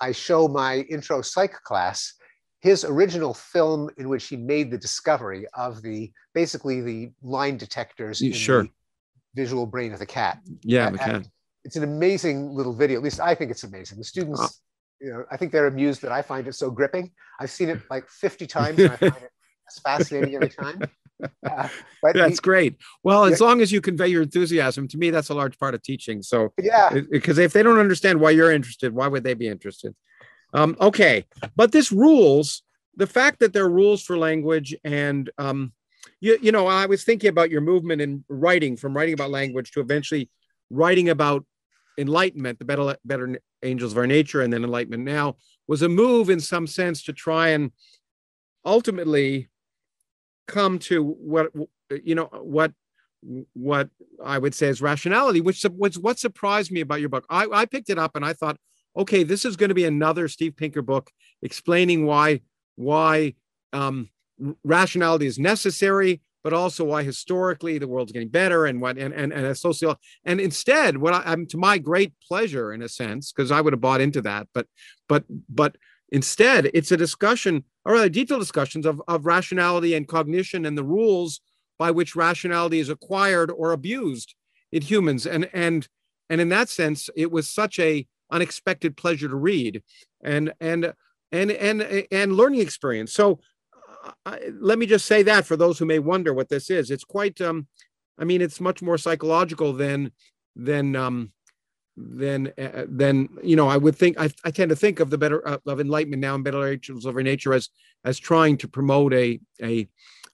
I 0.00 0.12
show 0.12 0.48
my 0.48 0.80
intro 0.90 1.22
psych 1.22 1.52
class 1.62 2.14
his 2.60 2.84
original 2.84 3.34
film 3.34 3.88
in 3.98 4.08
which 4.08 4.26
he 4.26 4.36
made 4.36 4.70
the 4.70 4.78
discovery 4.78 5.46
of 5.54 5.82
the 5.82 6.10
basically 6.34 6.80
the 6.80 7.10
line 7.22 7.56
detectors 7.56 8.20
in 8.20 8.32
sure. 8.32 8.64
the 8.64 8.70
visual 9.34 9.66
brain 9.66 9.92
of 9.92 9.98
the 9.98 10.06
cat. 10.06 10.40
Yeah, 10.62 10.90
the 10.90 10.98
cat. 10.98 11.26
It's 11.64 11.76
an 11.76 11.84
amazing 11.84 12.50
little 12.50 12.72
video. 12.72 12.98
At 12.98 13.04
least 13.04 13.20
I 13.20 13.34
think 13.34 13.50
it's 13.50 13.64
amazing. 13.64 13.98
The 13.98 14.04
students, 14.04 14.60
you 15.00 15.12
know, 15.12 15.24
I 15.30 15.36
think 15.36 15.52
they're 15.52 15.66
amused 15.66 16.02
that 16.02 16.12
I 16.12 16.22
find 16.22 16.48
it 16.48 16.54
so 16.54 16.70
gripping. 16.70 17.12
I've 17.38 17.50
seen 17.50 17.68
it 17.68 17.80
like 17.90 18.08
50 18.08 18.46
times 18.58 18.78
and 18.78 18.92
I 18.92 18.96
find 18.96 19.16
it 19.16 19.30
as 19.68 19.78
fascinating 19.84 20.34
every 20.34 20.50
time. 20.50 20.82
That's 22.02 22.38
he, 22.38 22.42
great. 22.42 22.76
Well, 23.02 23.24
as 23.24 23.40
long 23.40 23.60
as 23.60 23.72
you 23.72 23.80
convey 23.80 24.08
your 24.08 24.22
enthusiasm, 24.22 24.88
to 24.88 24.98
me, 24.98 25.10
that's 25.10 25.30
a 25.30 25.34
large 25.34 25.58
part 25.58 25.74
of 25.74 25.82
teaching. 25.82 26.22
So, 26.22 26.52
yeah, 26.60 27.00
because 27.10 27.38
if 27.38 27.52
they 27.52 27.62
don't 27.62 27.78
understand 27.78 28.20
why 28.20 28.30
you're 28.30 28.52
interested, 28.52 28.94
why 28.94 29.08
would 29.08 29.24
they 29.24 29.34
be 29.34 29.48
interested? 29.48 29.94
Um, 30.54 30.76
okay, 30.80 31.24
but 31.56 31.72
this 31.72 31.90
rules 31.90 32.62
the 32.98 33.06
fact 33.06 33.38
that 33.38 33.52
there 33.52 33.64
are 33.64 33.70
rules 33.70 34.02
for 34.02 34.18
language 34.18 34.76
and 34.84 35.30
um, 35.38 35.72
you, 36.20 36.36
you 36.42 36.52
know 36.52 36.66
i 36.66 36.84
was 36.84 37.04
thinking 37.04 37.30
about 37.30 37.50
your 37.50 37.60
movement 37.60 38.02
in 38.02 38.24
writing 38.28 38.76
from 38.76 38.94
writing 38.94 39.14
about 39.14 39.30
language 39.30 39.70
to 39.70 39.80
eventually 39.80 40.28
writing 40.68 41.08
about 41.08 41.46
enlightenment 41.96 42.58
the 42.58 42.64
better, 42.64 42.96
better 43.04 43.40
angels 43.62 43.92
of 43.92 43.98
our 43.98 44.06
nature 44.06 44.42
and 44.42 44.52
then 44.52 44.64
enlightenment 44.64 45.04
now 45.04 45.36
was 45.66 45.82
a 45.82 45.88
move 45.88 46.28
in 46.28 46.40
some 46.40 46.66
sense 46.66 47.04
to 47.04 47.12
try 47.12 47.48
and 47.48 47.72
ultimately 48.64 49.48
come 50.48 50.78
to 50.80 51.04
what 51.04 51.52
you 52.02 52.16
know 52.16 52.28
what 52.32 52.72
what 53.52 53.88
I 54.24 54.38
would 54.38 54.54
say 54.54 54.68
is 54.68 54.82
rationality, 54.82 55.40
which 55.40 55.64
was 55.76 55.98
what 55.98 56.18
surprised 56.18 56.72
me 56.72 56.80
about 56.80 57.00
your 57.00 57.08
book. 57.08 57.26
I, 57.28 57.46
I 57.52 57.66
picked 57.66 57.90
it 57.90 57.98
up 57.98 58.16
and 58.16 58.24
I 58.24 58.32
thought, 58.32 58.58
okay, 58.96 59.22
this 59.22 59.44
is 59.44 59.56
going 59.56 59.68
to 59.68 59.74
be 59.74 59.84
another 59.84 60.28
Steve 60.28 60.56
Pinker 60.56 60.82
book 60.82 61.10
explaining 61.42 62.06
why 62.06 62.40
why 62.76 63.34
um, 63.72 64.08
rationality 64.64 65.26
is 65.26 65.38
necessary, 65.38 66.20
but 66.44 66.52
also 66.52 66.84
why 66.84 67.02
historically 67.02 67.78
the 67.78 67.88
world's 67.88 68.12
getting 68.12 68.28
better 68.28 68.66
and 68.66 68.80
what 68.80 68.98
and 68.98 69.12
and, 69.12 69.32
and 69.32 69.46
a 69.46 69.54
social 69.54 69.96
and 70.24 70.40
instead 70.40 70.96
what 70.98 71.14
I, 71.14 71.32
am 71.32 71.46
to 71.46 71.58
my 71.58 71.78
great 71.78 72.12
pleasure 72.26 72.72
in 72.72 72.82
a 72.82 72.88
sense 72.88 73.32
because 73.32 73.50
I 73.50 73.60
would 73.60 73.72
have 73.72 73.80
bought 73.80 74.00
into 74.00 74.22
that, 74.22 74.48
but 74.54 74.66
but 75.08 75.24
but 75.48 75.76
instead 76.10 76.70
it's 76.74 76.92
a 76.92 76.96
discussion 76.96 77.64
or 77.84 77.94
rather 77.94 78.08
detailed 78.08 78.40
discussions 78.40 78.86
of, 78.86 79.02
of 79.08 79.26
rationality 79.26 79.94
and 79.94 80.08
cognition 80.08 80.64
and 80.66 80.76
the 80.76 80.84
rules 80.84 81.40
by 81.78 81.90
which 81.90 82.16
rationality 82.16 82.80
is 82.80 82.88
acquired 82.88 83.50
or 83.50 83.72
abused 83.72 84.34
in 84.72 84.82
humans. 84.82 85.26
And 85.26 85.48
and 85.52 85.88
and 86.30 86.40
in 86.40 86.48
that 86.50 86.68
sense 86.68 87.08
it 87.16 87.30
was 87.30 87.50
such 87.50 87.78
a 87.78 88.06
unexpected 88.30 88.96
pleasure 88.96 89.28
to 89.28 89.36
read 89.36 89.82
and 90.22 90.52
and 90.60 90.92
and 91.32 91.50
and 91.50 92.06
and 92.10 92.32
learning 92.32 92.60
experience. 92.60 93.12
So 93.12 93.40
uh, 94.26 94.36
let 94.60 94.78
me 94.78 94.86
just 94.86 95.06
say 95.06 95.22
that 95.22 95.46
for 95.46 95.56
those 95.56 95.78
who 95.78 95.84
may 95.84 95.98
wonder 95.98 96.32
what 96.32 96.48
this 96.48 96.70
is 96.70 96.90
it's 96.90 97.04
quite 97.04 97.40
um 97.40 97.66
i 98.18 98.24
mean 98.24 98.40
it's 98.40 98.60
much 98.60 98.80
more 98.80 98.96
psychological 98.96 99.72
than 99.72 100.12
than 100.56 100.96
um 100.96 101.32
than 102.00 102.52
uh, 102.58 102.84
than 102.88 103.28
you 103.42 103.56
know 103.56 103.68
i 103.68 103.76
would 103.76 103.96
think 103.96 104.18
I, 104.20 104.30
I 104.44 104.50
tend 104.50 104.68
to 104.68 104.76
think 104.76 105.00
of 105.00 105.10
the 105.10 105.18
better 105.18 105.46
uh, 105.46 105.58
of 105.66 105.80
enlightenment 105.80 106.20
now 106.20 106.34
and 106.36 106.44
better 106.44 106.66
angels 106.66 107.06
of 107.06 107.16
our 107.16 107.22
nature 107.22 107.52
as 107.52 107.70
as 108.04 108.18
trying 108.18 108.56
to 108.58 108.68
promote 108.68 109.12
a 109.12 109.40
a 109.60 109.88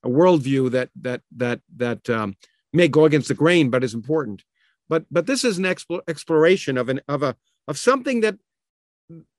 a 0.05 0.09
worldview 0.09 0.71
that 0.73 0.91
that 1.01 1.23
that 1.37 1.61
that 1.77 2.09
um, 2.11 2.37
may 2.73 2.89
go 2.89 3.05
against 3.05 3.29
the 3.29 3.35
grain, 3.35 3.71
but 3.71 3.83
is 3.83 3.95
important. 3.95 4.45
But 4.89 5.07
but 5.11 5.27
this 5.27 5.45
is 5.45 5.59
an 5.59 5.65
exploration 5.67 6.79
of 6.79 6.89
an 6.89 7.01
of 7.09 7.23
a 7.23 7.37
of 7.67 7.79
something 7.79 8.21
that 8.21 8.37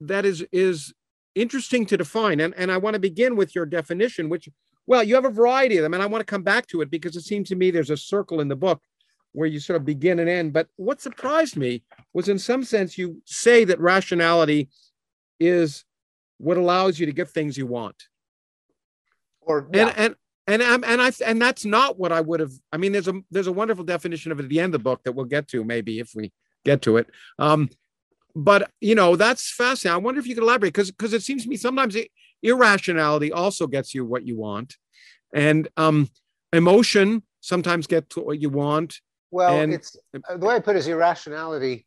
that 0.01 0.25
is 0.25 0.45
is 0.51 0.93
interesting 1.35 1.85
to 1.85 1.97
define. 1.97 2.39
And 2.39 2.53
and 2.57 2.71
I 2.71 2.77
want 2.77 2.95
to 2.95 2.99
begin 2.99 3.35
with 3.35 3.55
your 3.55 3.65
definition, 3.65 4.27
which 4.27 4.49
well, 4.87 5.03
you 5.03 5.15
have 5.15 5.25
a 5.25 5.29
variety 5.29 5.77
of 5.77 5.83
them, 5.83 5.93
and 5.93 6.03
I 6.03 6.07
want 6.07 6.21
to 6.21 6.31
come 6.31 6.43
back 6.43 6.67
to 6.67 6.81
it 6.81 6.91
because 6.91 7.15
it 7.15 7.23
seems 7.23 7.49
to 7.49 7.55
me 7.55 7.71
there's 7.71 7.89
a 7.89 7.97
circle 7.97 8.41
in 8.41 8.47
the 8.47 8.55
book 8.55 8.81
where 9.35 9.47
you 9.47 9.59
sort 9.59 9.77
of 9.77 9.85
begin 9.85 10.19
and 10.19 10.29
end. 10.29 10.53
But 10.53 10.67
what 10.77 11.01
surprised 11.01 11.57
me 11.57 11.83
was, 12.13 12.29
in 12.29 12.39
some 12.39 12.63
sense, 12.63 12.97
you 12.97 13.21
say 13.25 13.65
that 13.65 13.79
rationality 13.79 14.69
is 15.39 15.83
what 16.37 16.57
allows 16.57 16.99
you 16.99 17.05
to 17.05 17.11
get 17.11 17.29
things 17.29 17.57
you 17.57 17.67
want. 17.67 17.95
Or 19.41 19.67
yeah. 19.73 19.87
and 19.87 19.97
and 19.97 20.15
and 20.47 20.61
um, 20.61 20.83
and 20.85 21.01
I 21.01 21.11
and 21.25 21.41
that's 21.41 21.65
not 21.65 21.99
what 21.99 22.11
I 22.11 22.21
would 22.21 22.39
have. 22.39 22.51
I 22.71 22.77
mean, 22.77 22.91
there's 22.91 23.07
a 23.07 23.21
there's 23.31 23.47
a 23.47 23.51
wonderful 23.51 23.83
definition 23.83 24.31
of 24.31 24.39
it 24.39 24.43
at 24.43 24.49
the 24.49 24.59
end 24.59 24.73
of 24.73 24.79
the 24.79 24.83
book 24.83 25.03
that 25.03 25.13
we'll 25.13 25.25
get 25.25 25.47
to 25.49 25.63
maybe 25.63 25.99
if 25.99 26.11
we 26.15 26.31
get 26.63 26.81
to 26.83 26.97
it. 26.97 27.07
Um, 27.39 27.69
but 28.35 28.69
you 28.81 28.95
know 28.95 29.15
that's 29.15 29.51
fascinating. 29.51 29.95
I 29.95 30.03
wonder 30.03 30.19
if 30.19 30.27
you 30.27 30.35
could 30.35 30.43
elaborate 30.43 30.73
because 30.73 30.91
because 30.91 31.13
it 31.13 31.23
seems 31.23 31.43
to 31.43 31.49
me 31.49 31.57
sometimes 31.57 31.95
it, 31.95 32.09
irrationality 32.43 33.31
also 33.31 33.65
gets 33.67 33.95
you 33.95 34.05
what 34.05 34.25
you 34.25 34.37
want, 34.37 34.75
and 35.33 35.67
um, 35.77 36.09
emotion 36.53 37.23
sometimes 37.41 37.87
gets 37.87 38.15
what 38.17 38.41
you 38.41 38.49
want. 38.49 38.99
Well, 39.35 39.59
and, 39.59 39.73
it's 39.73 39.97
uh, 40.13 40.37
the 40.37 40.45
way 40.45 40.55
I 40.55 40.59
put 40.61 40.77
it 40.77 40.79
is 40.79 40.87
irrationality. 40.87 41.85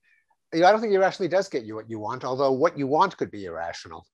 I 0.53 0.59
don't 0.59 0.83
think 0.83 0.93
irrationality 0.93 1.35
does 1.35 1.49
get 1.49 1.65
you 1.65 1.77
what 1.77 1.89
you 1.89 1.99
want, 1.99 2.23
although 2.23 2.53
what 2.53 2.79
you 2.79 2.87
want 2.87 3.17
could 3.17 3.31
be 3.31 3.47
irrational. 3.47 4.07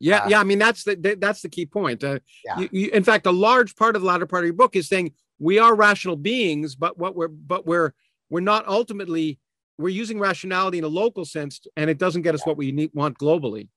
Yeah, 0.00 0.24
uh, 0.24 0.28
yeah. 0.30 0.40
I 0.40 0.42
mean, 0.42 0.58
that's 0.58 0.82
the 0.82 1.16
that's 1.20 1.42
the 1.42 1.48
key 1.48 1.64
point. 1.64 2.02
Uh, 2.02 2.18
yeah. 2.44 2.58
You, 2.58 2.68
you, 2.72 2.90
in 2.90 3.04
fact, 3.04 3.26
a 3.26 3.30
large 3.30 3.76
part 3.76 3.94
of 3.94 4.02
the 4.02 4.08
latter 4.08 4.26
part 4.26 4.42
of 4.42 4.46
your 4.46 4.56
book 4.56 4.74
is 4.74 4.88
saying 4.88 5.12
we 5.38 5.60
are 5.60 5.76
rational 5.76 6.16
beings, 6.16 6.74
but 6.74 6.98
what 6.98 7.14
we're 7.14 7.28
but 7.28 7.64
we're 7.68 7.94
we're 8.30 8.40
not 8.40 8.66
ultimately 8.66 9.38
we're 9.78 9.90
using 9.90 10.18
rationality 10.18 10.78
in 10.78 10.84
a 10.84 10.88
local 10.88 11.24
sense, 11.24 11.60
and 11.76 11.88
it 11.88 11.98
doesn't 11.98 12.22
get 12.22 12.34
us 12.34 12.40
yeah. 12.40 12.50
what 12.50 12.56
we 12.56 12.72
need 12.72 12.90
want 12.94 13.16
globally. 13.16 13.68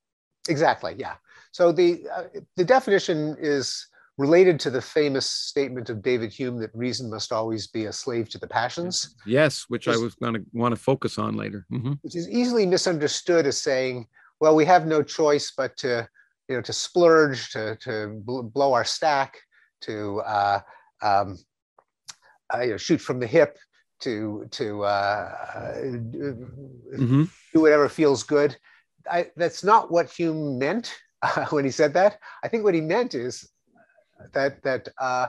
Exactly. 0.49 0.95
Yeah. 0.97 1.13
So 1.51 1.71
the 1.71 2.07
uh, 2.11 2.23
the 2.55 2.65
definition 2.65 3.37
is 3.39 3.87
related 4.17 4.59
to 4.61 4.69
the 4.69 4.81
famous 4.81 5.29
statement 5.29 5.89
of 5.89 6.01
David 6.01 6.31
Hume 6.31 6.57
that 6.59 6.73
reason 6.73 7.09
must 7.09 7.31
always 7.31 7.67
be 7.67 7.85
a 7.85 7.93
slave 7.93 8.29
to 8.29 8.37
the 8.37 8.47
passions. 8.47 9.15
Yes, 9.25 9.65
which 9.67 9.87
I 9.87 9.97
was 9.97 10.15
going 10.15 10.35
to 10.35 10.45
want 10.53 10.73
to 10.73 10.81
focus 10.81 11.17
on 11.17 11.35
later. 11.35 11.65
Mm-hmm. 11.71 11.93
Which 12.01 12.15
is 12.15 12.29
easily 12.29 12.65
misunderstood 12.65 13.45
as 13.45 13.61
saying, 13.61 14.07
well, 14.39 14.55
we 14.55 14.65
have 14.65 14.87
no 14.87 15.03
choice 15.03 15.51
but 15.55 15.75
to 15.77 16.07
you 16.47 16.55
know, 16.55 16.61
to 16.61 16.73
splurge, 16.73 17.49
to, 17.51 17.75
to 17.77 18.21
blow 18.23 18.73
our 18.73 18.85
stack, 18.85 19.37
to 19.81 20.19
uh, 20.21 20.59
um, 21.01 21.37
uh, 22.53 22.61
you 22.61 22.71
know, 22.71 22.77
shoot 22.77 23.01
from 23.01 23.19
the 23.19 23.27
hip, 23.27 23.57
to 24.01 24.47
to 24.51 24.83
uh, 24.83 25.75
mm-hmm. 25.77 27.23
do 27.53 27.61
whatever 27.61 27.89
feels 27.89 28.23
good. 28.23 28.55
I, 29.09 29.31
that's 29.35 29.63
not 29.63 29.91
what 29.91 30.11
Hume 30.11 30.59
meant 30.59 30.93
uh, 31.21 31.45
when 31.49 31.65
he 31.65 31.71
said 31.71 31.93
that. 31.93 32.19
I 32.43 32.47
think 32.47 32.63
what 32.63 32.73
he 32.73 32.81
meant 32.81 33.15
is 33.15 33.49
that 34.33 34.61
that 34.63 34.89
uh, 34.99 35.27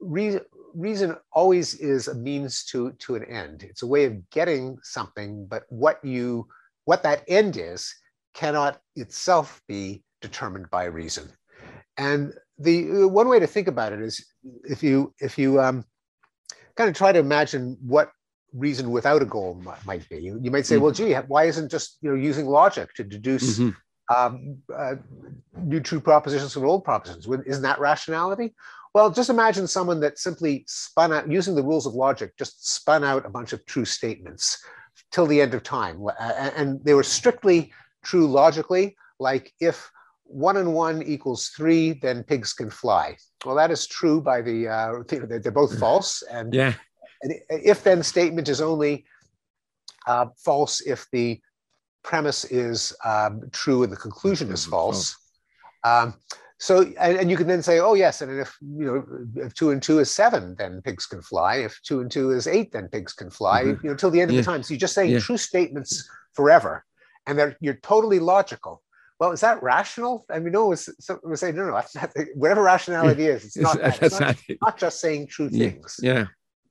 reason, 0.00 0.40
reason 0.74 1.16
always 1.32 1.74
is 1.74 2.08
a 2.08 2.14
means 2.14 2.64
to 2.66 2.92
to 3.00 3.14
an 3.14 3.24
end. 3.24 3.62
It's 3.62 3.82
a 3.82 3.86
way 3.86 4.04
of 4.04 4.30
getting 4.30 4.78
something, 4.82 5.46
but 5.46 5.64
what 5.68 6.04
you 6.04 6.48
what 6.84 7.02
that 7.02 7.24
end 7.28 7.56
is 7.56 7.94
cannot 8.34 8.80
itself 8.96 9.62
be 9.68 10.02
determined 10.20 10.70
by 10.70 10.84
reason. 10.84 11.30
And 11.96 12.34
the 12.58 13.04
uh, 13.04 13.08
one 13.08 13.28
way 13.28 13.38
to 13.38 13.46
think 13.46 13.68
about 13.68 13.92
it 13.92 14.00
is 14.00 14.24
if 14.64 14.82
you 14.82 15.14
if 15.18 15.38
you 15.38 15.60
um, 15.60 15.84
kind 16.76 16.90
of 16.90 16.96
try 16.96 17.12
to 17.12 17.18
imagine 17.18 17.76
what 17.80 18.10
reason 18.52 18.90
without 18.90 19.22
a 19.22 19.24
goal 19.26 19.60
might 19.84 20.08
be, 20.08 20.16
you, 20.16 20.38
you 20.40 20.50
might 20.50 20.64
say, 20.64 20.76
mm-hmm. 20.76 20.84
well, 20.84 20.92
gee, 20.92 21.12
why 21.14 21.44
isn't 21.44 21.70
just 21.70 21.98
you 22.02 22.10
know 22.10 22.16
using 22.16 22.46
logic 22.46 22.94
to 22.94 23.04
deduce 23.04 23.58
mm-hmm. 23.58 23.70
Um, 24.14 24.58
uh, 24.74 24.96
new 25.58 25.80
true 25.80 26.00
propositions 26.00 26.52
from 26.52 26.64
old 26.64 26.84
propositions? 26.84 27.28
Isn't 27.46 27.62
that 27.62 27.78
rationality? 27.78 28.54
Well, 28.94 29.10
just 29.10 29.30
imagine 29.30 29.66
someone 29.66 30.00
that 30.00 30.18
simply 30.18 30.64
spun 30.68 31.12
out 31.12 31.30
using 31.30 31.54
the 31.54 31.62
rules 31.64 31.86
of 31.86 31.94
logic, 31.94 32.36
just 32.38 32.72
spun 32.72 33.02
out 33.02 33.26
a 33.26 33.30
bunch 33.30 33.52
of 33.52 33.64
true 33.66 33.84
statements 33.84 34.64
till 35.10 35.26
the 35.26 35.40
end 35.40 35.54
of 35.54 35.62
time, 35.62 36.00
and 36.20 36.84
they 36.84 36.94
were 36.94 37.02
strictly 37.02 37.72
true 38.04 38.26
logically. 38.26 38.96
Like 39.18 39.52
if 39.60 39.90
one 40.24 40.56
and 40.56 40.72
one 40.72 41.02
equals 41.02 41.48
three, 41.48 41.94
then 41.94 42.22
pigs 42.22 42.52
can 42.52 42.70
fly. 42.70 43.16
Well, 43.44 43.56
that 43.56 43.70
is 43.70 43.86
true 43.86 44.20
by 44.20 44.42
the, 44.42 44.68
uh, 44.68 45.02
they're 45.06 45.52
both 45.52 45.78
false. 45.78 46.22
And, 46.22 46.54
yeah. 46.54 46.74
and 47.22 47.34
if 47.48 47.82
then 47.82 48.02
statement 48.02 48.48
is 48.48 48.60
only 48.60 49.04
uh, 50.06 50.26
false 50.36 50.80
if 50.80 51.06
the 51.12 51.40
premise 52.04 52.44
is 52.44 52.94
um, 53.04 53.42
true 53.52 53.82
and 53.82 53.92
the 53.92 53.96
conclusion 53.96 54.52
is 54.52 54.64
false. 54.64 55.16
Um, 55.82 56.14
so, 56.58 56.82
and, 57.00 57.18
and, 57.18 57.30
you 57.30 57.36
can 57.36 57.48
then 57.48 57.62
say, 57.62 57.80
oh 57.80 57.94
yes, 57.94 58.22
and 58.22 58.40
if 58.40 58.56
you 58.60 58.86
know 58.86 59.42
if 59.44 59.52
two 59.54 59.70
and 59.70 59.82
two 59.82 59.98
is 59.98 60.10
seven, 60.10 60.54
then 60.56 60.80
pigs 60.82 61.04
can 61.04 61.20
fly. 61.20 61.56
If 61.56 61.78
two 61.82 62.00
and 62.00 62.10
two 62.10 62.30
is 62.30 62.46
eight, 62.46 62.72
then 62.72 62.88
pigs 62.88 63.12
can 63.12 63.30
fly. 63.30 63.64
Mm-hmm. 63.64 63.84
You 63.84 63.90
know, 63.90 63.96
till 63.96 64.10
the 64.10 64.20
end 64.20 64.30
of 64.30 64.36
the 64.36 64.42
time. 64.42 64.62
So 64.62 64.72
you're 64.72 64.78
just 64.78 64.94
saying 64.94 65.10
yeah. 65.10 65.18
true 65.18 65.36
statements 65.36 66.08
forever, 66.32 66.84
and 67.26 67.36
they're 67.36 67.56
you're 67.60 67.74
totally 67.82 68.20
logical 68.20 68.82
well, 69.18 69.32
is 69.32 69.40
that 69.40 69.62
rational? 69.62 70.26
And 70.28 70.44
we 70.44 70.50
know 70.50 70.66
was 70.66 70.88
we 71.22 71.36
say, 71.36 71.52
no, 71.52 71.66
no, 71.66 71.74
that's 71.74 71.94
not, 71.94 72.12
whatever 72.34 72.62
rationality 72.62 73.26
is, 73.26 73.44
it's 73.44 73.56
not 73.56 73.78
that. 73.80 74.02
It's 74.02 74.20
not, 74.20 74.36
not, 74.60 74.76
just 74.76 75.00
saying 75.00 75.28
true 75.28 75.48
things. 75.48 76.00
Yeah. 76.02 76.26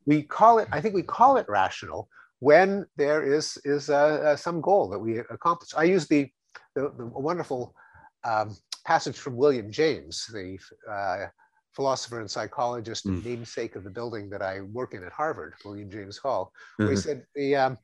We 0.05 0.23
call 0.23 0.59
it, 0.59 0.67
I 0.71 0.81
think 0.81 0.93
we 0.93 1.03
call 1.03 1.37
it 1.37 1.45
rational 1.47 2.09
when 2.43 2.85
there 2.97 3.21
is 3.23 3.57
is 3.63 3.89
uh, 3.89 4.19
uh, 4.27 4.35
some 4.35 4.59
goal 4.59 4.89
that 4.89 4.99
we 4.99 5.19
accomplish. 5.19 5.71
I 5.77 5.85
use 5.95 6.05
the, 6.07 6.29
the, 6.75 6.91
the 6.97 7.05
wonderful 7.29 7.73
um, 8.25 8.47
passage 8.85 9.17
from 9.17 9.37
William 9.37 9.71
James, 9.71 10.27
the 10.33 10.59
uh, 10.91 11.27
philosopher 11.73 12.19
and 12.19 12.29
psychologist, 12.29 13.05
mm. 13.05 13.23
namesake 13.23 13.77
of 13.77 13.85
the 13.85 13.89
building 13.89 14.29
that 14.29 14.41
I 14.41 14.59
work 14.59 14.93
in 14.93 15.05
at 15.05 15.13
Harvard, 15.13 15.53
William 15.63 15.89
James 15.89 16.17
Hall, 16.17 16.51
where 16.75 16.89
mm-hmm. 16.89 16.95
he 16.95 17.01
said, 17.01 17.25
the, 17.33 17.55
um, 17.55 17.77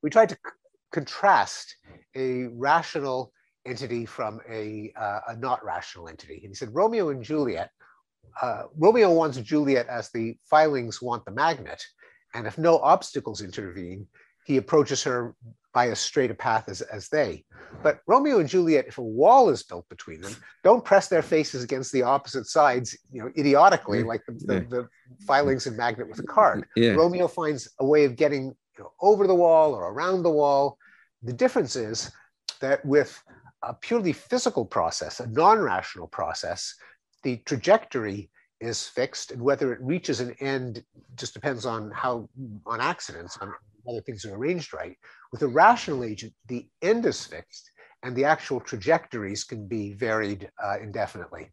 we 0.00 0.10
tried 0.10 0.28
to 0.28 0.36
c- 0.36 0.52
contrast 0.92 1.74
a 2.14 2.46
rational 2.70 3.32
entity 3.66 4.06
from 4.06 4.40
a, 4.48 4.92
uh, 4.96 5.20
a 5.28 5.36
not 5.36 5.64
rational 5.64 6.08
entity. 6.08 6.38
And 6.44 6.50
he 6.52 6.54
said 6.54 6.70
Romeo 6.72 7.08
and 7.08 7.22
Juliet, 7.22 7.70
uh, 8.40 8.64
Romeo 8.78 9.12
wants 9.12 9.38
Juliet 9.38 9.88
as 9.88 10.10
the 10.10 10.36
filings 10.48 11.02
want 11.02 11.24
the 11.24 11.32
magnet. 11.32 11.82
And 12.36 12.46
if 12.46 12.58
no 12.58 12.78
obstacles 12.78 13.40
intervene, 13.40 14.06
he 14.44 14.58
approaches 14.58 15.02
her 15.04 15.34
by 15.72 15.88
as 15.88 15.98
straight 15.98 16.30
a 16.30 16.34
path 16.34 16.68
as, 16.68 16.82
as 16.82 17.08
they. 17.08 17.44
But 17.82 18.00
Romeo 18.06 18.38
and 18.40 18.48
Juliet, 18.48 18.86
if 18.86 18.98
a 18.98 19.02
wall 19.02 19.48
is 19.48 19.62
built 19.62 19.88
between 19.88 20.20
them, 20.20 20.36
don't 20.62 20.84
press 20.84 21.08
their 21.08 21.22
faces 21.22 21.64
against 21.64 21.92
the 21.92 22.02
opposite 22.02 22.46
sides, 22.46 22.96
you 23.10 23.22
know, 23.22 23.30
idiotically, 23.36 24.02
like 24.02 24.22
the, 24.26 24.32
the, 24.32 24.66
the 24.68 24.88
filings 25.26 25.66
and 25.66 25.76
magnet 25.76 26.08
with 26.08 26.18
a 26.20 26.22
card. 26.22 26.66
Yeah. 26.76 26.92
Romeo 26.92 27.26
finds 27.26 27.70
a 27.78 27.86
way 27.86 28.04
of 28.04 28.16
getting 28.16 28.54
you 28.76 28.84
know, 28.84 28.92
over 29.00 29.26
the 29.26 29.34
wall 29.34 29.74
or 29.74 29.90
around 29.90 30.22
the 30.22 30.30
wall. 30.30 30.78
The 31.22 31.32
difference 31.32 31.74
is 31.74 32.10
that 32.60 32.84
with 32.84 33.20
a 33.62 33.74
purely 33.74 34.12
physical 34.12 34.64
process, 34.64 35.20
a 35.20 35.26
non 35.26 35.58
rational 35.58 36.06
process, 36.06 36.74
the 37.22 37.38
trajectory 37.38 38.30
is 38.60 38.86
fixed, 38.86 39.30
and 39.30 39.40
whether 39.42 39.72
it 39.72 39.80
reaches 39.80 40.20
an 40.20 40.34
end 40.40 40.84
just 41.16 41.34
depends 41.34 41.66
on 41.66 41.90
how 41.90 42.28
on 42.66 42.80
accidents, 42.80 43.36
on 43.40 43.52
whether 43.82 44.00
things 44.00 44.24
are 44.24 44.34
arranged 44.34 44.72
right. 44.72 44.96
With 45.32 45.42
a 45.42 45.48
rational 45.48 46.04
agent, 46.04 46.32
the 46.46 46.66
end 46.82 47.06
is 47.06 47.24
fixed, 47.24 47.70
and 48.02 48.16
the 48.16 48.24
actual 48.24 48.60
trajectories 48.60 49.44
can 49.44 49.66
be 49.66 49.92
varied 49.92 50.50
uh, 50.62 50.76
indefinitely. 50.80 51.50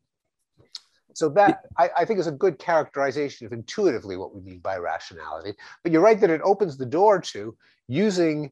So 1.16 1.30
that 1.30 1.66
I, 1.78 1.90
I, 2.00 2.06
think 2.06 2.20
is 2.20 2.28
a 2.28 2.32
good 2.32 2.58
characterization 2.58 3.46
of 3.46 3.54
intuitively 3.54 4.18
what 4.18 4.34
we 4.34 4.42
mean 4.42 4.60
by 4.60 4.78
rationality. 4.78 5.54
But 5.84 5.92
you're 5.92 6.02
right 6.02 6.20
that 6.20 6.32
it 6.32 6.42
opens 6.44 6.76
the 6.76 6.88
door 6.88 7.20
to 7.20 7.56
using 7.88 8.52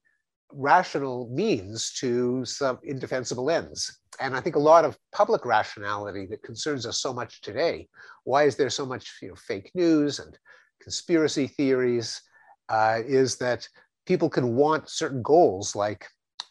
rational 0.53 1.29
means 1.31 1.91
to 1.93 2.45
some 2.45 2.79
indefensible 2.83 3.49
ends. 3.49 3.99
And 4.19 4.35
I 4.35 4.41
think 4.41 4.55
a 4.55 4.59
lot 4.59 4.85
of 4.85 4.97
public 5.11 5.45
rationality 5.45 6.25
that 6.27 6.43
concerns 6.43 6.85
us 6.85 6.99
so 6.99 7.13
much 7.13 7.41
today, 7.41 7.87
why 8.23 8.43
is 8.43 8.55
there 8.55 8.69
so 8.69 8.85
much 8.85 9.17
you 9.21 9.29
know, 9.29 9.35
fake 9.35 9.71
news 9.73 10.19
and 10.19 10.37
conspiracy 10.81 11.47
theories, 11.47 12.21
uh, 12.69 12.99
is 13.05 13.37
that 13.37 13.67
people 14.05 14.29
can 14.29 14.55
want 14.55 14.89
certain 14.89 15.21
goals 15.21 15.75
like 15.75 16.07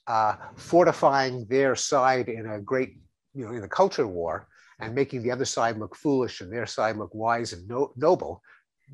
uh, 0.06 0.34
fortifying 0.56 1.46
their 1.46 1.74
side 1.76 2.28
in 2.28 2.46
a 2.46 2.60
great, 2.60 2.96
you 3.34 3.44
know, 3.44 3.52
in 3.52 3.62
a 3.62 3.68
culture 3.68 4.06
war 4.06 4.48
and 4.80 4.94
making 4.94 5.22
the 5.22 5.30
other 5.30 5.44
side 5.44 5.78
look 5.78 5.94
foolish 5.94 6.40
and 6.40 6.52
their 6.52 6.66
side 6.66 6.96
look 6.96 7.14
wise 7.14 7.52
and 7.52 7.66
no, 7.68 7.92
noble. 7.96 8.42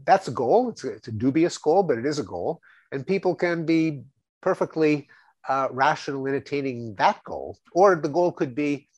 That's 0.04 0.28
a 0.28 0.32
goal. 0.32 0.68
It's 0.70 0.84
a, 0.84 0.92
it's 0.92 1.08
a 1.08 1.12
dubious 1.12 1.56
goal, 1.56 1.82
but 1.82 1.98
it 1.98 2.04
is 2.04 2.18
a 2.18 2.24
goal. 2.24 2.60
And 2.92 3.06
people 3.06 3.34
can 3.34 3.64
be 3.64 4.02
perfectly 4.40 5.08
uh, 5.48 5.68
rational 5.70 6.26
in 6.26 6.34
attaining 6.34 6.94
that 6.96 7.22
goal. 7.24 7.58
Or 7.72 7.96
the 7.96 8.08
goal 8.08 8.32
could 8.32 8.54
be 8.54 8.88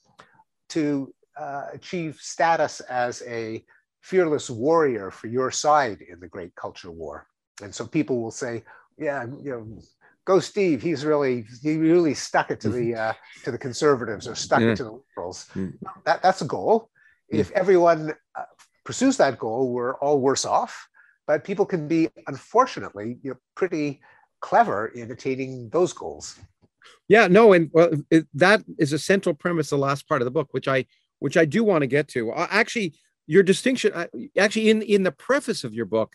to 0.71 1.13
uh, 1.39 1.67
achieve 1.73 2.17
status 2.21 2.81
as 2.81 3.23
a 3.27 3.65
fearless 4.01 4.49
warrior 4.49 5.11
for 5.11 5.27
your 5.27 5.51
side 5.51 6.01
in 6.01 6.21
the 6.21 6.29
great 6.29 6.55
culture 6.55 6.91
war. 6.91 7.27
And 7.63 7.75
so 7.75 7.87
people 7.87 8.23
will 8.23 8.31
say, 8.31 8.65
yeah, 8.97 9.25
you 9.43 9.51
know, 9.51 9.81
go 10.25 10.41
Steve. 10.41 10.83
He's 10.83 11.05
really 11.05 11.45
he 11.63 11.77
really 11.77 12.15
stuck 12.15 12.51
it 12.51 12.61
to 12.61 12.69
the 12.69 12.95
uh, 12.95 13.13
to 13.45 13.51
the 13.51 13.59
conservatives 13.59 14.29
or 14.29 14.35
stuck 14.35 14.61
yeah. 14.61 14.73
it 14.73 14.77
to 14.77 14.85
the 14.85 14.93
liberals. 14.93 15.47
Mm. 15.55 15.75
That 16.05 16.23
that's 16.23 16.43
a 16.43 16.47
goal. 16.47 16.91
Yeah. 17.31 17.41
If 17.41 17.51
everyone 17.53 18.15
uh, 18.35 18.45
pursues 18.85 19.17
that 19.19 19.39
goal, 19.39 19.73
we're 19.73 19.97
all 19.97 20.21
worse 20.21 20.45
off. 20.45 20.89
But 21.27 21.45
people 21.45 21.67
can 21.67 21.89
be, 21.89 22.09
unfortunately, 22.27 23.19
you 23.23 23.31
know, 23.33 23.37
pretty 23.55 24.01
clever 24.41 24.87
in 24.89 25.11
attaining 25.11 25.69
those 25.71 25.93
goals. 25.93 26.39
Yeah, 27.09 27.27
no, 27.27 27.53
and 27.53 27.71
well, 27.73 27.91
it, 28.11 28.27
that 28.35 28.63
is 28.79 28.93
a 28.93 28.99
central 28.99 29.35
premise. 29.35 29.71
The 29.71 29.79
last 29.79 30.09
part 30.09 30.21
of 30.21 30.27
the 30.27 30.31
book, 30.31 30.49
which 30.53 30.69
I 30.69 30.87
which 31.19 31.37
I 31.37 31.45
do 31.45 31.65
want 31.65 31.83
to 31.83 31.87
get 31.87 32.09
to. 32.09 32.31
Uh, 32.33 32.47
actually, 32.51 32.95
your 33.27 33.43
distinction, 33.43 33.93
uh, 33.95 34.07
actually, 34.39 34.71
in 34.71 34.83
in 34.83 35.03
the 35.03 35.13
preface 35.13 35.65
of 35.65 35.75
your 35.75 35.87
book, 35.87 36.15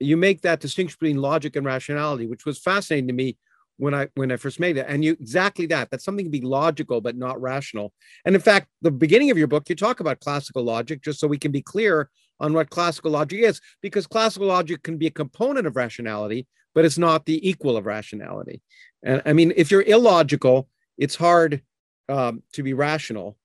you 0.00 0.16
make 0.16 0.42
that 0.42 0.60
distinction 0.60 0.96
between 1.00 1.20
logic 1.20 1.56
and 1.56 1.66
rationality, 1.66 2.26
which 2.26 2.44
was 2.44 2.58
fascinating 2.58 3.08
to 3.08 3.12
me 3.12 3.36
when 3.76 3.94
I 3.94 4.08
when 4.14 4.30
I 4.30 4.36
first 4.36 4.60
made 4.60 4.76
it. 4.76 4.86
And 4.88 5.04
you 5.04 5.12
exactly 5.12 5.66
that. 5.66 5.90
That's 5.90 6.04
something 6.04 6.26
to 6.26 6.30
be 6.30 6.40
logical 6.40 7.00
but 7.00 7.16
not 7.16 7.40
rational. 7.40 7.92
And 8.24 8.34
in 8.34 8.40
fact, 8.40 8.68
the 8.82 8.90
beginning 8.90 9.30
of 9.30 9.38
your 9.38 9.48
book, 9.48 9.68
you 9.68 9.74
talk 9.74 10.00
about 10.00 10.20
classical 10.20 10.62
logic, 10.62 11.02
just 11.02 11.18
so 11.18 11.26
we 11.26 11.38
can 11.38 11.52
be 11.52 11.62
clear 11.62 12.10
on 12.40 12.52
what 12.52 12.70
classical 12.70 13.12
logic 13.12 13.40
is, 13.40 13.60
because 13.80 14.06
classical 14.06 14.48
logic 14.48 14.82
can 14.82 14.98
be 14.98 15.06
a 15.06 15.10
component 15.10 15.66
of 15.66 15.76
rationality, 15.76 16.46
but 16.74 16.84
it's 16.84 16.98
not 16.98 17.26
the 17.26 17.48
equal 17.48 17.76
of 17.76 17.86
rationality. 17.86 18.62
And 19.02 19.22
I 19.24 19.32
mean, 19.32 19.52
if 19.56 19.70
you're 19.70 19.82
illogical, 19.82 20.68
it's 20.98 21.14
hard 21.14 21.62
um, 22.08 22.42
to 22.52 22.62
be 22.62 22.72
rational. 22.72 23.36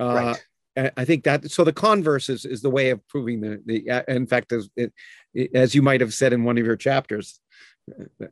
Uh, 0.00 0.14
right. 0.14 0.92
I 0.96 1.04
think 1.04 1.24
that 1.24 1.50
so 1.50 1.64
the 1.64 1.72
converse 1.72 2.28
is, 2.28 2.44
is 2.44 2.62
the 2.62 2.70
way 2.70 2.90
of 2.90 3.06
proving 3.08 3.40
the, 3.40 3.60
the 3.66 3.90
uh, 3.90 4.02
in 4.06 4.26
fact 4.28 4.52
as 4.52 4.68
it, 4.76 4.92
as 5.52 5.74
you 5.74 5.82
might 5.82 6.00
have 6.00 6.14
said 6.14 6.32
in 6.32 6.44
one 6.44 6.56
of 6.56 6.64
your 6.64 6.76
chapters 6.76 7.40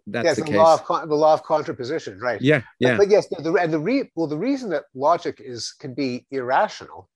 that's 0.06 0.24
yes, 0.24 0.36
the, 0.36 0.44
the 0.44 0.56
law 0.56 0.74
of 0.74 1.08
the 1.08 1.14
law 1.14 1.34
of 1.34 1.42
contraposition 1.42 2.20
right 2.20 2.40
yeah 2.40 2.62
yeah 2.78 2.92
but, 2.92 3.04
but 3.04 3.08
yes 3.08 3.26
the, 3.28 3.52
and 3.54 3.72
the 3.72 3.78
re, 3.78 4.10
well 4.14 4.26
the 4.26 4.36
reason 4.36 4.70
that 4.70 4.84
logic 4.94 5.40
is 5.40 5.72
can 5.80 5.94
be 5.94 6.26
irrational 6.30 7.08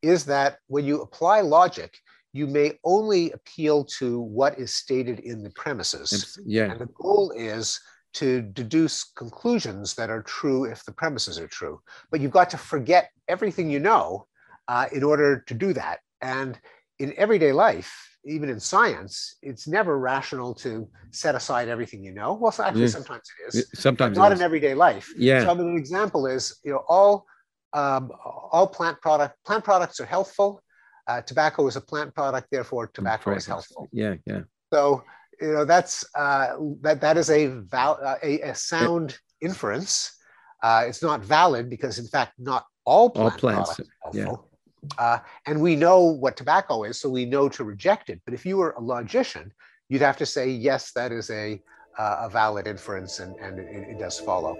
is 0.00 0.24
that 0.24 0.58
when 0.68 0.84
you 0.84 1.02
apply 1.02 1.40
logic 1.40 1.98
you 2.38 2.46
may 2.46 2.78
only 2.84 3.32
appeal 3.32 3.84
to 3.84 4.20
what 4.20 4.58
is 4.58 4.72
stated 4.72 5.18
in 5.18 5.42
the 5.42 5.50
premises. 5.50 6.38
Yeah. 6.46 6.70
And 6.70 6.80
the 6.80 6.86
goal 6.86 7.32
is 7.36 7.80
to 8.14 8.42
deduce 8.42 9.04
conclusions 9.22 9.94
that 9.96 10.08
are 10.08 10.22
true 10.22 10.64
if 10.64 10.84
the 10.84 10.92
premises 10.92 11.38
are 11.38 11.48
true. 11.48 11.80
But 12.10 12.20
you've 12.20 12.38
got 12.40 12.48
to 12.50 12.58
forget 12.58 13.10
everything 13.26 13.68
you 13.68 13.80
know 13.80 14.26
uh, 14.68 14.86
in 14.92 15.02
order 15.02 15.42
to 15.48 15.54
do 15.54 15.72
that. 15.72 15.98
And 16.22 16.58
in 17.00 17.12
everyday 17.16 17.52
life, 17.52 17.92
even 18.24 18.48
in 18.48 18.60
science, 18.60 19.36
it's 19.42 19.66
never 19.66 19.98
rational 19.98 20.54
to 20.54 20.88
set 21.10 21.34
aside 21.34 21.68
everything 21.68 22.04
you 22.04 22.12
know. 22.12 22.34
Well, 22.34 22.54
actually, 22.58 22.82
yeah. 22.82 22.88
sometimes 22.88 23.22
it 23.40 23.54
is. 23.54 23.70
Sometimes 23.74 24.16
not 24.16 24.32
in 24.32 24.40
everyday 24.40 24.74
life. 24.74 25.12
Yeah. 25.16 25.42
So 25.44 25.50
I 25.50 25.54
mean, 25.54 25.68
an 25.68 25.78
example 25.78 26.26
is 26.26 26.58
you 26.64 26.72
know 26.72 26.84
all 26.88 27.26
um, 27.72 28.10
all 28.52 28.66
plant 28.66 29.00
product 29.00 29.36
plant 29.46 29.64
products 29.64 30.00
are 30.00 30.06
healthful 30.06 30.60
uh, 31.08 31.22
tobacco 31.22 31.66
is 31.66 31.76
a 31.76 31.80
plant 31.80 32.14
product, 32.14 32.48
therefore 32.50 32.86
tobacco 32.88 33.32
is 33.32 33.46
healthful. 33.46 33.88
Yeah, 33.92 34.16
yeah. 34.26 34.42
So 34.72 35.02
you 35.40 35.52
know 35.52 35.64
that's 35.64 36.04
uh, 36.14 36.56
that 36.82 37.00
that 37.00 37.16
is 37.16 37.30
a 37.30 37.46
val- 37.46 37.98
uh, 38.02 38.16
a, 38.22 38.40
a, 38.42 38.54
sound 38.54 39.18
yeah. 39.40 39.48
inference. 39.48 40.14
Uh, 40.62 40.84
it's 40.86 41.02
not 41.02 41.24
valid 41.24 41.70
because 41.70 41.98
in 41.98 42.06
fact 42.06 42.32
not 42.38 42.66
all 42.84 43.08
plant 43.10 43.32
all 43.32 43.38
plants 43.38 43.74
products 43.74 43.80
are 43.80 44.12
healthful. 44.12 44.44
Yeah. 44.44 44.88
Uh, 44.98 45.18
and 45.46 45.60
we 45.60 45.74
know 45.74 46.00
what 46.02 46.36
tobacco 46.36 46.84
is, 46.84 47.00
so 47.00 47.08
we 47.08 47.24
know 47.24 47.48
to 47.48 47.64
reject 47.64 48.10
it. 48.10 48.20
But 48.24 48.34
if 48.34 48.46
you 48.46 48.58
were 48.58 48.72
a 48.72 48.80
logician, 48.80 49.52
you'd 49.88 50.02
have 50.02 50.16
to 50.18 50.26
say 50.26 50.50
yes, 50.50 50.92
that 50.92 51.10
is 51.10 51.30
a 51.30 51.60
uh, 51.98 52.26
a 52.26 52.28
valid 52.28 52.66
inference, 52.68 53.18
and, 53.18 53.34
and 53.40 53.58
it, 53.58 53.88
it 53.90 53.98
does 53.98 54.20
follow. 54.20 54.56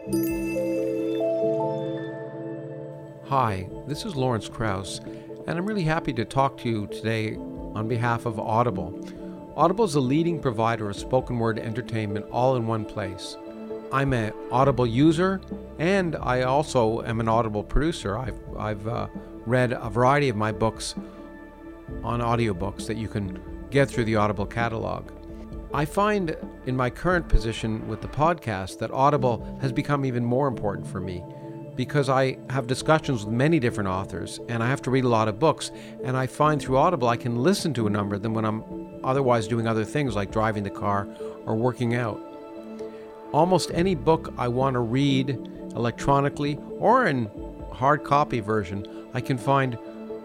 Hi, 3.26 3.68
this 3.86 4.04
is 4.06 4.16
Lawrence 4.16 4.48
Krauss 4.48 5.00
and 5.48 5.56
I'm 5.56 5.64
really 5.64 5.84
happy 5.84 6.12
to 6.12 6.26
talk 6.26 6.58
to 6.58 6.68
you 6.68 6.86
today 6.88 7.36
on 7.74 7.88
behalf 7.88 8.26
of 8.26 8.38
Audible. 8.38 9.00
Audible 9.56 9.86
is 9.86 9.94
a 9.94 10.00
leading 10.00 10.40
provider 10.40 10.90
of 10.90 10.96
spoken 10.96 11.38
word 11.38 11.58
entertainment 11.58 12.26
all 12.30 12.56
in 12.56 12.66
one 12.66 12.84
place. 12.84 13.34
I'm 13.90 14.12
an 14.12 14.34
Audible 14.52 14.86
user, 14.86 15.40
and 15.78 16.16
I 16.16 16.42
also 16.42 17.00
am 17.00 17.18
an 17.18 17.28
Audible 17.28 17.64
producer. 17.64 18.18
I've, 18.18 18.38
I've 18.58 18.86
uh, 18.86 19.06
read 19.46 19.72
a 19.72 19.88
variety 19.88 20.28
of 20.28 20.36
my 20.36 20.52
books 20.52 20.94
on 22.04 22.20
audiobooks 22.20 22.86
that 22.86 22.98
you 22.98 23.08
can 23.08 23.40
get 23.70 23.88
through 23.88 24.04
the 24.04 24.16
Audible 24.16 24.44
catalog. 24.44 25.10
I 25.72 25.86
find 25.86 26.36
in 26.66 26.76
my 26.76 26.90
current 26.90 27.26
position 27.26 27.88
with 27.88 28.02
the 28.02 28.08
podcast 28.08 28.78
that 28.80 28.90
Audible 28.90 29.58
has 29.62 29.72
become 29.72 30.04
even 30.04 30.26
more 30.26 30.46
important 30.46 30.86
for 30.86 31.00
me 31.00 31.24
because 31.78 32.08
I 32.08 32.36
have 32.50 32.66
discussions 32.66 33.24
with 33.24 33.32
many 33.32 33.60
different 33.60 33.88
authors 33.88 34.40
and 34.48 34.64
I 34.64 34.68
have 34.68 34.82
to 34.82 34.90
read 34.90 35.04
a 35.04 35.08
lot 35.08 35.28
of 35.28 35.38
books. 35.38 35.70
And 36.02 36.16
I 36.16 36.26
find 36.26 36.60
through 36.60 36.76
Audible 36.76 37.06
I 37.06 37.16
can 37.16 37.36
listen 37.36 37.72
to 37.74 37.86
a 37.86 37.90
number 37.90 38.16
of 38.16 38.22
them 38.22 38.34
when 38.34 38.44
I'm 38.44 38.98
otherwise 39.04 39.46
doing 39.46 39.68
other 39.68 39.84
things 39.84 40.16
like 40.16 40.32
driving 40.32 40.64
the 40.64 40.70
car 40.70 41.06
or 41.46 41.54
working 41.54 41.94
out. 41.94 42.20
Almost 43.30 43.70
any 43.72 43.94
book 43.94 44.34
I 44.36 44.48
want 44.48 44.74
to 44.74 44.80
read 44.80 45.30
electronically 45.76 46.58
or 46.80 47.06
in 47.06 47.30
hard 47.72 48.02
copy 48.02 48.40
version, 48.40 49.06
I 49.14 49.20
can 49.20 49.38
find 49.38 49.78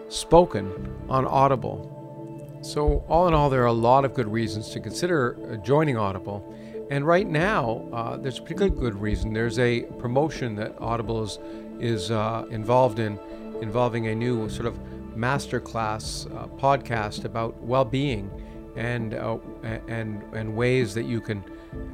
spoken 0.08 0.92
on 1.08 1.24
Audible. 1.24 2.58
So, 2.62 3.04
all 3.08 3.28
in 3.28 3.34
all, 3.34 3.48
there 3.48 3.62
are 3.62 3.66
a 3.66 3.72
lot 3.72 4.04
of 4.04 4.14
good 4.14 4.26
reasons 4.26 4.70
to 4.70 4.80
consider 4.80 5.36
uh, 5.36 5.56
joining 5.58 5.98
Audible. 5.98 6.53
And 6.90 7.06
right 7.06 7.28
now, 7.28 7.88
uh, 7.92 8.16
there's 8.16 8.38
a 8.38 8.42
particularly 8.42 8.78
good 8.78 9.00
reason. 9.00 9.32
There's 9.32 9.58
a 9.58 9.82
promotion 9.98 10.54
that 10.56 10.74
Audible 10.80 11.22
is, 11.22 11.38
is 11.80 12.10
uh, 12.10 12.44
involved 12.50 12.98
in, 12.98 13.18
involving 13.60 14.08
a 14.08 14.14
new 14.14 14.48
sort 14.48 14.66
of 14.66 14.78
masterclass 15.16 16.26
uh, 16.36 16.46
podcast 16.58 17.24
about 17.24 17.60
well-being 17.62 18.30
and 18.76 19.14
uh, 19.14 19.38
and 19.86 20.22
and 20.34 20.56
ways 20.56 20.94
that 20.94 21.04
you 21.04 21.20
can 21.20 21.42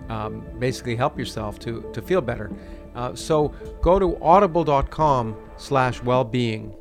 um, 0.08 0.42
basically 0.58 0.96
help 0.96 1.18
yourself 1.18 1.58
to 1.58 1.88
to 1.92 2.00
feel 2.00 2.20
better. 2.20 2.50
Uh, 2.94 3.14
so 3.14 3.48
go 3.82 3.98
to 3.98 4.20
audible.com 4.22 5.36
slash 5.56 6.02
well-being. 6.02 6.74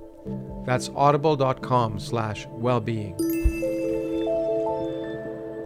That's 0.65 0.89
audible.com 0.95 1.99
slash 1.99 2.47
well-being 2.47 3.78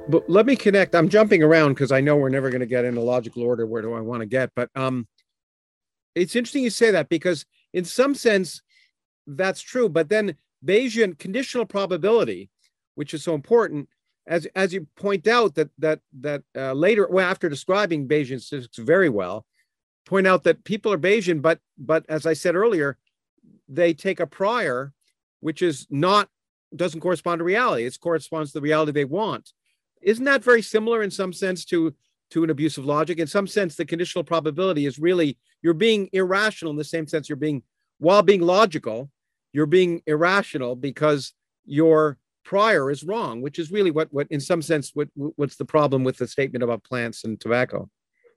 but 0.10 0.30
let 0.30 0.46
me 0.46 0.56
connect. 0.56 0.96
I'm 0.96 1.10
jumping 1.10 1.44
around 1.44 1.74
because 1.74 1.92
I 1.92 2.02
know 2.02 2.16
we're 2.16 2.30
never 2.30 2.50
going 2.50 2.62
to 2.62 2.66
get 2.66 2.86
in 2.86 2.98
a 2.98 3.02
logical 3.02 3.44
order. 3.44 3.66
Where 3.66 3.82
do 3.82 3.94
I 3.94 4.02
want 4.02 4.22
to 4.22 4.26
get? 4.26 4.52
But 4.56 4.70
um, 4.76 5.08
it's 6.16 6.36
interesting 6.36 6.64
you 6.64 6.70
say 6.70 6.92
that 6.92 7.10
because 7.10 7.46
in 7.74 7.86
some 7.86 8.16
sense 8.16 8.62
that's 9.28 9.62
true. 9.62 9.90
But 9.90 10.10
then 10.10 10.36
Bayesian 10.66 11.18
conditional 11.18 11.66
probability, 11.66 12.50
which 12.96 13.14
is 13.14 13.24
so 13.24 13.34
important, 13.34 13.88
as 14.28 14.48
as 14.56 14.74
you 14.74 14.88
point 14.96 15.28
out 15.28 15.56
that 15.56 15.70
that 15.80 16.00
that 16.20 16.44
uh, 16.56 16.74
later, 16.74 17.08
well, 17.10 17.30
after 17.30 17.50
describing 17.50 18.08
Bayesian 18.08 18.42
statistics 18.42 18.78
very 18.78 19.10
well, 19.10 19.46
point 20.06 20.28
out 20.28 20.44
that 20.44 20.64
people 20.64 20.92
are 20.92 20.98
Bayesian, 20.98 21.42
but 21.42 21.60
but 21.78 22.06
as 22.10 22.26
I 22.26 22.34
said 22.34 22.56
earlier, 22.56 22.98
they 23.68 23.94
take 23.94 24.20
a 24.20 24.28
prior, 24.28 24.94
which 25.40 25.62
is 25.62 25.88
not 25.90 26.30
doesn't 26.76 27.02
correspond 27.02 27.40
to 27.40 27.44
reality. 27.44 27.86
It 27.86 27.98
corresponds 28.00 28.52
to 28.52 28.60
the 28.60 28.64
reality 28.64 28.92
they 28.92 29.06
want. 29.06 29.54
Isn't 30.04 30.26
that 30.26 30.44
very 30.44 30.62
similar 30.62 31.04
in 31.04 31.12
some 31.12 31.34
sense 31.34 31.66
to 31.66 31.94
to 32.32 32.44
an 32.44 32.50
abuse 32.50 32.78
of 32.78 32.86
logic? 32.86 33.20
In 33.20 33.28
some 33.28 33.48
sense, 33.48 33.76
the 33.76 33.86
conditional 33.86 34.24
probability 34.24 34.86
is 34.86 35.00
really 35.00 35.38
you're 35.62 35.74
being 35.74 36.10
irrational 36.14 36.72
in 36.72 36.78
the 36.78 36.84
same 36.84 37.08
sense 37.08 37.30
you're 37.30 37.36
being 37.36 37.64
while 38.00 38.22
being 38.22 38.42
logical, 38.42 39.10
you're 39.54 39.66
being 39.66 40.02
irrational 40.08 40.76
because 40.76 41.34
your 41.66 42.18
prior 42.44 42.92
is 42.92 43.04
wrong, 43.04 43.42
which 43.42 43.60
is 43.60 43.72
really 43.72 43.92
what 43.92 44.12
what 44.12 44.28
in 44.30 44.40
some 44.40 44.62
sense 44.62 44.92
what 44.94 45.10
what's 45.16 45.56
the 45.56 45.66
problem 45.66 46.04
with 46.04 46.18
the 46.18 46.28
statement 46.28 46.64
about 46.64 46.84
plants 46.84 47.24
and 47.24 47.40
tobacco. 47.40 47.90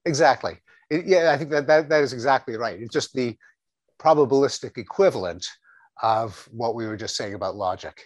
Exactly. 0.05 0.59
It, 0.89 1.07
yeah, 1.07 1.33
I 1.33 1.39
think 1.39 1.51
that, 1.51 1.67
that 1.67 1.89
that 1.89 2.03
is 2.03 2.13
exactly 2.13 2.57
right. 2.57 2.81
It's 2.81 2.93
just 2.93 3.13
the 3.13 3.37
probabilistic 3.99 4.79
equivalent 4.79 5.47
of 6.03 6.49
what 6.53 6.75
we 6.75 6.87
were 6.87 6.97
just 6.97 7.17
saying 7.17 7.35
about 7.35 7.57
logic. 7.57 8.01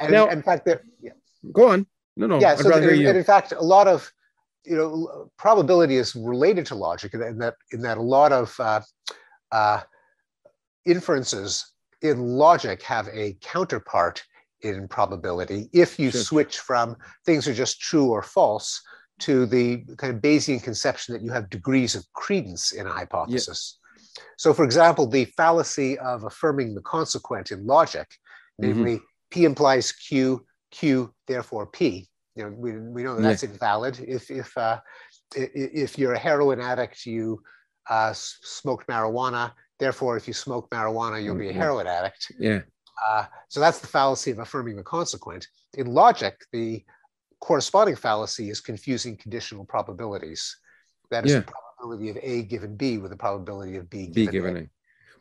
And 0.00 0.12
Now- 0.12 0.28
in, 0.28 0.42
fact, 0.42 0.64
there, 0.64 0.82
yeah. 1.02 1.12
Go 1.52 1.68
on. 1.68 1.86
No, 2.16 2.26
no. 2.26 2.40
yeah. 2.40 2.52
I'd 2.52 2.58
So 2.60 2.70
rather 2.70 2.82
hear 2.82 2.94
you. 2.94 3.08
and 3.08 3.18
in 3.18 3.24
fact, 3.24 3.52
a 3.52 3.60
lot 3.62 3.86
of 3.88 4.10
you 4.64 4.76
know 4.76 5.30
probability 5.38 5.96
is 5.96 6.14
related 6.16 6.66
to 6.66 6.74
logic 6.74 7.14
in 7.14 7.38
that 7.38 7.54
in 7.72 7.80
that, 7.82 7.98
a 7.98 8.02
lot 8.02 8.32
of 8.32 8.54
uh, 8.58 8.80
uh, 9.52 9.80
inferences 10.84 11.72
in 12.02 12.18
logic 12.20 12.82
have 12.82 13.08
a 13.08 13.36
counterpart 13.40 14.22
in 14.62 14.88
probability 14.88 15.68
if 15.72 15.98
you 15.98 16.10
Sure. 16.10 16.20
switch 16.22 16.58
from 16.58 16.96
things 17.24 17.46
are 17.46 17.54
just 17.54 17.80
true 17.80 18.10
or 18.10 18.22
false 18.22 18.80
to 19.20 19.46
the 19.46 19.78
kind 19.96 20.14
of 20.14 20.20
Bayesian 20.20 20.62
conception 20.62 21.14
that 21.14 21.22
you 21.22 21.30
have 21.32 21.48
degrees 21.48 21.94
of 21.94 22.04
credence 22.12 22.72
in 22.72 22.86
a 22.86 22.90
hypothesis. 22.92 23.78
So, 24.36 24.52
for 24.52 24.64
example, 24.64 25.06
the 25.06 25.24
fallacy 25.36 25.98
of 25.98 26.24
affirming 26.24 26.74
the 26.74 26.82
consequent 26.82 27.50
in 27.50 27.66
logic, 27.66 28.08
Mhm. 28.10 28.58
namely 28.58 29.00
P 29.30 29.44
implies 29.44 29.92
Q, 29.92 30.44
Q 30.78 31.12
therefore 31.26 31.66
P. 31.66 32.08
You 32.36 32.44
know, 32.44 32.50
we, 32.50 32.72
we 32.96 33.02
know 33.02 33.16
that 33.16 33.22
Yeah. 33.22 33.28
that's 33.30 33.42
invalid. 33.44 33.94
If 34.16 34.30
if 34.30 34.56
uh, 34.58 34.78
if 35.34 35.98
you're 35.98 36.12
a 36.14 36.18
heroin 36.28 36.60
addict, 36.60 37.06
you 37.06 37.42
uh, 37.88 38.12
smoked 38.14 38.86
marijuana. 38.88 39.52
Therefore, 39.78 40.16
if 40.16 40.26
you 40.28 40.34
smoke 40.34 40.68
marijuana, 40.70 41.22
you'll 41.22 41.36
be 41.46 41.48
a 41.48 41.52
Mhm. 41.52 41.62
heroin 41.64 41.86
addict. 41.86 42.32
Yeah. 42.38 42.60
Uh, 43.06 43.24
so 43.48 43.60
that's 43.60 43.78
the 43.78 43.86
fallacy 43.86 44.30
of 44.30 44.38
affirming 44.38 44.76
the 44.76 44.82
consequent. 44.82 45.46
In 45.74 45.86
logic, 46.02 46.34
the 46.52 46.84
corresponding 47.40 47.96
fallacy 47.96 48.50
is 48.50 48.60
confusing 48.60 49.16
conditional 49.16 49.64
probabilities. 49.64 50.42
That 51.10 51.24
is 51.26 51.32
Yeah. 51.32 51.40
the 51.40 51.52
probability 51.52 52.08
of 52.10 52.16
A 52.22 52.42
given 52.42 52.74
B 52.76 52.98
with 52.98 53.10
the 53.12 53.16
probability 53.26 53.76
of 53.76 53.88
B, 53.88 54.08
B 54.08 54.26
given, 54.26 54.32
given 54.32 54.56
A. 54.56 54.60
A. 54.60 54.70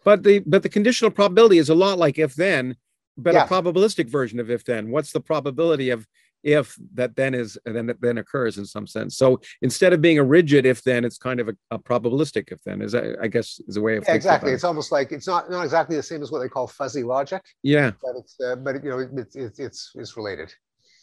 But 0.03 0.23
the 0.23 0.39
but 0.39 0.63
the 0.63 0.69
conditional 0.77 1.11
probability 1.11 1.57
is 1.57 1.69
a 1.69 1.75
lot 1.75 1.97
like 1.97 2.17
if 2.17 2.33
then, 2.35 2.75
but 3.17 3.33
Yeah. 3.33 3.45
a 3.45 3.47
probabilistic 3.47 4.09
version 4.09 4.39
of 4.39 4.49
if 4.49 4.63
then. 4.65 4.91
What's 4.91 5.11
the 5.11 5.21
probability 5.21 5.89
of 5.89 6.07
if 6.43 6.77
that 6.93 7.15
then 7.15 7.33
is 7.33 7.57
then 7.65 7.91
then 7.99 8.17
occurs 8.17 8.57
in 8.57 8.65
some 8.65 8.85
sense? 8.85 9.17
So 9.17 9.41
instead 9.61 9.93
of 9.93 10.01
being 10.01 10.19
a 10.19 10.23
rigid 10.23 10.65
if 10.65 10.83
then, 10.83 11.03
it's 11.05 11.17
kind 11.17 11.39
of 11.39 11.49
a, 11.49 11.55
a 11.71 11.79
probabilistic 11.79 12.51
if 12.51 12.61
then. 12.63 12.81
Is 12.81 12.91
that 12.91 13.17
I 13.21 13.27
guess 13.27 13.59
is 13.67 13.77
a 13.77 13.81
way 13.81 13.97
of 13.97 14.03
Yeah, 14.07 14.15
exactly. 14.15 14.51
It's 14.51 14.63
almost 14.63 14.91
like 14.91 15.11
it's 15.11 15.27
not 15.27 15.49
not 15.49 15.63
exactly 15.63 15.95
the 15.95 16.03
same 16.03 16.21
as 16.21 16.31
what 16.31 16.39
they 16.39 16.49
call 16.49 16.67
fuzzy 16.67 17.03
logic. 17.03 17.41
Yeah. 17.63 17.91
but 18.01 18.15
it's 18.17 18.35
uh, 18.39 18.55
but 18.57 18.83
you 18.83 18.89
know 18.89 18.99
it's 18.99 19.35
it's 19.35 19.59
it's, 19.59 19.91
it's 19.95 20.17
related. 20.17 20.53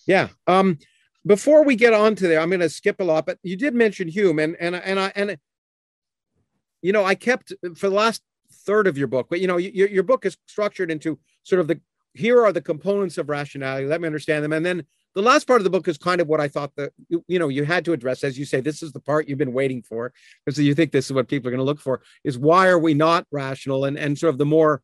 Yeah. 0.07 0.29
Um, 0.47 0.79
before 1.25 1.65
we 1.65 1.77
get 1.77 1.93
on 1.93 2.17
to 2.17 2.27
there, 2.29 2.41
I'm 2.41 2.51
going 2.51 2.61
to 2.61 2.69
skip 2.69 3.01
a 3.01 3.05
lot, 3.05 3.27
but 3.27 3.39
you 3.43 3.57
did 3.57 3.75
mention 3.75 4.09
Hume, 4.09 4.39
and 4.39 4.57
and 4.59 4.75
and 4.75 4.99
I 4.99 5.13
and 5.15 5.39
you 6.83 6.93
know 6.93 7.05
I 7.05 7.15
kept 7.15 7.53
for 7.77 7.89
the 7.89 7.95
last 7.95 8.23
third 8.67 8.87
of 8.87 8.99
your 8.99 9.07
book, 9.07 9.29
but 9.31 9.41
you 9.41 9.47
know 9.47 9.57
your 9.57 9.89
your 9.89 10.03
book 10.03 10.27
is 10.27 10.37
structured 10.47 10.91
into 10.91 11.19
sort 11.45 11.61
of 11.61 11.69
the 11.69 11.81
here 12.15 12.45
are 12.45 12.53
the 12.53 12.61
components 12.61 13.19
of 13.19 13.29
rationality. 13.29 13.87
Let 13.87 14.01
me 14.01 14.07
understand 14.07 14.45
them, 14.45 14.53
and 14.53 14.65
then 14.65 14.85
the 15.15 15.23
last 15.23 15.47
part 15.47 15.61
of 15.61 15.65
the 15.65 15.71
book 15.71 15.89
is 15.89 15.99
kind 15.99 16.21
of 16.21 16.29
what 16.29 16.41
I 16.41 16.49
thought 16.49 16.75
that 16.77 16.93
you 17.09 17.39
know 17.39 17.49
you 17.49 17.65
had 17.65 17.85
to 17.85 17.93
address, 17.93 18.25
as 18.25 18.39
you 18.39 18.45
say, 18.45 18.61
this 18.61 18.83
is 18.83 18.93
the 18.93 19.01
part 19.01 19.29
you've 19.29 19.39
been 19.39 19.53
waiting 19.53 19.83
for. 19.83 20.13
Because 20.45 20.59
you 20.59 20.75
think 20.75 20.93
this 20.93 21.07
is 21.07 21.13
what 21.13 21.29
people 21.29 21.49
are 21.49 21.51
going 21.51 21.59
to 21.59 21.65
look 21.65 21.81
for 21.81 22.03
is 22.25 22.39
why 22.39 22.69
are 22.69 22.79
we 22.79 22.95
not 22.95 23.27
rational? 23.31 23.85
And 23.85 23.99
and 23.99 24.19
sort 24.19 24.31
of 24.31 24.39
the 24.39 24.47
more 24.47 24.83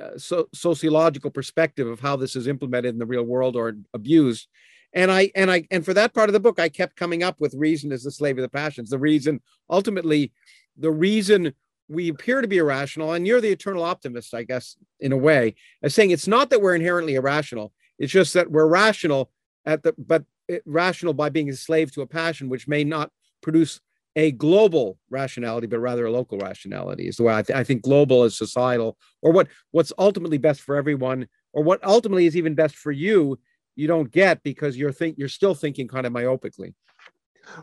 uh, 0.00 0.18
so, 0.18 0.48
sociological 0.52 1.30
perspective 1.30 1.86
of 1.86 2.00
how 2.00 2.16
this 2.16 2.36
is 2.36 2.46
implemented 2.46 2.94
in 2.94 2.98
the 2.98 3.06
real 3.06 3.22
world 3.22 3.56
or 3.56 3.76
abused. 3.94 4.48
And 4.92 5.10
i 5.10 5.30
and 5.34 5.50
i 5.50 5.66
and 5.70 5.84
for 5.84 5.92
that 5.94 6.14
part 6.14 6.28
of 6.28 6.32
the 6.32 6.40
book 6.40 6.58
i 6.58 6.68
kept 6.68 6.96
coming 6.96 7.22
up 7.22 7.40
with 7.40 7.54
reason 7.54 7.92
as 7.92 8.02
the 8.02 8.10
slave 8.10 8.38
of 8.38 8.42
the 8.42 8.48
passions. 8.48 8.90
The 8.90 8.98
reason 8.98 9.40
ultimately 9.68 10.32
the 10.78 10.90
reason 10.90 11.52
we 11.88 12.08
appear 12.08 12.40
to 12.40 12.48
be 12.48 12.58
irrational 12.58 13.12
and 13.12 13.26
you're 13.26 13.40
the 13.40 13.50
eternal 13.50 13.82
optimist 13.82 14.34
i 14.34 14.42
guess 14.42 14.76
in 15.00 15.12
a 15.12 15.16
way 15.16 15.54
as 15.82 15.94
saying 15.94 16.10
it's 16.10 16.26
not 16.26 16.50
that 16.50 16.60
we're 16.60 16.74
inherently 16.74 17.14
irrational 17.14 17.72
it's 17.98 18.12
just 18.12 18.34
that 18.34 18.50
we're 18.50 18.66
rational 18.66 19.30
at 19.64 19.82
the 19.82 19.94
but 19.98 20.24
rational 20.64 21.12
by 21.12 21.28
being 21.28 21.50
a 21.50 21.54
slave 21.54 21.92
to 21.92 22.02
a 22.02 22.06
passion 22.06 22.48
which 22.48 22.68
may 22.68 22.84
not 22.84 23.10
produce 23.42 23.80
a 24.14 24.30
global 24.32 24.98
rationality 25.10 25.66
but 25.66 25.78
rather 25.78 26.06
a 26.06 26.12
local 26.12 26.38
rationality 26.38 27.08
is 27.08 27.16
the 27.16 27.22
way 27.22 27.34
I, 27.34 27.42
th- 27.42 27.56
I 27.56 27.64
think 27.64 27.82
global 27.82 28.24
is 28.24 28.36
societal 28.36 28.96
or 29.22 29.32
what 29.32 29.48
what's 29.72 29.92
ultimately 29.98 30.38
best 30.38 30.60
for 30.60 30.76
everyone 30.76 31.28
or 31.52 31.62
what 31.62 31.84
ultimately 31.84 32.26
is 32.26 32.36
even 32.36 32.54
best 32.54 32.76
for 32.76 32.92
you 32.92 33.38
you 33.74 33.86
don't 33.86 34.10
get 34.10 34.42
because 34.42 34.76
you're 34.76 34.92
think 34.92 35.18
you're 35.18 35.28
still 35.28 35.54
thinking 35.54 35.88
kind 35.88 36.06
of 36.06 36.12
myopically 36.12 36.74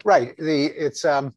Right. 0.05 0.35
The 0.37 0.65
it's 0.65 1.05
um, 1.05 1.33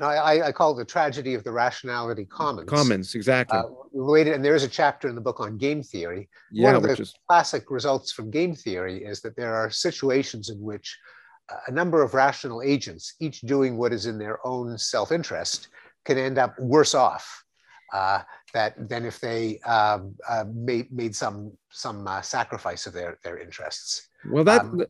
know, 0.00 0.06
I, 0.06 0.48
I 0.48 0.52
call 0.52 0.72
it 0.72 0.76
the 0.76 0.84
tragedy 0.84 1.34
of 1.34 1.44
the 1.44 1.52
rationality 1.52 2.24
commons. 2.24 2.68
commons 2.68 3.14
exactly 3.14 3.58
Uh, 3.58 3.64
related, 3.92 4.34
and 4.34 4.44
there 4.44 4.54
is 4.54 4.64
a 4.64 4.68
chapter 4.68 5.08
in 5.08 5.14
the 5.14 5.20
book 5.20 5.40
on 5.40 5.58
game 5.58 5.82
theory. 5.82 6.28
yeah 6.50 6.74
of 6.76 6.82
the- 6.82 6.92
is 7.00 7.14
Classic 7.28 7.70
results 7.70 8.12
from 8.12 8.30
game 8.30 8.54
theory 8.54 9.04
is 9.04 9.20
that 9.22 9.36
there 9.36 9.54
are 9.54 9.70
situations 9.70 10.48
in 10.50 10.60
which 10.60 10.98
uh, 11.50 11.56
a 11.66 11.72
number 11.72 12.02
of 12.02 12.14
rational 12.14 12.62
agents, 12.62 13.14
each 13.20 13.40
doing 13.40 13.76
what 13.76 13.92
is 13.92 14.06
in 14.06 14.16
their 14.18 14.38
own 14.46 14.78
self-interest, 14.78 15.68
can 16.04 16.16
end 16.18 16.38
up 16.38 16.58
worse 16.58 16.94
off 16.94 17.44
uh, 17.92 18.20
that 18.54 18.88
than 18.88 19.04
if 19.04 19.20
they 19.20 19.58
um, 19.60 20.14
uh, 20.28 20.44
made 20.54 20.90
made 20.92 21.14
some 21.14 21.52
some 21.70 22.06
uh, 22.08 22.22
sacrifice 22.22 22.86
of 22.86 22.92
their 22.92 23.18
their 23.24 23.38
interests. 23.38 24.08
well 24.30 24.44
that 24.44 24.62
um, 24.62 24.84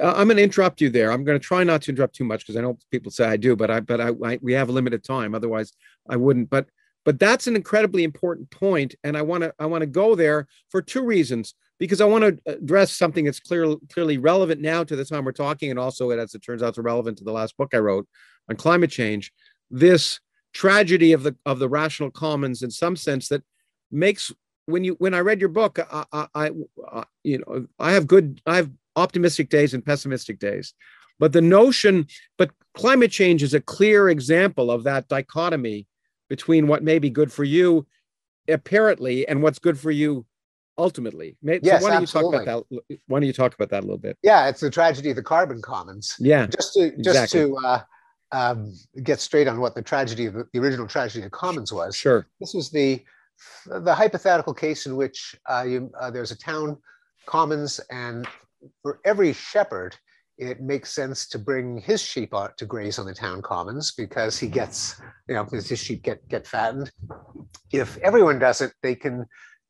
uh, 0.00 0.14
i'm 0.16 0.26
going 0.26 0.36
to 0.36 0.42
interrupt 0.42 0.80
you 0.80 0.90
there. 0.90 1.12
I'm 1.12 1.24
going 1.24 1.38
to 1.38 1.44
try 1.44 1.64
not 1.64 1.82
to 1.82 1.90
interrupt 1.90 2.14
too 2.14 2.24
much 2.24 2.40
because 2.40 2.56
i 2.56 2.60
know 2.60 2.78
people 2.90 3.10
say 3.10 3.24
i 3.24 3.36
do 3.36 3.56
but 3.56 3.70
i 3.70 3.80
but 3.80 4.00
I, 4.00 4.10
I 4.24 4.38
we 4.40 4.52
have 4.52 4.70
limited 4.70 5.04
time 5.04 5.34
otherwise 5.34 5.72
i 6.08 6.16
wouldn't. 6.16 6.50
But 6.50 6.66
but 7.04 7.18
that's 7.18 7.46
an 7.46 7.56
incredibly 7.56 8.04
important 8.04 8.50
point 8.50 8.94
and 9.04 9.16
i 9.16 9.22
want 9.22 9.42
to 9.42 9.52
i 9.58 9.66
want 9.66 9.82
to 9.82 9.86
go 9.86 10.14
there 10.14 10.46
for 10.70 10.82
two 10.82 11.02
reasons 11.04 11.54
because 11.78 12.00
i 12.00 12.04
want 12.04 12.22
to 12.24 12.52
address 12.52 12.92
something 12.92 13.24
that's 13.24 13.40
clear, 13.40 13.74
clearly 13.92 14.18
relevant 14.18 14.60
now 14.60 14.84
to 14.84 14.96
the 14.96 15.04
time 15.04 15.24
we're 15.24 15.32
talking 15.32 15.70
and 15.70 15.78
also 15.78 16.10
as 16.10 16.34
it 16.34 16.40
turns 16.40 16.62
out 16.62 16.74
is 16.74 16.78
relevant 16.78 17.18
to 17.18 17.24
the 17.24 17.32
last 17.32 17.56
book 17.56 17.74
i 17.74 17.78
wrote 17.78 18.06
on 18.48 18.56
climate 18.56 18.90
change 18.90 19.32
this 19.70 20.20
tragedy 20.52 21.12
of 21.12 21.22
the 21.22 21.34
of 21.46 21.58
the 21.58 21.68
rational 21.68 22.10
commons 22.10 22.62
in 22.62 22.70
some 22.70 22.96
sense 22.96 23.28
that 23.28 23.42
makes 23.90 24.32
when 24.66 24.84
you 24.84 24.94
when 24.98 25.14
i 25.14 25.18
read 25.18 25.40
your 25.40 25.48
book 25.48 25.78
i 25.90 26.04
i, 26.12 26.26
I 26.34 27.04
you 27.24 27.38
know 27.38 27.66
i 27.78 27.92
have 27.92 28.06
good 28.06 28.40
i 28.46 28.56
have 28.56 28.70
optimistic 28.96 29.48
days 29.48 29.74
and 29.74 29.84
pessimistic 29.84 30.38
days 30.38 30.74
but 31.18 31.32
the 31.32 31.40
notion 31.40 32.06
but 32.38 32.50
climate 32.74 33.10
change 33.10 33.42
is 33.42 33.54
a 33.54 33.60
clear 33.60 34.08
example 34.08 34.70
of 34.70 34.84
that 34.84 35.08
dichotomy 35.08 35.86
between 36.28 36.66
what 36.66 36.82
may 36.82 36.98
be 36.98 37.10
good 37.10 37.32
for 37.32 37.44
you 37.44 37.86
apparently 38.48 39.26
and 39.28 39.42
what's 39.42 39.58
good 39.58 39.78
for 39.78 39.90
you 39.90 40.26
ultimately 40.78 41.36
May- 41.42 41.58
so 41.58 41.60
Yes, 41.62 41.82
why 41.82 41.90
don't 41.90 42.00
you 42.00 42.06
talk 42.06 42.34
about 42.34 42.44
that 42.46 42.98
why 43.06 43.20
don't 43.20 43.26
you 43.26 43.32
talk 43.32 43.54
about 43.54 43.70
that 43.70 43.80
a 43.80 43.86
little 43.86 43.98
bit 43.98 44.16
Yeah, 44.22 44.48
it's 44.48 44.60
the 44.60 44.70
tragedy 44.70 45.10
of 45.10 45.16
the 45.16 45.22
carbon 45.22 45.60
commons. 45.62 46.16
yeah 46.18 46.46
just 46.46 46.74
to 46.74 46.90
just 47.02 47.34
Exactly. 47.34 47.40
to 47.40 47.56
uh, 47.56 47.80
um, 48.32 48.72
get 49.02 49.20
straight 49.20 49.46
on 49.48 49.60
what 49.60 49.74
the 49.74 49.82
tragedy 49.82 50.26
of 50.26 50.34
the, 50.34 50.46
the 50.52 50.58
original 50.58 50.86
tragedy 50.86 51.24
of 51.24 51.30
commons 51.32 51.72
was. 51.72 51.94
sure 51.94 52.26
This 52.40 52.54
was 52.54 52.70
the 52.70 53.02
the 53.66 53.94
hypothetical 53.94 54.54
case 54.54 54.86
in 54.86 54.96
which 54.96 55.36
uh, 55.48 55.64
you, 55.66 55.90
uh, 56.00 56.10
there's 56.10 56.30
a 56.30 56.36
town 56.38 56.78
commons, 57.26 57.80
and 57.90 58.26
for 58.82 59.00
every 59.04 59.32
shepherd, 59.32 59.96
it 60.38 60.60
makes 60.60 60.92
sense 60.92 61.28
to 61.28 61.38
bring 61.38 61.78
his 61.78 62.00
sheep 62.00 62.34
out 62.34 62.56
to 62.58 62.66
graze 62.66 62.98
on 62.98 63.06
the 63.06 63.14
town 63.14 63.42
commons 63.42 63.92
because 63.92 64.38
he 64.38 64.48
gets, 64.48 65.00
you 65.28 65.34
know, 65.34 65.44
because 65.44 65.68
his 65.68 65.78
sheep 65.78 66.02
get 66.02 66.26
get 66.28 66.46
fattened. 66.46 66.90
If 67.72 67.98
everyone 67.98 68.38
does 68.38 68.60
it, 68.60 68.72
they 68.82 68.94
can 68.94 69.26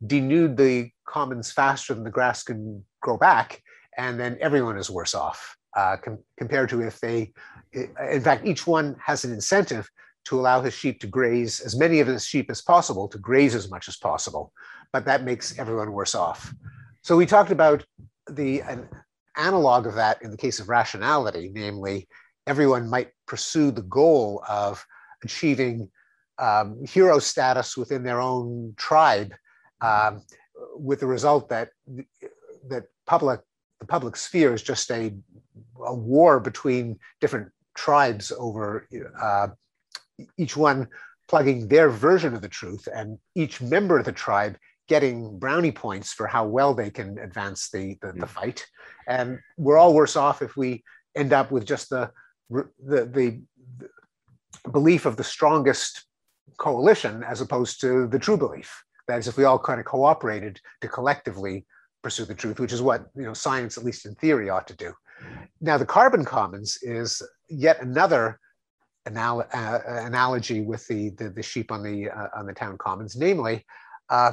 denude 0.06 0.56
the 0.56 0.90
commons 1.06 1.52
faster 1.52 1.94
than 1.94 2.04
the 2.04 2.10
grass 2.10 2.42
can 2.42 2.84
grow 3.00 3.16
back, 3.16 3.60
and 3.98 4.18
then 4.18 4.38
everyone 4.40 4.78
is 4.78 4.90
worse 4.90 5.14
off 5.14 5.56
uh, 5.76 5.96
com- 5.96 6.18
compared 6.38 6.68
to 6.70 6.82
if 6.82 7.00
they, 7.00 7.32
in 7.72 8.20
fact, 8.20 8.46
each 8.46 8.66
one 8.66 8.96
has 9.04 9.24
an 9.24 9.32
incentive 9.32 9.88
to 10.24 10.38
allow 10.38 10.60
his 10.60 10.74
sheep 10.74 11.00
to 11.00 11.06
graze 11.06 11.60
as 11.60 11.76
many 11.76 12.00
of 12.00 12.06
his 12.06 12.24
sheep 12.24 12.50
as 12.50 12.62
possible 12.62 13.08
to 13.08 13.18
graze 13.18 13.54
as 13.54 13.70
much 13.70 13.88
as 13.88 13.96
possible 13.96 14.52
but 14.92 15.04
that 15.04 15.24
makes 15.24 15.58
everyone 15.58 15.92
worse 15.92 16.14
off 16.14 16.54
so 17.02 17.16
we 17.16 17.26
talked 17.26 17.50
about 17.50 17.84
the 18.30 18.60
an 18.62 18.88
analog 19.36 19.86
of 19.86 19.94
that 19.94 20.22
in 20.22 20.30
the 20.30 20.36
case 20.36 20.60
of 20.60 20.68
rationality 20.68 21.50
namely 21.52 22.06
everyone 22.46 22.88
might 22.88 23.10
pursue 23.26 23.70
the 23.70 23.82
goal 23.82 24.42
of 24.48 24.84
achieving 25.24 25.88
um, 26.38 26.84
hero 26.84 27.18
status 27.18 27.76
within 27.76 28.02
their 28.02 28.20
own 28.20 28.74
tribe 28.76 29.32
um, 29.80 30.22
with 30.76 31.00
the 31.00 31.06
result 31.06 31.48
that 31.48 31.70
that 32.68 32.84
public 33.06 33.40
the 33.80 33.86
public 33.86 34.16
sphere 34.16 34.54
is 34.54 34.62
just 34.62 34.90
a, 34.90 35.12
a 35.84 35.94
war 35.94 36.38
between 36.38 36.98
different 37.20 37.50
tribes 37.74 38.32
over 38.38 38.86
uh, 39.20 39.48
each 40.36 40.56
one 40.56 40.86
plugging 41.28 41.66
their 41.68 41.88
version 41.88 42.34
of 42.34 42.42
the 42.42 42.48
truth 42.48 42.86
and 42.94 43.18
each 43.34 43.60
member 43.60 43.98
of 43.98 44.04
the 44.04 44.12
tribe 44.12 44.56
getting 44.92 45.38
brownie 45.38 45.72
points 45.72 46.12
for 46.12 46.26
how 46.26 46.44
well 46.56 46.74
they 46.74 46.90
can 46.90 47.18
advance 47.18 47.70
the, 47.70 47.96
the, 48.02 48.12
the 48.12 48.26
fight. 48.26 48.66
And 49.08 49.38
we're 49.56 49.78
all 49.78 49.94
worse 49.94 50.16
off 50.16 50.42
if 50.42 50.54
we 50.54 50.84
end 51.22 51.32
up 51.32 51.50
with 51.50 51.64
just 51.64 51.88
the, 51.88 52.10
the, 52.50 52.68
the, 52.86 53.00
the 53.14 54.70
belief 54.70 55.06
of 55.06 55.16
the 55.16 55.24
strongest 55.24 56.04
coalition 56.58 57.22
as 57.22 57.40
opposed 57.40 57.80
to 57.80 58.06
the 58.06 58.18
true 58.18 58.36
belief. 58.36 58.70
That 59.08 59.18
is, 59.18 59.28
if 59.28 59.38
we 59.38 59.44
all 59.44 59.58
kind 59.58 59.80
of 59.80 59.86
cooperated 59.86 60.60
to 60.82 60.88
collectively 60.88 61.64
pursue 62.02 62.26
the 62.26 62.34
truth, 62.34 62.60
which 62.60 62.74
is 62.74 62.82
what 62.82 63.06
you 63.16 63.22
know 63.22 63.32
science, 63.32 63.78
at 63.78 63.84
least 63.84 64.04
in 64.04 64.14
theory, 64.16 64.50
ought 64.50 64.68
to 64.68 64.76
do. 64.76 64.92
Now, 65.62 65.78
the 65.78 65.86
carbon 65.86 66.24
commons 66.24 66.78
is 66.82 67.22
yet 67.48 67.80
another 67.80 68.38
anal- 69.08 69.48
uh, 69.54 69.78
analogy 69.86 70.60
with 70.60 70.86
the, 70.86 71.10
the, 71.18 71.30
the 71.30 71.42
sheep 71.42 71.72
on 71.72 71.82
the 71.82 72.10
uh, 72.10 72.28
on 72.38 72.44
the 72.46 72.52
town 72.52 72.76
commons. 72.76 73.16
Namely, 73.16 73.64
uh, 74.10 74.32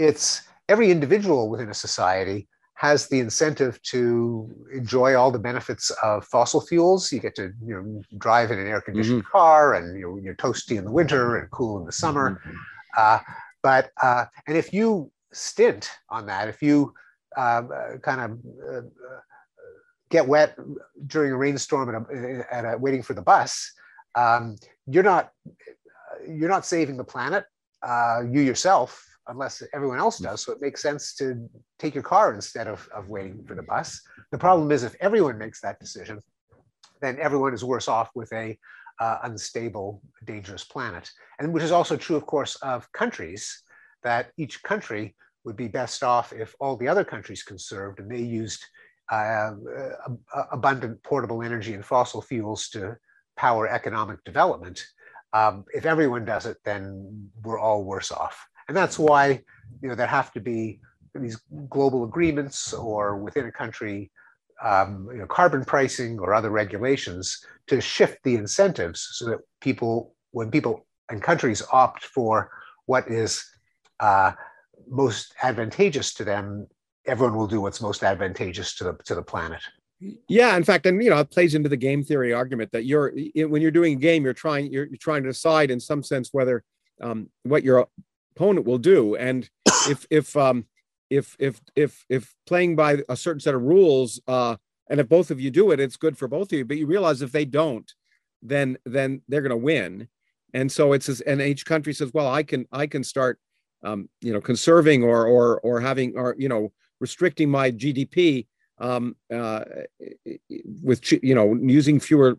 it's 0.00 0.42
every 0.68 0.90
individual 0.90 1.48
within 1.50 1.68
a 1.68 1.74
society 1.74 2.48
has 2.74 3.08
the 3.08 3.20
incentive 3.20 3.80
to 3.82 4.50
enjoy 4.72 5.14
all 5.14 5.30
the 5.30 5.38
benefits 5.38 5.90
of 6.02 6.24
fossil 6.24 6.62
fuels. 6.62 7.12
You 7.12 7.20
get 7.20 7.34
to 7.36 7.52
you 7.62 7.74
know 7.74 8.02
drive 8.16 8.50
in 8.50 8.58
an 8.58 8.66
air 8.66 8.80
conditioned 8.80 9.22
mm-hmm. 9.24 9.36
car, 9.36 9.74
and 9.74 9.98
you 9.98 10.06
know, 10.06 10.16
you're 10.16 10.34
toasty 10.36 10.78
in 10.78 10.84
the 10.84 10.90
winter 10.90 11.36
and 11.36 11.50
cool 11.50 11.78
in 11.78 11.84
the 11.84 11.92
summer. 11.92 12.30
Mm-hmm. 12.30 12.56
Uh, 12.96 13.18
but 13.62 13.90
uh, 14.02 14.24
and 14.46 14.56
if 14.56 14.72
you 14.72 15.10
stint 15.32 15.90
on 16.08 16.26
that, 16.26 16.48
if 16.48 16.62
you 16.62 16.94
um, 17.36 17.70
uh, 17.72 17.98
kind 17.98 18.20
of 18.22 18.30
uh, 18.66 18.86
get 20.10 20.26
wet 20.26 20.56
during 21.06 21.32
a 21.32 21.36
rainstorm 21.36 21.94
at 21.94 21.94
a, 21.94 22.54
at 22.54 22.64
a, 22.64 22.78
waiting 22.78 23.02
for 23.02 23.12
the 23.12 23.22
bus, 23.22 23.72
um, 24.14 24.56
you're 24.86 25.02
not 25.02 25.32
you're 26.26 26.48
not 26.48 26.64
saving 26.64 26.96
the 26.96 27.04
planet. 27.04 27.44
Uh, 27.82 28.22
you 28.28 28.40
yourself, 28.40 29.04
unless 29.30 29.62
everyone 29.72 29.98
else 29.98 30.18
does. 30.18 30.44
So 30.44 30.52
it 30.52 30.60
makes 30.60 30.82
sense 30.82 31.14
to 31.16 31.48
take 31.78 31.94
your 31.94 32.02
car 32.02 32.34
instead 32.34 32.66
of, 32.66 32.88
of 32.94 33.08
waiting 33.08 33.44
for 33.46 33.54
the 33.54 33.62
bus. 33.62 34.02
The 34.32 34.38
problem 34.38 34.70
is 34.72 34.82
if 34.82 34.94
everyone 35.00 35.38
makes 35.38 35.60
that 35.60 35.80
decision, 35.80 36.20
then 37.00 37.16
everyone 37.20 37.54
is 37.54 37.64
worse 37.64 37.88
off 37.88 38.10
with 38.14 38.32
a 38.32 38.58
uh, 39.00 39.18
unstable, 39.22 40.02
dangerous 40.24 40.64
planet. 40.64 41.10
And 41.38 41.52
which 41.52 41.62
is 41.62 41.72
also 41.72 41.96
true, 41.96 42.16
of 42.16 42.26
course, 42.26 42.56
of 42.56 42.90
countries, 42.92 43.62
that 44.02 44.30
each 44.36 44.62
country 44.62 45.16
would 45.44 45.56
be 45.56 45.68
best 45.68 46.02
off 46.02 46.32
if 46.32 46.54
all 46.60 46.76
the 46.76 46.88
other 46.88 47.04
countries 47.04 47.42
conserved 47.42 47.98
and 48.00 48.10
they 48.10 48.20
used 48.20 48.64
uh, 49.10 49.52
abundant 50.52 51.02
portable 51.02 51.42
energy 51.42 51.74
and 51.74 51.84
fossil 51.84 52.22
fuels 52.22 52.68
to 52.68 52.96
power 53.36 53.66
economic 53.68 54.22
development. 54.24 54.84
Um, 55.32 55.64
if 55.72 55.86
everyone 55.86 56.24
does 56.24 56.46
it, 56.46 56.58
then 56.64 57.30
we're 57.42 57.58
all 57.58 57.84
worse 57.84 58.12
off. 58.12 58.46
And 58.70 58.76
that's 58.76 59.00
why 59.00 59.42
you 59.82 59.88
know, 59.88 59.96
there 59.96 60.06
have 60.06 60.32
to 60.34 60.40
be 60.40 60.78
these 61.12 61.42
global 61.68 62.04
agreements 62.04 62.72
or 62.72 63.16
within 63.16 63.46
a 63.46 63.50
country 63.50 64.12
um, 64.62 65.08
you 65.10 65.18
know, 65.18 65.26
carbon 65.26 65.64
pricing 65.64 66.20
or 66.20 66.34
other 66.34 66.50
regulations 66.50 67.44
to 67.66 67.80
shift 67.80 68.22
the 68.22 68.36
incentives 68.36 69.08
so 69.14 69.24
that 69.30 69.38
people, 69.60 70.14
when 70.30 70.52
people 70.52 70.86
and 71.08 71.20
countries 71.20 71.64
opt 71.72 72.04
for 72.04 72.52
what 72.86 73.10
is 73.10 73.44
uh, 73.98 74.30
most 74.88 75.34
advantageous 75.42 76.14
to 76.14 76.22
them, 76.22 76.68
everyone 77.06 77.36
will 77.36 77.48
do 77.48 77.60
what's 77.60 77.80
most 77.80 78.04
advantageous 78.04 78.76
to 78.76 78.84
the 78.84 78.92
to 79.04 79.16
the 79.16 79.22
planet. 79.22 79.62
Yeah, 80.28 80.56
in 80.56 80.62
fact, 80.62 80.86
and 80.86 81.02
you 81.02 81.10
know, 81.10 81.18
it 81.18 81.30
plays 81.32 81.56
into 81.56 81.68
the 81.68 81.76
game 81.76 82.04
theory 82.04 82.32
argument 82.32 82.70
that 82.70 82.84
you're 82.84 83.12
when 83.34 83.62
you're 83.62 83.72
doing 83.72 83.94
a 83.94 84.00
game, 84.00 84.22
you're 84.22 84.32
trying 84.32 84.72
you're, 84.72 84.86
you're 84.86 84.96
trying 84.96 85.24
to 85.24 85.28
decide 85.28 85.72
in 85.72 85.80
some 85.80 86.04
sense 86.04 86.28
whether 86.30 86.62
um, 87.02 87.28
what 87.42 87.64
your 87.64 87.88
opponent 88.40 88.66
will 88.66 88.78
do, 88.78 89.16
and 89.16 89.48
if 89.88 90.06
if 90.10 90.34
um, 90.36 90.64
if 91.10 91.36
if 91.38 91.60
if 91.76 92.04
if 92.08 92.34
playing 92.46 92.74
by 92.74 93.02
a 93.08 93.16
certain 93.16 93.40
set 93.40 93.54
of 93.54 93.62
rules, 93.62 94.18
uh, 94.26 94.56
and 94.88 94.98
if 94.98 95.08
both 95.08 95.30
of 95.30 95.38
you 95.38 95.50
do 95.50 95.72
it, 95.72 95.80
it's 95.80 95.96
good 95.96 96.16
for 96.16 96.26
both 96.26 96.50
of 96.50 96.58
you. 96.58 96.64
But 96.64 96.78
you 96.78 96.86
realize 96.86 97.20
if 97.20 97.32
they 97.32 97.44
don't, 97.44 97.92
then 98.42 98.78
then 98.86 99.20
they're 99.28 99.42
going 99.42 99.50
to 99.50 99.56
win, 99.56 100.08
and 100.54 100.72
so 100.72 100.94
it's 100.94 101.08
and 101.20 101.42
each 101.42 101.66
country 101.66 101.92
says, 101.92 102.12
well, 102.14 102.28
I 102.28 102.42
can 102.42 102.66
I 102.72 102.86
can 102.86 103.04
start 103.04 103.38
um, 103.82 104.08
you 104.22 104.32
know, 104.32 104.40
conserving 104.40 105.02
or 105.04 105.26
or 105.26 105.60
or 105.60 105.80
having 105.80 106.16
or 106.16 106.34
you 106.38 106.48
know 106.48 106.72
restricting 106.98 107.50
my 107.50 107.70
GDP 107.70 108.46
um, 108.78 109.16
uh, 109.32 109.64
with 110.82 111.12
you 111.22 111.34
know 111.34 111.54
using 111.60 112.00
fewer 112.00 112.38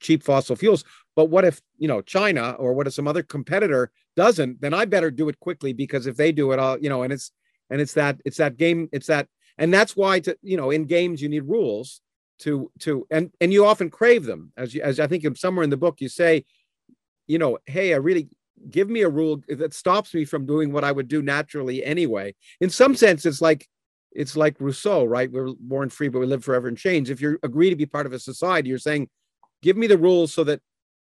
cheap 0.00 0.22
fossil 0.22 0.56
fuels. 0.56 0.84
But 1.14 1.26
what 1.26 1.44
if 1.44 1.60
you 1.78 1.88
know 1.88 2.02
China 2.02 2.52
or 2.52 2.72
what 2.72 2.86
if 2.86 2.94
some 2.94 3.08
other 3.08 3.22
competitor 3.22 3.90
doesn't? 4.16 4.60
Then 4.60 4.74
I 4.74 4.84
better 4.84 5.10
do 5.10 5.28
it 5.28 5.38
quickly 5.40 5.72
because 5.72 6.06
if 6.06 6.16
they 6.16 6.32
do 6.32 6.52
it, 6.52 6.58
I'll 6.58 6.78
you 6.78 6.88
know, 6.88 7.02
and 7.02 7.12
it's 7.12 7.32
and 7.70 7.80
it's 7.80 7.94
that 7.94 8.20
it's 8.24 8.38
that 8.38 8.56
game, 8.56 8.88
it's 8.92 9.06
that, 9.06 9.28
and 9.58 9.72
that's 9.72 9.96
why 9.96 10.20
to 10.20 10.36
you 10.42 10.56
know 10.56 10.70
in 10.70 10.84
games 10.84 11.20
you 11.20 11.28
need 11.28 11.44
rules 11.44 12.00
to 12.40 12.70
to 12.80 13.06
and 13.10 13.30
and 13.40 13.52
you 13.52 13.66
often 13.66 13.90
crave 13.90 14.24
them 14.24 14.52
as 14.56 14.74
you 14.74 14.82
as 14.82 14.98
I 15.00 15.06
think 15.06 15.24
somewhere 15.36 15.64
in 15.64 15.70
the 15.70 15.76
book 15.76 16.00
you 16.00 16.08
say, 16.08 16.44
you 17.26 17.38
know, 17.38 17.58
hey, 17.66 17.92
I 17.94 17.98
really 17.98 18.28
give 18.70 18.88
me 18.88 19.02
a 19.02 19.08
rule 19.08 19.42
that 19.48 19.74
stops 19.74 20.14
me 20.14 20.24
from 20.24 20.46
doing 20.46 20.72
what 20.72 20.84
I 20.84 20.92
would 20.92 21.08
do 21.08 21.22
naturally 21.22 21.84
anyway. 21.84 22.34
In 22.60 22.70
some 22.70 22.94
sense, 22.94 23.26
it's 23.26 23.42
like 23.42 23.68
it's 24.12 24.36
like 24.36 24.60
Rousseau, 24.60 25.04
right? 25.04 25.30
We're 25.30 25.52
born 25.58 25.88
free, 25.88 26.08
but 26.08 26.20
we 26.20 26.26
live 26.26 26.44
forever 26.44 26.68
in 26.68 26.76
chains. 26.76 27.10
If 27.10 27.20
you 27.20 27.38
agree 27.42 27.70
to 27.70 27.76
be 27.76 27.86
part 27.86 28.06
of 28.06 28.12
a 28.12 28.18
society, 28.18 28.68
you're 28.68 28.78
saying, 28.78 29.08
give 29.62 29.76
me 29.76 29.86
the 29.86 29.98
rules 29.98 30.34
so 30.34 30.44
that 30.44 30.60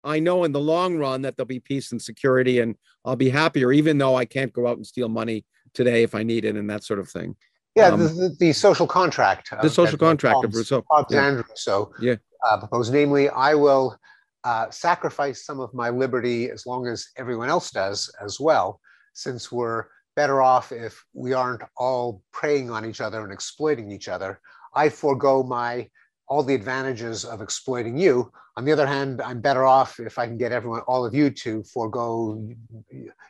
I 0.05 0.19
know 0.19 0.43
in 0.43 0.51
the 0.51 0.59
long 0.59 0.97
run 0.97 1.23
that 1.23 1.35
there'll 1.35 1.47
be 1.47 1.59
peace 1.59 1.91
and 1.91 2.01
security 2.01 2.59
and 2.59 2.75
I'll 3.03 3.15
be 3.15 3.29
happier, 3.29 3.71
even 3.71 3.97
though 3.97 4.15
I 4.15 4.25
can't 4.25 4.53
go 4.53 4.67
out 4.67 4.77
and 4.77 4.85
steal 4.85 5.09
money 5.09 5.45
today 5.73 6.03
if 6.03 6.15
I 6.15 6.23
need 6.23 6.45
it 6.45 6.55
and 6.55 6.69
that 6.69 6.83
sort 6.83 6.99
of 6.99 7.09
thing. 7.09 7.35
Yeah, 7.75 7.87
um, 7.87 7.99
the, 7.99 8.35
the, 8.39 8.53
social 8.53 8.87
contract. 8.87 9.49
The 9.61 9.69
social 9.69 9.97
contract 9.97 10.45
of 10.45 10.55
Rousseau. 10.55 10.85
Yeah. 11.09 11.29
Rousseau 11.49 11.91
yeah. 11.99 12.15
Uh, 12.49 12.59
proposed, 12.59 12.93
namely, 12.93 13.27
I 13.29 13.53
will 13.55 13.97
uh, 14.45 14.69
sacrifice 14.69 15.45
some 15.45 15.59
of 15.59 15.73
my 15.73 15.89
liberty 15.89 16.49
as 16.49 16.65
long 16.65 16.87
as 16.87 17.07
everyone 17.17 17.49
else 17.49 17.71
does 17.71 18.09
as 18.23 18.39
well, 18.39 18.79
since 19.13 19.51
we're 19.51 19.85
better 20.15 20.41
off 20.41 20.71
if 20.71 21.03
we 21.13 21.33
aren't 21.33 21.63
all 21.75 22.21
preying 22.31 22.69
on 22.69 22.85
each 22.85 23.01
other 23.01 23.23
and 23.23 23.33
exploiting 23.33 23.91
each 23.91 24.07
other. 24.07 24.39
I 24.73 24.87
forego 24.89 25.43
my 25.43 25.89
all 26.27 26.43
the 26.43 26.55
advantages 26.55 27.25
of 27.25 27.41
exploiting 27.41 27.97
you. 27.97 28.31
On 28.57 28.65
the 28.65 28.71
other 28.71 28.87
hand, 28.87 29.21
I'm 29.21 29.41
better 29.41 29.65
off 29.65 29.99
if 29.99 30.17
I 30.17 30.25
can 30.25 30.37
get 30.37 30.51
everyone, 30.51 30.81
all 30.81 31.05
of 31.05 31.13
you, 31.13 31.29
to 31.29 31.63
forego 31.63 32.49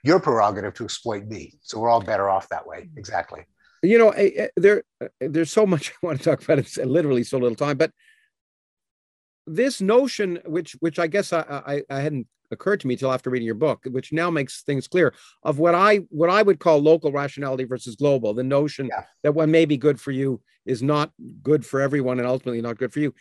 your 0.04 0.20
prerogative 0.20 0.74
to 0.76 0.84
exploit 0.84 1.26
me. 1.26 1.54
So 1.62 1.80
we're 1.80 1.90
all 1.90 2.02
better 2.02 2.30
off 2.30 2.48
that 2.50 2.66
way. 2.66 2.90
Exactly. 2.96 3.46
You 3.82 3.98
know, 3.98 4.10
eh, 4.12 4.32
eh, 4.36 4.48
there 4.56 4.84
eh, 5.02 5.08
there's 5.20 5.52
so 5.52 5.66
much 5.66 5.92
I 6.04 6.06
want 6.06 6.20
to 6.20 6.24
talk 6.24 6.44
about. 6.44 6.60
It's 6.60 6.78
literally 6.78 7.24
so 7.24 7.38
little 7.38 7.56
time, 7.56 7.78
but 7.78 7.92
this 9.48 9.82
notion, 9.82 10.40
which 10.46 10.74
which 10.80 10.98
I 10.98 11.08
guess 11.08 11.34
I, 11.34 11.42
I, 11.50 11.84
I 11.90 12.00
hadn't 12.00 12.28
occurred 12.52 12.80
to 12.82 12.88
me 12.88 12.96
till 12.96 13.12
after 13.12 13.30
reading 13.30 13.46
your 13.46 13.56
book, 13.56 13.86
which 13.90 14.12
now 14.12 14.30
makes 14.30 14.62
things 14.62 14.88
clear 14.88 15.14
of 15.44 15.60
what 15.60 15.76
I 15.76 15.98
what 16.10 16.30
I 16.30 16.42
would 16.42 16.60
call 16.60 16.80
local 16.80 17.12
rationality 17.12 17.64
versus 17.64 17.96
global. 17.96 18.34
The 18.34 18.44
notion 18.44 18.88
yeah. 18.88 19.04
that 19.24 19.34
what 19.34 19.50
may 19.50 19.66
be 19.66 19.78
good 19.78 20.00
for 20.00 20.12
you 20.12 20.42
is 20.66 20.82
not 20.82 21.12
good 21.44 21.66
for 21.66 21.82
everyone 21.82 22.20
and 22.20 22.28
ultimately 22.28 22.62
not 22.62 22.78
good 22.78 22.94
for 22.94 23.00
you. 23.00 23.14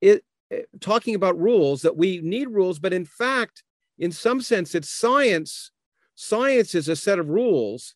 It, 0.00 0.24
it, 0.50 0.68
talking 0.80 1.14
about 1.14 1.38
rules 1.38 1.82
that 1.82 1.96
we 1.96 2.20
need 2.22 2.48
rules, 2.48 2.78
but 2.78 2.92
in 2.92 3.04
fact, 3.04 3.62
in 3.98 4.12
some 4.12 4.40
sense, 4.40 4.74
it's 4.74 4.90
science. 4.90 5.70
Science 6.14 6.74
is 6.74 6.88
a 6.88 6.96
set 6.96 7.18
of 7.18 7.28
rules 7.28 7.94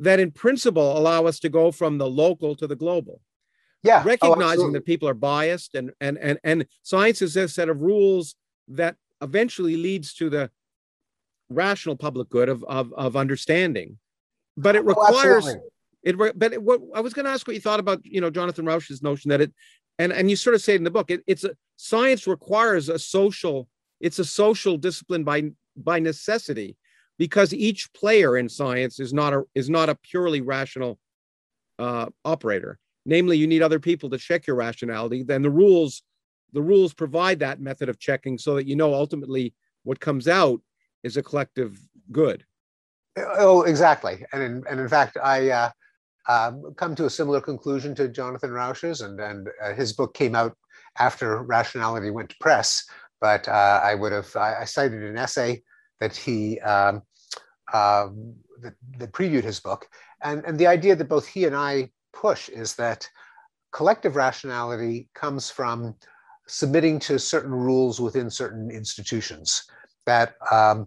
that, 0.00 0.20
in 0.20 0.30
principle, 0.30 0.96
allow 0.96 1.26
us 1.26 1.40
to 1.40 1.48
go 1.48 1.70
from 1.70 1.98
the 1.98 2.08
local 2.08 2.54
to 2.56 2.66
the 2.66 2.76
global 2.76 3.20
yeah 3.84 4.00
oh, 4.00 4.08
recognizing 4.08 4.68
oh, 4.68 4.72
that 4.72 4.84
people 4.84 5.08
are 5.08 5.14
biased 5.14 5.76
and 5.76 5.92
and 6.00 6.18
and 6.18 6.38
and 6.42 6.66
science 6.82 7.22
is 7.22 7.36
a 7.36 7.46
set 7.46 7.68
of 7.68 7.80
rules 7.80 8.34
that 8.66 8.96
eventually 9.24 9.76
leads 9.76 10.14
to 10.14 10.30
the 10.30 10.50
rational 11.48 11.96
public 11.96 12.28
good 12.28 12.48
of 12.48 12.62
of, 12.64 12.92
of 12.92 13.16
understanding. 13.16 13.98
But 14.56 14.76
it 14.76 14.82
oh, 14.82 14.84
requires 14.84 15.46
oh, 15.48 15.60
it 16.02 16.16
but 16.38 16.52
it, 16.52 16.62
what 16.62 16.80
i 16.94 17.00
was 17.00 17.14
going 17.14 17.24
to 17.24 17.30
ask 17.30 17.46
what 17.46 17.54
you 17.54 17.60
thought 17.62 17.80
about 17.80 18.04
you 18.04 18.20
know 18.20 18.28
jonathan 18.28 18.66
rauch's 18.66 19.02
notion 19.02 19.30
that 19.30 19.40
it 19.40 19.50
and 19.98 20.12
and 20.12 20.28
you 20.28 20.36
sort 20.36 20.54
of 20.54 20.60
say 20.60 20.74
it 20.74 20.76
in 20.76 20.84
the 20.84 20.90
book 20.90 21.10
it, 21.10 21.22
it's 21.26 21.44
a 21.44 21.50
science 21.76 22.26
requires 22.26 22.90
a 22.90 22.98
social 22.98 23.66
it's 24.00 24.18
a 24.18 24.24
social 24.24 24.76
discipline 24.76 25.24
by 25.24 25.50
by 25.76 25.98
necessity 25.98 26.76
because 27.18 27.54
each 27.54 27.92
player 27.92 28.36
in 28.36 28.48
science 28.48 29.00
is 29.00 29.12
not 29.12 29.32
a 29.32 29.42
is 29.54 29.70
not 29.70 29.88
a 29.88 29.94
purely 29.94 30.40
rational 30.40 30.98
uh, 31.78 32.06
operator. 32.24 32.78
Namely 33.06 33.36
you 33.36 33.46
need 33.46 33.62
other 33.62 33.80
people 33.80 34.10
to 34.10 34.18
check 34.18 34.46
your 34.46 34.56
rationality 34.56 35.22
then 35.22 35.42
the 35.42 35.50
rules 35.50 36.02
the 36.54 36.62
rules 36.62 36.94
provide 36.94 37.38
that 37.38 37.60
method 37.60 37.88
of 37.88 37.98
checking 37.98 38.38
so 38.38 38.54
that 38.54 38.66
you 38.66 38.76
know 38.76 38.94
ultimately 38.94 39.52
what 39.82 40.00
comes 40.00 40.26
out 40.26 40.60
is 41.02 41.16
a 41.16 41.22
collective 41.22 41.78
good 42.10 42.44
oh 43.18 43.62
exactly 43.62 44.24
and 44.32 44.42
in, 44.42 44.62
and 44.70 44.80
in 44.80 44.88
fact 44.88 45.16
i 45.22 45.50
uh, 45.50 45.70
um, 46.28 46.74
come 46.76 46.94
to 46.94 47.06
a 47.06 47.10
similar 47.10 47.40
conclusion 47.40 47.94
to 47.96 48.08
Jonathan 48.08 48.50
Rauch's, 48.50 49.00
and, 49.00 49.20
and 49.20 49.48
uh, 49.62 49.74
his 49.74 49.92
book 49.92 50.14
came 50.14 50.34
out 50.34 50.56
after 50.98 51.42
Rationality 51.42 52.10
went 52.10 52.30
to 52.30 52.36
press. 52.40 52.84
But 53.20 53.48
uh, 53.48 53.80
I 53.82 53.94
would 53.94 54.12
have, 54.12 54.34
I, 54.36 54.60
I, 54.60 54.64
cited 54.64 55.02
an 55.02 55.16
essay 55.16 55.62
that 56.00 56.16
he, 56.16 56.60
um, 56.60 57.02
um, 57.72 58.34
that, 58.60 58.74
that, 58.98 59.12
previewed 59.12 59.44
his 59.44 59.60
book. 59.60 59.86
And, 60.22 60.44
and 60.44 60.58
the 60.58 60.66
idea 60.66 60.94
that 60.96 61.08
both 61.08 61.26
he 61.26 61.44
and 61.44 61.56
I 61.56 61.90
push 62.12 62.48
is 62.48 62.74
that 62.76 63.08
collective 63.72 64.16
rationality 64.16 65.08
comes 65.14 65.50
from 65.50 65.94
submitting 66.46 66.98
to 66.98 67.18
certain 67.18 67.52
rules 67.52 68.00
within 68.00 68.30
certain 68.30 68.70
institutions 68.70 69.64
that 70.06 70.34
um, 70.50 70.86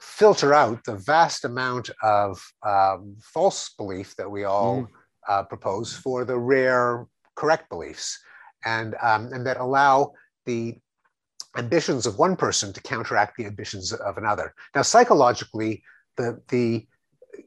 filter 0.00 0.52
out 0.52 0.82
the 0.84 0.96
vast 0.96 1.44
amount 1.44 1.90
of 2.02 2.42
um, 2.64 3.16
false 3.22 3.70
belief 3.76 4.14
that 4.16 4.30
we 4.30 4.44
all 4.44 4.82
mm. 4.82 4.88
uh, 5.28 5.42
propose 5.44 5.94
for 5.94 6.24
the 6.24 6.36
rare 6.36 7.06
correct 7.34 7.68
beliefs, 7.68 8.18
and, 8.64 8.94
um, 9.02 9.32
and 9.32 9.46
that 9.46 9.58
allow 9.58 10.12
the 10.46 10.74
ambitions 11.56 12.06
of 12.06 12.18
one 12.18 12.36
person 12.36 12.72
to 12.72 12.82
counteract 12.82 13.36
the 13.36 13.46
ambitions 13.46 13.92
of 13.92 14.18
another. 14.18 14.54
Now, 14.74 14.82
psychologically, 14.82 15.82
the, 16.16 16.40
the 16.48 16.86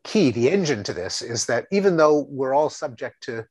key, 0.03 0.31
the 0.31 0.49
engine 0.49 0.83
to 0.83 0.93
this 0.93 1.21
is 1.21 1.45
that 1.47 1.65
even 1.71 1.97
though 1.97 2.25
we're 2.29 2.53
all 2.53 2.69
subject 2.69 3.23
to 3.23 3.45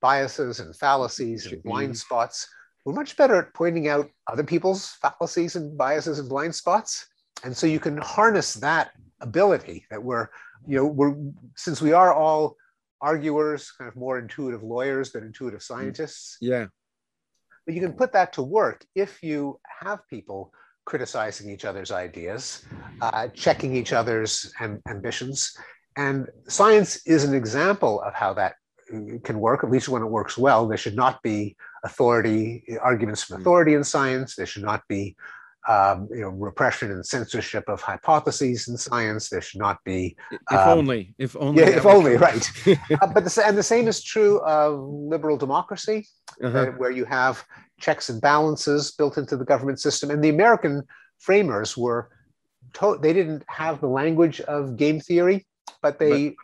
biases 0.00 0.60
and 0.60 0.74
fallacies 0.74 1.46
and 1.46 1.62
blind 1.62 1.96
spots, 1.96 2.48
we're 2.84 2.92
much 2.92 3.16
better 3.16 3.36
at 3.36 3.54
pointing 3.54 3.88
out 3.88 4.10
other 4.26 4.44
people's 4.44 4.96
fallacies 5.00 5.56
and 5.56 5.76
biases 5.78 6.18
and 6.18 6.28
blind 6.28 6.54
spots 6.54 7.06
and 7.44 7.56
so 7.56 7.66
you 7.66 7.80
can 7.80 7.96
harness 7.98 8.54
that 8.54 8.92
ability 9.20 9.86
that 9.90 10.02
we're, 10.02 10.28
you 10.66 10.76
know, 10.76 10.86
we're, 10.86 11.14
since 11.56 11.80
we 11.80 11.92
are 11.92 12.12
all 12.14 12.56
arguers, 13.00 13.72
kind 13.72 13.88
of 13.88 13.96
more 13.96 14.18
intuitive 14.18 14.62
lawyers 14.62 15.12
than 15.12 15.24
intuitive 15.24 15.60
mm. 15.60 15.64
scientists. 15.64 16.36
Yeah. 16.40 16.66
But 17.66 17.74
you 17.74 17.80
can 17.80 17.92
put 17.92 18.12
that 18.12 18.32
to 18.34 18.42
work 18.42 18.84
if 18.94 19.22
you 19.22 19.60
have 19.80 20.06
people 20.08 20.52
criticizing 20.84 21.48
each 21.48 21.64
other's 21.64 21.92
ideas, 21.92 22.64
uh, 23.00 23.28
checking 23.28 23.74
each 23.76 23.92
other's 23.92 24.52
am- 24.60 24.82
ambitions. 24.88 25.56
And 25.96 26.28
science 26.48 27.06
is 27.06 27.24
an 27.24 27.34
example 27.34 28.00
of 28.02 28.14
how 28.14 28.34
that 28.34 28.56
can 29.24 29.40
work, 29.40 29.64
at 29.64 29.70
least 29.70 29.88
when 29.88 30.02
it 30.02 30.06
works 30.06 30.36
well. 30.36 30.66
There 30.66 30.76
should 30.76 30.96
not 30.96 31.22
be 31.22 31.56
authority, 31.84 32.64
arguments 32.80 33.24
from 33.24 33.38
mm. 33.38 33.40
authority 33.40 33.74
in 33.74 33.84
science. 33.84 34.36
There 34.36 34.46
should 34.46 34.62
not 34.62 34.82
be 34.88 35.16
um, 35.68 36.08
you 36.10 36.22
know, 36.22 36.30
repression 36.30 36.90
and 36.90 37.04
censorship 37.06 37.68
of 37.68 37.80
hypotheses 37.80 38.68
in 38.68 38.76
science. 38.76 39.28
There 39.28 39.40
should 39.40 39.60
not 39.60 39.82
be. 39.84 40.16
If 40.32 40.58
um, 40.58 40.78
only, 40.78 41.14
if 41.18 41.36
only. 41.36 41.62
Yeah, 41.62 41.70
if 41.70 41.86
only, 41.86 42.16
right. 42.16 42.50
uh, 42.66 43.06
but 43.12 43.24
the, 43.24 43.42
and 43.46 43.56
the 43.56 43.62
same 43.62 43.86
is 43.86 44.02
true 44.02 44.40
of 44.40 44.80
liberal 44.80 45.36
democracy, 45.36 46.06
uh-huh. 46.42 46.58
uh, 46.58 46.66
where 46.72 46.90
you 46.90 47.04
have 47.04 47.44
checks 47.80 48.08
and 48.08 48.20
balances 48.20 48.92
built 48.92 49.18
into 49.18 49.36
the 49.36 49.44
government 49.44 49.80
system. 49.80 50.10
And 50.10 50.22
the 50.22 50.30
American 50.30 50.82
framers 51.18 51.76
were, 51.76 52.10
to- 52.74 52.98
they 53.00 53.12
didn't 53.12 53.44
have 53.48 53.80
the 53.80 53.88
language 53.88 54.40
of 54.40 54.76
game 54.76 55.00
theory, 55.00 55.46
but 55.80 55.98
they. 55.98 56.34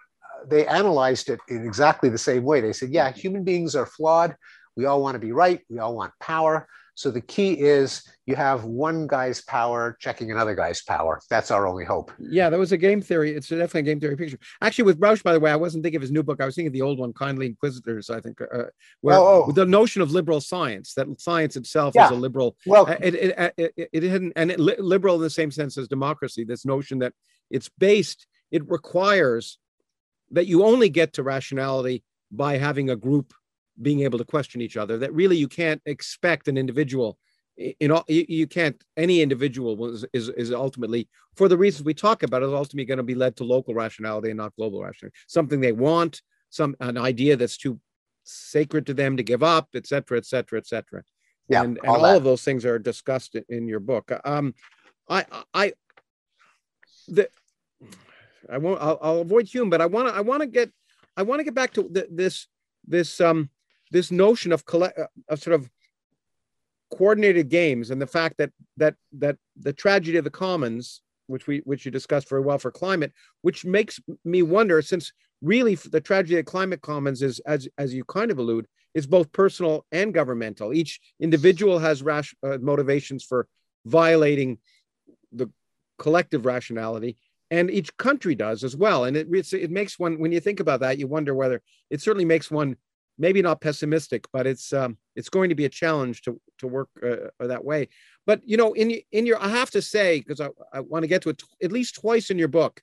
They 0.47 0.66
analyzed 0.66 1.30
it 1.30 1.41
in 1.49 1.64
exactly 1.64 2.09
the 2.09 2.18
same 2.18 2.45
way. 2.45 2.61
They 2.61 2.72
said, 2.72 2.91
yeah, 2.91 3.11
human 3.11 3.45
beings 3.45 3.74
are 3.74 3.86
flawed. 3.86 4.36
We 4.76 4.86
all 4.86 5.03
want 5.03 5.14
to 5.16 5.18
be 5.18 5.32
right. 5.32 5.61
We 5.68 5.78
all 5.78 5.97
want 5.97 6.12
power. 6.20 6.68
So 6.99 7.12
the 7.12 7.20
key 7.20 7.53
is 7.53 8.03
you 8.26 8.34
have 8.34 8.64
one 8.64 9.07
guy's 9.07 9.41
power 9.41 9.97
checking 10.01 10.32
another 10.32 10.57
guy's 10.57 10.82
power. 10.82 11.20
That's 11.30 11.53
our 11.53 11.64
only 11.64 11.84
hope. 11.84 12.11
Yeah, 12.18 12.51
that 12.51 12.59
was 12.59 12.72
a 12.72 12.76
game 12.76 13.01
theory. 13.01 13.36
It's 13.36 13.47
definitely 13.49 13.80
a 13.82 13.84
game 13.84 14.01
theory 14.01 14.16
picture. 14.16 14.39
Actually, 14.61 14.86
with 14.86 14.99
Rauch, 14.99 15.22
by 15.22 15.32
the 15.32 15.39
way, 15.39 15.53
I 15.53 15.55
wasn't 15.55 15.84
thinking 15.84 15.99
of 15.99 16.03
his 16.03 16.11
new 16.11 16.24
book. 16.24 16.41
I 16.41 16.45
was 16.45 16.57
thinking 16.57 16.66
of 16.66 16.72
the 16.72 16.82
old 16.82 16.99
one, 16.99 17.12
Kindly 17.12 17.47
Inquisitors. 17.47 18.11
I 18.11 18.20
think, 18.20 18.41
uh, 18.41 18.64
where 19.01 19.16
oh, 19.16 19.45
oh. 19.47 19.53
the 19.53 19.64
notion 19.64 20.03
of 20.03 20.11
liberal 20.11 20.41
science, 20.41 20.95
that 20.95 21.07
science 21.20 21.55
itself 21.55 21.95
yeah. 21.95 22.07
is 22.07 22.11
a 22.11 22.16
liberal. 22.16 22.57
Well, 22.66 22.89
uh, 22.89 22.97
it 23.01 23.14
it, 23.14 23.39
uh, 23.39 23.51
it, 23.57 23.72
it, 23.76 23.89
it 23.93 24.03
hadn't, 24.03 24.32
and 24.34 24.51
it, 24.51 24.59
liberal 24.59 25.14
in 25.14 25.22
the 25.22 25.30
same 25.30 25.53
sense 25.53 25.78
as 25.78 25.86
democracy. 25.86 26.43
This 26.43 26.66
notion 26.66 26.99
that 26.99 27.12
it's 27.49 27.68
based, 27.78 28.26
it 28.51 28.68
requires 28.68 29.59
that 30.31 30.47
you 30.47 30.64
only 30.64 30.89
get 30.89 31.12
to 31.14 31.22
rationality 31.22 32.03
by 32.31 32.57
having 32.57 32.91
a 32.91 32.97
group 32.97 33.33
being 33.81 34.01
able 34.01 34.18
to 34.18 34.24
question 34.24 34.61
each 34.61 34.76
other 34.76 34.99
that 34.99 35.12
really 35.14 35.37
you 35.37 35.49
can't 35.49 35.81
expect 35.87 36.49
an 36.49 36.59
individual 36.59 37.18
in 37.81 37.91
all 37.91 38.05
you, 38.09 38.47
can't 38.47 38.83
any 38.97 39.20
individual 39.20 39.93
is, 39.93 40.05
is 40.12 40.29
is 40.31 40.53
ultimately 40.53 41.09
for 41.37 41.49
the 41.49 41.57
reasons 41.57 41.85
we 41.85 41.95
talk 41.95 42.22
about 42.22 42.43
is 42.43 42.53
ultimately 42.53 42.85
going 42.85 42.99
to 42.99 43.03
be 43.03 43.14
led 43.16 43.37
to 43.37 43.45
local 43.45 43.74
rationality 43.74 44.31
and 44.31 44.37
not 44.37 44.55
global 44.57 44.83
rationality. 44.83 45.16
Something 45.26 45.61
they 45.61 45.72
want 45.72 46.22
some 46.51 46.76
an 46.81 46.97
idea 46.97 47.37
that's 47.37 47.57
too 47.57 47.81
sacred 48.22 48.87
to 48.87 48.95
them 48.95 49.16
to 49.16 49.22
give 49.22 49.43
up 49.43 49.68
et 49.74 49.87
cetera 49.87 50.18
et 50.18 50.26
cetera 50.26 50.59
et 50.59 50.66
cetera. 50.66 51.03
Yeah 51.49 51.64
and, 51.64 51.79
and 51.79 51.89
all, 51.89 52.07
all 52.07 52.16
of 52.16 52.24
those 52.24 52.43
things 52.43 52.64
are 52.64 52.79
discussed 52.79 53.35
in 53.49 53.66
your 53.66 53.81
book. 53.81 54.12
Um 54.24 54.55
i 55.09 55.24
i 55.53 55.72
the 57.09 57.29
i 58.51 58.59
won't 58.59 58.81
i'll, 58.81 58.99
I'll 59.01 59.21
avoid 59.21 59.47
hume 59.47 59.71
but 59.71 59.81
i 59.81 59.87
want 59.87 60.09
to 60.09 60.15
i 60.15 60.21
want 60.21 60.43
to 60.43 60.47
get 60.47 60.71
i 61.17 61.23
want 61.23 61.41
to 61.41 61.45
get 61.45 61.55
back 61.55 61.73
to 61.75 61.89
the, 61.91 62.07
this 62.11 62.47
this 62.87 63.21
um 63.21 63.51
this 63.91 64.11
notion 64.11 64.53
of 64.53 64.65
collect 64.65 64.99
uh, 64.99 65.07
of 65.29 65.41
sort 65.41 65.55
of 65.55 65.71
coordinated 66.91 67.49
games 67.49 67.91
and 67.91 68.01
the 68.01 68.07
fact 68.07 68.39
that 68.39 68.51
that 68.77 68.95
that 69.13 69.37
the 69.57 69.73
tragedy 69.73 70.17
of 70.17 70.25
the 70.25 70.31
commons 70.31 71.03
which 71.27 71.47
we 71.47 71.59
which 71.65 71.85
you 71.85 71.91
discussed 71.91 72.29
very 72.29 72.43
well 72.43 72.59
for 72.59 72.71
climate 72.71 73.13
which 73.43 73.65
makes 73.65 74.01
me 74.25 74.43
wonder 74.43 74.81
since 74.81 75.13
really 75.43 75.75
the 75.75 76.01
tragedy 76.01 76.39
of 76.39 76.47
climate 76.47 76.81
commons 76.81 77.23
is 77.23 77.41
as 77.41 77.69
as 77.77 77.95
you 77.95 78.05
kind 78.05 78.31
of 78.31 78.39
allude 78.39 78.67
is 78.95 79.07
both 79.07 79.31
personal 79.33 79.85
and 79.93 80.13
governmental. 80.13 80.73
Each 80.73 81.01
individual 81.21 81.79
has 81.79 82.03
rash, 82.03 82.35
uh, 82.43 82.59
motivations 82.61 83.25
for 83.25 83.47
violating 83.85 84.59
the 85.33 85.51
collective 85.99 86.47
rationality 86.47 87.17
and 87.51 87.71
each 87.71 87.97
country 87.97 88.35
does 88.35 88.65
as 88.65 88.77
well 88.77 89.05
and 89.05 89.17
it 89.17 89.29
it 89.53 89.71
makes 89.71 89.99
one 89.99 90.19
when 90.19 90.33
you 90.33 90.41
think 90.41 90.61
about 90.61 90.81
that 90.81 90.99
you 90.99 91.07
wonder 91.07 91.35
whether 91.35 91.63
it 91.91 92.01
certainly 92.01 92.25
makes 92.25 92.51
one 92.51 92.77
maybe 93.19 93.43
not 93.43 93.61
pessimistic, 93.61 94.27
but 94.33 94.47
it's 94.47 94.73
um, 94.73 94.97
it's 95.17 95.29
going 95.29 95.49
to 95.49 95.55
be 95.55 95.65
a 95.65 95.69
challenge 95.69 96.23
to 96.23 96.41
to 96.59 96.67
work 96.67 96.89
uh, 97.05 97.47
that 97.47 97.65
way. 97.65 97.89
But 98.27 98.41
you 98.45 98.57
know, 98.57 98.73
in 98.73 99.01
in 99.13 99.27
your, 99.27 99.43
I 99.43 99.49
have 99.49 99.71
to 99.73 99.83
say 99.83 100.21
because 100.21 100.41
I, 100.41 100.49
I 100.73 100.81
want 100.81 101.03
to 101.03 101.09
get 101.09 101.23
to 101.23 101.31
it 101.31 101.43
at 101.63 101.73
least 101.73 101.97
twice 101.97 102.31
in 102.31 102.39
your 102.39 102.49
book, 102.49 102.81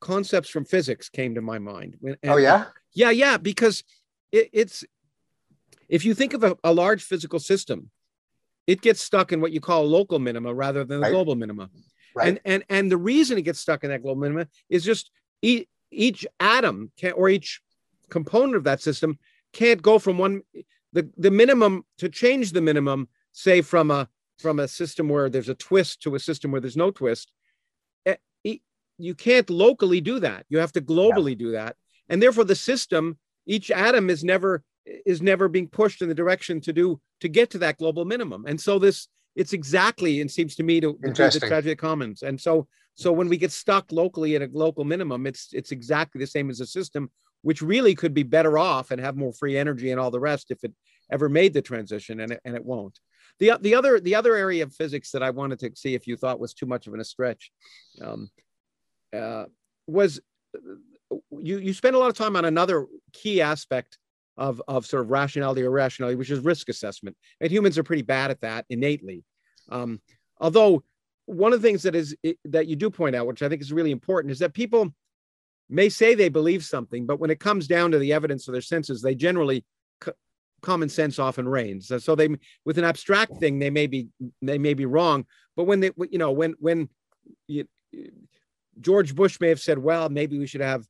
concepts 0.00 0.50
from 0.50 0.64
physics 0.64 1.08
came 1.08 1.34
to 1.34 1.40
my 1.40 1.58
mind. 1.58 1.96
And, 2.02 2.16
oh 2.24 2.36
yeah, 2.36 2.66
yeah, 2.92 3.10
yeah, 3.10 3.38
because 3.38 3.82
it, 4.30 4.50
it's 4.52 4.84
if 5.88 6.04
you 6.04 6.14
think 6.14 6.34
of 6.34 6.44
a, 6.44 6.56
a, 6.62 6.72
large 6.72 7.02
physical 7.02 7.40
system, 7.40 7.90
it 8.66 8.80
gets 8.80 9.00
stuck 9.00 9.32
in 9.32 9.40
what 9.40 9.50
you 9.50 9.60
call 9.60 9.84
a 9.84 9.86
local 9.86 10.20
minima 10.20 10.54
rather 10.54 10.84
than 10.84 10.98
a 10.98 11.00
right. 11.00 11.12
global 11.12 11.34
minima. 11.34 11.68
Right. 12.14 12.28
And 12.28 12.40
and 12.44 12.64
and 12.68 12.90
the 12.90 12.96
reason 12.96 13.38
it 13.38 13.42
gets 13.42 13.60
stuck 13.60 13.84
in 13.84 13.90
that 13.90 14.02
global 14.02 14.20
minimum 14.20 14.48
is 14.68 14.84
just 14.84 15.10
each, 15.42 15.68
each 15.90 16.26
atom 16.38 16.90
can, 16.98 17.12
or 17.12 17.28
each 17.28 17.60
component 18.08 18.56
of 18.56 18.64
that 18.64 18.82
system 18.82 19.18
can't 19.52 19.80
go 19.82 19.98
from 19.98 20.18
one 20.18 20.42
the 20.92 21.08
the 21.16 21.30
minimum 21.30 21.84
to 21.98 22.08
change 22.08 22.52
the 22.52 22.60
minimum 22.60 23.08
say 23.32 23.60
from 23.62 23.90
a 23.90 24.08
from 24.38 24.58
a 24.58 24.68
system 24.68 25.08
where 25.08 25.28
there's 25.28 25.48
a 25.48 25.54
twist 25.54 26.02
to 26.02 26.14
a 26.14 26.18
system 26.18 26.50
where 26.50 26.60
there's 26.60 26.76
no 26.76 26.90
twist 26.90 27.32
eh, 28.06 28.16
you 28.98 29.14
can't 29.14 29.50
locally 29.50 30.00
do 30.00 30.20
that 30.20 30.44
you 30.48 30.58
have 30.58 30.72
to 30.72 30.80
globally 30.80 31.30
yeah. 31.30 31.38
do 31.38 31.50
that 31.52 31.76
and 32.08 32.22
therefore 32.22 32.44
the 32.44 32.56
system 32.56 33.16
each 33.46 33.70
atom 33.70 34.10
is 34.10 34.22
never 34.24 34.62
is 34.84 35.22
never 35.22 35.48
being 35.48 35.68
pushed 35.68 36.02
in 36.02 36.08
the 36.08 36.14
direction 36.14 36.60
to 36.60 36.72
do 36.72 37.00
to 37.20 37.28
get 37.28 37.50
to 37.50 37.58
that 37.58 37.78
global 37.78 38.04
minimum 38.04 38.44
and 38.46 38.60
so 38.60 38.78
this 38.78 39.08
it's 39.36 39.52
exactly 39.52 40.20
it 40.20 40.30
seems 40.30 40.56
to 40.56 40.62
me 40.62 40.80
to, 40.80 40.98
to 41.02 41.08
the 41.10 41.40
tragedy 41.40 41.72
of 41.72 41.78
commons. 41.78 42.22
And 42.22 42.40
so 42.40 42.66
so 42.94 43.12
when 43.12 43.28
we 43.28 43.36
get 43.36 43.52
stuck 43.52 43.92
locally 43.92 44.36
at 44.36 44.42
a 44.42 44.48
local 44.52 44.84
minimum 44.84 45.26
it's 45.26 45.48
it's 45.52 45.72
exactly 45.72 46.18
the 46.18 46.26
same 46.26 46.50
as 46.50 46.60
a 46.60 46.66
system 46.66 47.10
which 47.42 47.62
really 47.62 47.94
could 47.94 48.12
be 48.12 48.22
better 48.22 48.58
off 48.58 48.90
and 48.90 49.00
have 49.00 49.16
more 49.16 49.32
free 49.32 49.56
energy 49.56 49.90
and 49.90 50.00
all 50.00 50.10
the 50.10 50.20
rest 50.20 50.50
if 50.50 50.62
it 50.62 50.72
ever 51.10 51.28
made 51.28 51.54
the 51.54 51.62
transition 51.62 52.20
and 52.20 52.32
it, 52.32 52.40
and 52.44 52.54
it 52.54 52.64
won't. 52.64 52.98
The, 53.38 53.52
the 53.60 53.74
other 53.74 54.00
the 54.00 54.14
other 54.14 54.36
area 54.36 54.62
of 54.62 54.74
physics 54.74 55.12
that 55.12 55.22
i 55.22 55.30
wanted 55.30 55.60
to 55.60 55.70
see 55.74 55.94
if 55.94 56.06
you 56.06 56.16
thought 56.16 56.40
was 56.40 56.52
too 56.52 56.66
much 56.66 56.86
of 56.86 56.94
an 56.94 57.00
a 57.00 57.04
stretch 57.04 57.50
um, 58.02 58.30
uh, 59.16 59.44
was 59.86 60.20
you 61.30 61.58
you 61.58 61.72
spend 61.72 61.96
a 61.96 61.98
lot 61.98 62.10
of 62.10 62.16
time 62.16 62.36
on 62.36 62.44
another 62.44 62.86
key 63.12 63.40
aspect 63.40 63.98
of 64.40 64.60
of 64.66 64.86
sort 64.86 65.04
of 65.04 65.10
rationality 65.10 65.62
or 65.62 65.66
irrationality 65.66 66.16
which 66.16 66.30
is 66.30 66.40
risk 66.40 66.68
assessment. 66.68 67.16
And 67.40 67.52
humans 67.52 67.78
are 67.78 67.84
pretty 67.84 68.02
bad 68.02 68.32
at 68.32 68.40
that 68.40 68.64
innately. 68.68 69.22
Um, 69.68 70.00
although 70.40 70.82
one 71.26 71.52
of 71.52 71.62
the 71.62 71.68
things 71.68 71.84
that 71.84 71.94
is 71.94 72.16
that 72.46 72.66
you 72.66 72.74
do 72.74 72.90
point 72.90 73.14
out 73.14 73.24
which 73.24 73.40
i 73.40 73.48
think 73.48 73.62
is 73.62 73.72
really 73.72 73.92
important 73.92 74.32
is 74.32 74.40
that 74.40 74.52
people 74.52 74.92
may 75.70 75.88
say 75.88 76.14
they 76.14 76.28
believe 76.28 76.64
something, 76.64 77.06
but 77.06 77.20
when 77.20 77.30
it 77.30 77.38
comes 77.38 77.66
down 77.68 77.92
to 77.92 77.98
the 77.98 78.12
evidence 78.12 78.48
of 78.48 78.52
their 78.52 78.60
senses, 78.60 79.00
they 79.00 79.14
generally 79.14 79.64
common 80.62 80.88
sense 80.88 81.18
often 81.18 81.48
reigns. 81.48 81.90
So 82.04 82.14
they, 82.14 82.28
with 82.66 82.76
an 82.76 82.84
abstract 82.84 83.36
thing, 83.38 83.58
they 83.58 83.70
may 83.70 83.86
be 83.86 84.08
they 84.42 84.58
may 84.58 84.74
be 84.74 84.84
wrong, 84.84 85.24
but 85.56 85.64
when 85.64 85.80
they, 85.80 85.90
you 86.10 86.18
know, 86.18 86.32
when 86.32 86.54
when 86.58 86.88
you, 87.46 87.66
George 88.80 89.14
Bush 89.14 89.38
may 89.40 89.48
have 89.48 89.60
said, 89.60 89.78
well, 89.78 90.08
maybe 90.08 90.38
we 90.38 90.46
should 90.46 90.60
have 90.60 90.84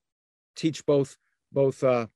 teach 0.57 0.84
both 0.86 1.16
both 1.53 1.84
uh, 1.84 2.07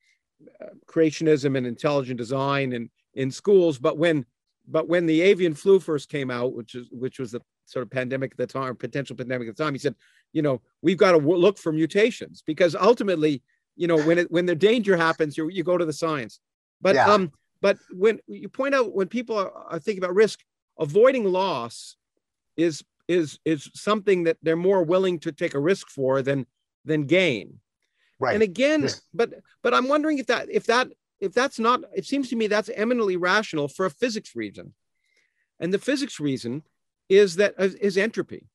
creationism 0.86 1.57
and 1.57 1.66
intelligent 1.66 2.18
design 2.18 2.72
and 2.72 2.90
in 3.14 3.30
schools. 3.30 3.78
But 3.78 3.99
when 3.99 4.26
but 4.66 4.88
when 4.88 5.07
the 5.07 5.20
avian 5.20 5.55
flu 5.55 5.78
first 5.78 6.09
came 6.09 6.30
out, 6.30 6.55
which 6.55 6.74
is 6.74 6.88
which 6.90 7.18
was 7.18 7.32
the 7.32 7.40
sort 7.66 7.82
of 7.82 7.90
pandemic 7.90 8.32
at 8.32 8.38
the 8.38 8.47
time, 8.47 8.70
or 8.70 8.74
potential 8.74 9.16
pandemic 9.16 9.49
at 9.49 9.57
the 9.57 9.62
time, 9.62 9.74
he 9.74 9.78
said, 9.78 9.95
you 10.32 10.42
know, 10.42 10.61
we've 10.82 10.99
got 10.99 11.12
to 11.12 11.18
look 11.18 11.59
for 11.59 11.72
mutations 11.72 12.42
because 12.47 12.74
ultimately, 12.74 13.42
you 13.76 13.86
know, 13.86 14.01
when 14.03 14.18
it 14.18 14.30
when 14.30 14.47
the 14.47 14.55
danger 14.55 14.97
happens, 14.97 15.36
you 15.36 15.49
you 15.49 15.64
go 15.64 15.78
to 15.78 15.84
the 15.84 15.92
science. 15.92 16.40
But 16.80 16.95
yeah. 16.95 17.11
um, 17.11 17.32
but 17.61 17.78
when 17.92 18.20
you 18.26 18.49
point 18.49 18.74
out 18.74 18.95
when 18.95 19.09
people 19.09 19.36
are, 19.36 19.53
are 19.53 19.78
thinking 19.78 20.03
about 20.03 20.14
risk, 20.14 20.40
avoiding 20.78 21.24
loss 21.24 21.97
is 22.57 22.84
is 23.09 23.38
is 23.45 23.70
something 23.74 24.24
that 24.24 24.38
they're 24.42 24.57
more 24.57 24.82
willing 24.82 25.18
to 25.20 25.32
take 25.32 25.55
a 25.55 25.61
risk 25.61 25.88
for 25.88 26.22
than 26.22 26.47
than 26.84 27.05
gain. 27.05 27.61
Right. 28.19 28.35
And 28.35 28.43
again, 28.43 28.89
but 29.12 29.35
but 29.62 29.75
I'm 29.75 29.89
wondering 29.89 30.19
if 30.19 30.27
that 30.27 30.49
if 30.51 30.65
that 30.67 30.89
if 31.21 31.33
that's 31.33 31.59
not 31.59 31.83
it 31.95 32.05
seems 32.05 32.29
to 32.31 32.37
me 32.37 32.47
that's 32.47 32.71
eminently 32.75 33.17
rational 33.17 33.69
for 33.69 33.87
a 33.87 33.91
physics 33.91 34.37
reason. 34.37 34.75
And 35.61 35.73
the 35.73 35.79
physics 35.79 36.21
reason 36.21 36.62
is 37.09 37.37
that 37.37 37.55
uh, 37.59 37.69
is 37.81 37.97
entropy. 37.97 38.47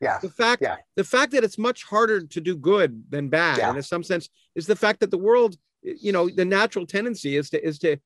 Yeah. 0.00 0.18
The 0.18 0.28
fact 0.28 0.62
yeah. 0.62 0.76
the 0.96 1.04
fact 1.04 1.32
that 1.32 1.44
it's 1.44 1.58
much 1.58 1.84
harder 1.84 2.26
to 2.26 2.40
do 2.40 2.56
good 2.56 3.04
than 3.08 3.28
bad 3.28 3.58
yeah. 3.58 3.74
in 3.74 3.82
some 3.82 4.02
sense 4.02 4.28
is 4.54 4.66
the 4.66 4.76
fact 4.76 5.00
that 5.00 5.10
the 5.10 5.18
world 5.18 5.56
you 5.82 6.12
know 6.12 6.28
the 6.28 6.44
natural 6.44 6.86
tendency 6.86 7.36
is 7.36 7.50
to 7.50 7.64
is 7.64 7.78
to 7.80 7.96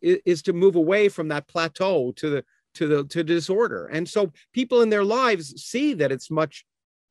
is 0.00 0.42
to 0.42 0.52
move 0.52 0.74
away 0.74 1.08
from 1.08 1.28
that 1.28 1.46
plateau 1.48 2.12
to 2.12 2.30
the 2.30 2.44
to 2.74 2.86
the 2.86 3.04
to 3.04 3.22
disorder 3.22 3.86
and 3.86 4.08
so 4.08 4.32
people 4.52 4.82
in 4.82 4.90
their 4.90 5.04
lives 5.04 5.62
see 5.62 5.94
that 5.94 6.12
it's 6.12 6.30
much 6.30 6.64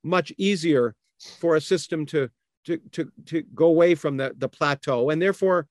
much 0.03 0.31
easier 0.37 0.95
for 1.39 1.55
a 1.55 1.61
system 1.61 2.05
to 2.05 2.29
to 2.65 2.77
to, 2.91 3.11
to 3.25 3.41
go 3.53 3.67
away 3.67 3.95
from 3.95 4.17
the 4.17 4.33
the 4.37 4.49
plateau. 4.49 5.09
And 5.09 5.21
therefore 5.21 5.67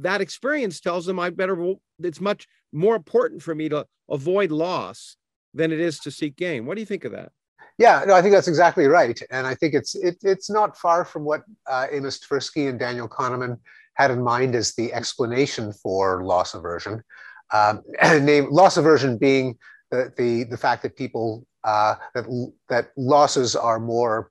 that 0.00 0.20
experience 0.20 0.80
tells 0.80 1.06
them 1.06 1.18
i 1.18 1.30
better 1.30 1.74
it's 2.00 2.20
much 2.20 2.46
more 2.72 2.94
important 2.96 3.42
for 3.42 3.54
me 3.54 3.68
to 3.68 3.86
avoid 4.10 4.50
loss 4.50 5.16
than 5.54 5.72
it 5.72 5.80
is 5.80 5.98
to 6.00 6.10
seek 6.10 6.36
gain. 6.36 6.66
What 6.66 6.74
do 6.74 6.80
you 6.80 6.86
think 6.86 7.04
of 7.04 7.12
that? 7.12 7.32
Yeah, 7.78 8.02
no, 8.06 8.14
I 8.14 8.22
think 8.22 8.34
that's 8.34 8.48
exactly 8.48 8.86
right, 8.86 9.20
and 9.30 9.46
I 9.46 9.54
think 9.54 9.72
it's 9.72 9.94
it, 9.94 10.16
it's 10.22 10.50
not 10.50 10.76
far 10.76 11.04
from 11.04 11.24
what 11.24 11.42
uh, 11.68 11.86
Amos 11.92 12.18
Tversky 12.18 12.68
and 12.68 12.78
Daniel 12.78 13.08
Kahneman 13.08 13.58
had 13.94 14.10
in 14.10 14.22
mind 14.22 14.54
as 14.56 14.74
the 14.74 14.92
explanation 14.92 15.72
for 15.72 16.24
loss 16.24 16.54
aversion. 16.54 17.02
Um, 17.52 17.82
name 18.02 18.50
loss 18.50 18.76
aversion 18.76 19.16
being 19.16 19.56
the, 19.90 20.12
the, 20.16 20.44
the 20.44 20.56
fact 20.56 20.82
that 20.82 20.96
people 20.96 21.46
uh, 21.64 21.94
that, 22.14 22.26
that 22.68 22.90
losses 22.96 23.54
are 23.54 23.78
more 23.78 24.30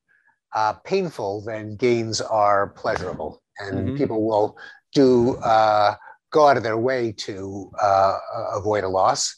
uh, 0.53 0.73
painful 0.73 1.41
than 1.41 1.75
gains 1.75 2.21
are 2.21 2.69
pleasurable, 2.69 3.41
and 3.59 3.77
mm-hmm. 3.77 3.97
people 3.97 4.25
will 4.25 4.57
do 4.93 5.35
uh, 5.37 5.95
go 6.31 6.47
out 6.47 6.57
of 6.57 6.63
their 6.63 6.77
way 6.77 7.11
to 7.11 7.71
uh, 7.81 8.17
avoid 8.53 8.83
a 8.83 8.89
loss. 8.89 9.35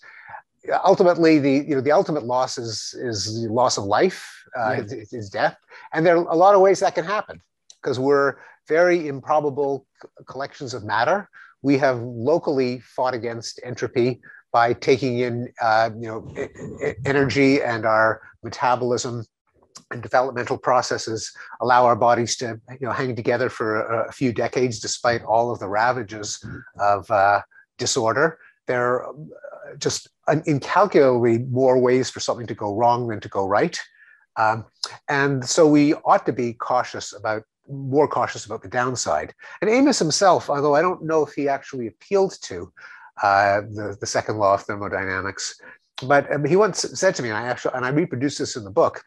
Ultimately, 0.86 1.40
the 1.40 1.66
you 1.68 1.76
know 1.76 1.82
the 1.82 1.92
ultimate 1.92 2.24
loss 2.24 2.58
is 2.58 2.94
is 3.00 3.42
the 3.42 3.52
loss 3.52 3.78
of 3.78 3.86
life, 3.86 4.30
uh, 4.58 4.76
yeah. 4.78 4.84
is, 4.84 5.14
is 5.14 5.30
death, 5.30 5.58
and 5.94 6.06
there 6.06 6.18
are 6.18 6.28
a 6.30 6.36
lot 6.36 6.56
of 6.56 6.62
ways 6.62 6.80
that 6.82 6.96
can 6.96 7.06
happen 7.06 7.42
because 7.82 8.00
we're 8.00 8.36
very 8.68 9.08
improbable 9.08 9.86
collections 10.28 10.74
of 10.74 10.84
matter. 10.84 11.30
We 11.62 11.78
have 11.80 12.00
locally 12.02 12.80
fought 12.80 13.14
against 13.14 13.60
entropy 13.64 14.22
by 14.52 14.74
taking 14.74 15.20
in, 15.20 15.52
uh, 15.62 15.90
you 16.00 16.08
know, 16.08 16.96
energy 17.06 17.62
and 17.62 17.86
our 17.86 18.22
metabolism 18.44 19.26
and 19.92 20.02
developmental 20.02 20.58
processes 20.58 21.32
allow 21.62 21.86
our 21.86 21.96
bodies 21.96 22.36
to, 22.38 22.60
you 22.72 22.88
know, 22.88 22.92
hang 22.92 23.16
together 23.16 23.50
for 23.50 23.82
a, 23.82 24.10
a 24.10 24.12
few 24.12 24.32
decades 24.34 24.80
despite 24.80 25.24
all 25.24 25.52
of 25.52 25.60
the 25.60 25.68
ravages 25.68 26.44
of 26.80 27.10
uh, 27.12 27.42
disorder. 27.78 28.40
There 28.68 28.86
are 28.86 29.10
uh, 29.10 29.76
just 29.78 30.10
an 30.28 30.44
incalculably 30.46 31.40
more 31.40 31.80
ways 31.80 32.10
for 32.10 32.20
something 32.20 32.48
to 32.48 32.56
go 32.56 32.76
wrong 32.76 33.08
than 33.08 33.20
to 33.22 33.30
go 33.30 33.48
right. 33.48 33.80
Um, 34.38 34.66
and 35.08 35.44
so 35.44 35.68
we 35.68 35.94
ought 35.94 36.26
to 36.26 36.34
be 36.34 36.54
cautious 36.54 37.14
about 37.14 37.44
more 37.68 38.08
cautious 38.08 38.46
about 38.46 38.62
the 38.62 38.68
downside. 38.68 39.34
And 39.62 39.70
Amos 39.70 40.00
himself, 40.00 40.50
although 40.50 40.76
I 40.76 40.82
don't 40.82 41.04
know 41.04 41.24
if 41.24 41.34
he 41.34 41.48
actually 41.48 41.88
appealed 41.88 42.36
to 42.44 42.72
uh, 43.22 43.62
the, 43.62 43.98
the 44.00 44.08
second 44.08 44.38
law 44.38 44.54
of 44.56 44.64
thermodynamics, 44.64 45.60
but 46.04 46.32
um, 46.34 46.46
he 46.46 46.56
once 46.56 46.80
said 46.80 47.16
to 47.16 47.24
me, 47.24 47.30
and 47.30 47.38
I 47.38 47.48
actually 47.48 47.76
and 47.76 47.86
I 47.86 47.90
reproduce 47.90 48.38
this 48.38 48.56
in 48.56 48.64
the 48.64 48.72
book. 48.72 49.04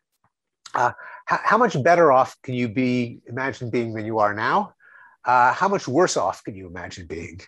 Uh, 0.74 0.92
how, 1.26 1.40
how, 1.44 1.58
much 1.58 1.80
better 1.82 2.10
off 2.10 2.36
can 2.42 2.54
you 2.54 2.68
be 2.68 3.20
imagine 3.26 3.70
being 3.70 3.92
than 3.94 4.06
you 4.06 4.18
are 4.18 4.34
now? 4.34 4.74
Uh, 5.24 5.52
how 5.52 5.68
much 5.68 5.86
worse 5.86 6.16
off 6.16 6.42
can 6.44 6.54
you 6.54 6.66
imagine 6.66 7.06
being? 7.06 7.40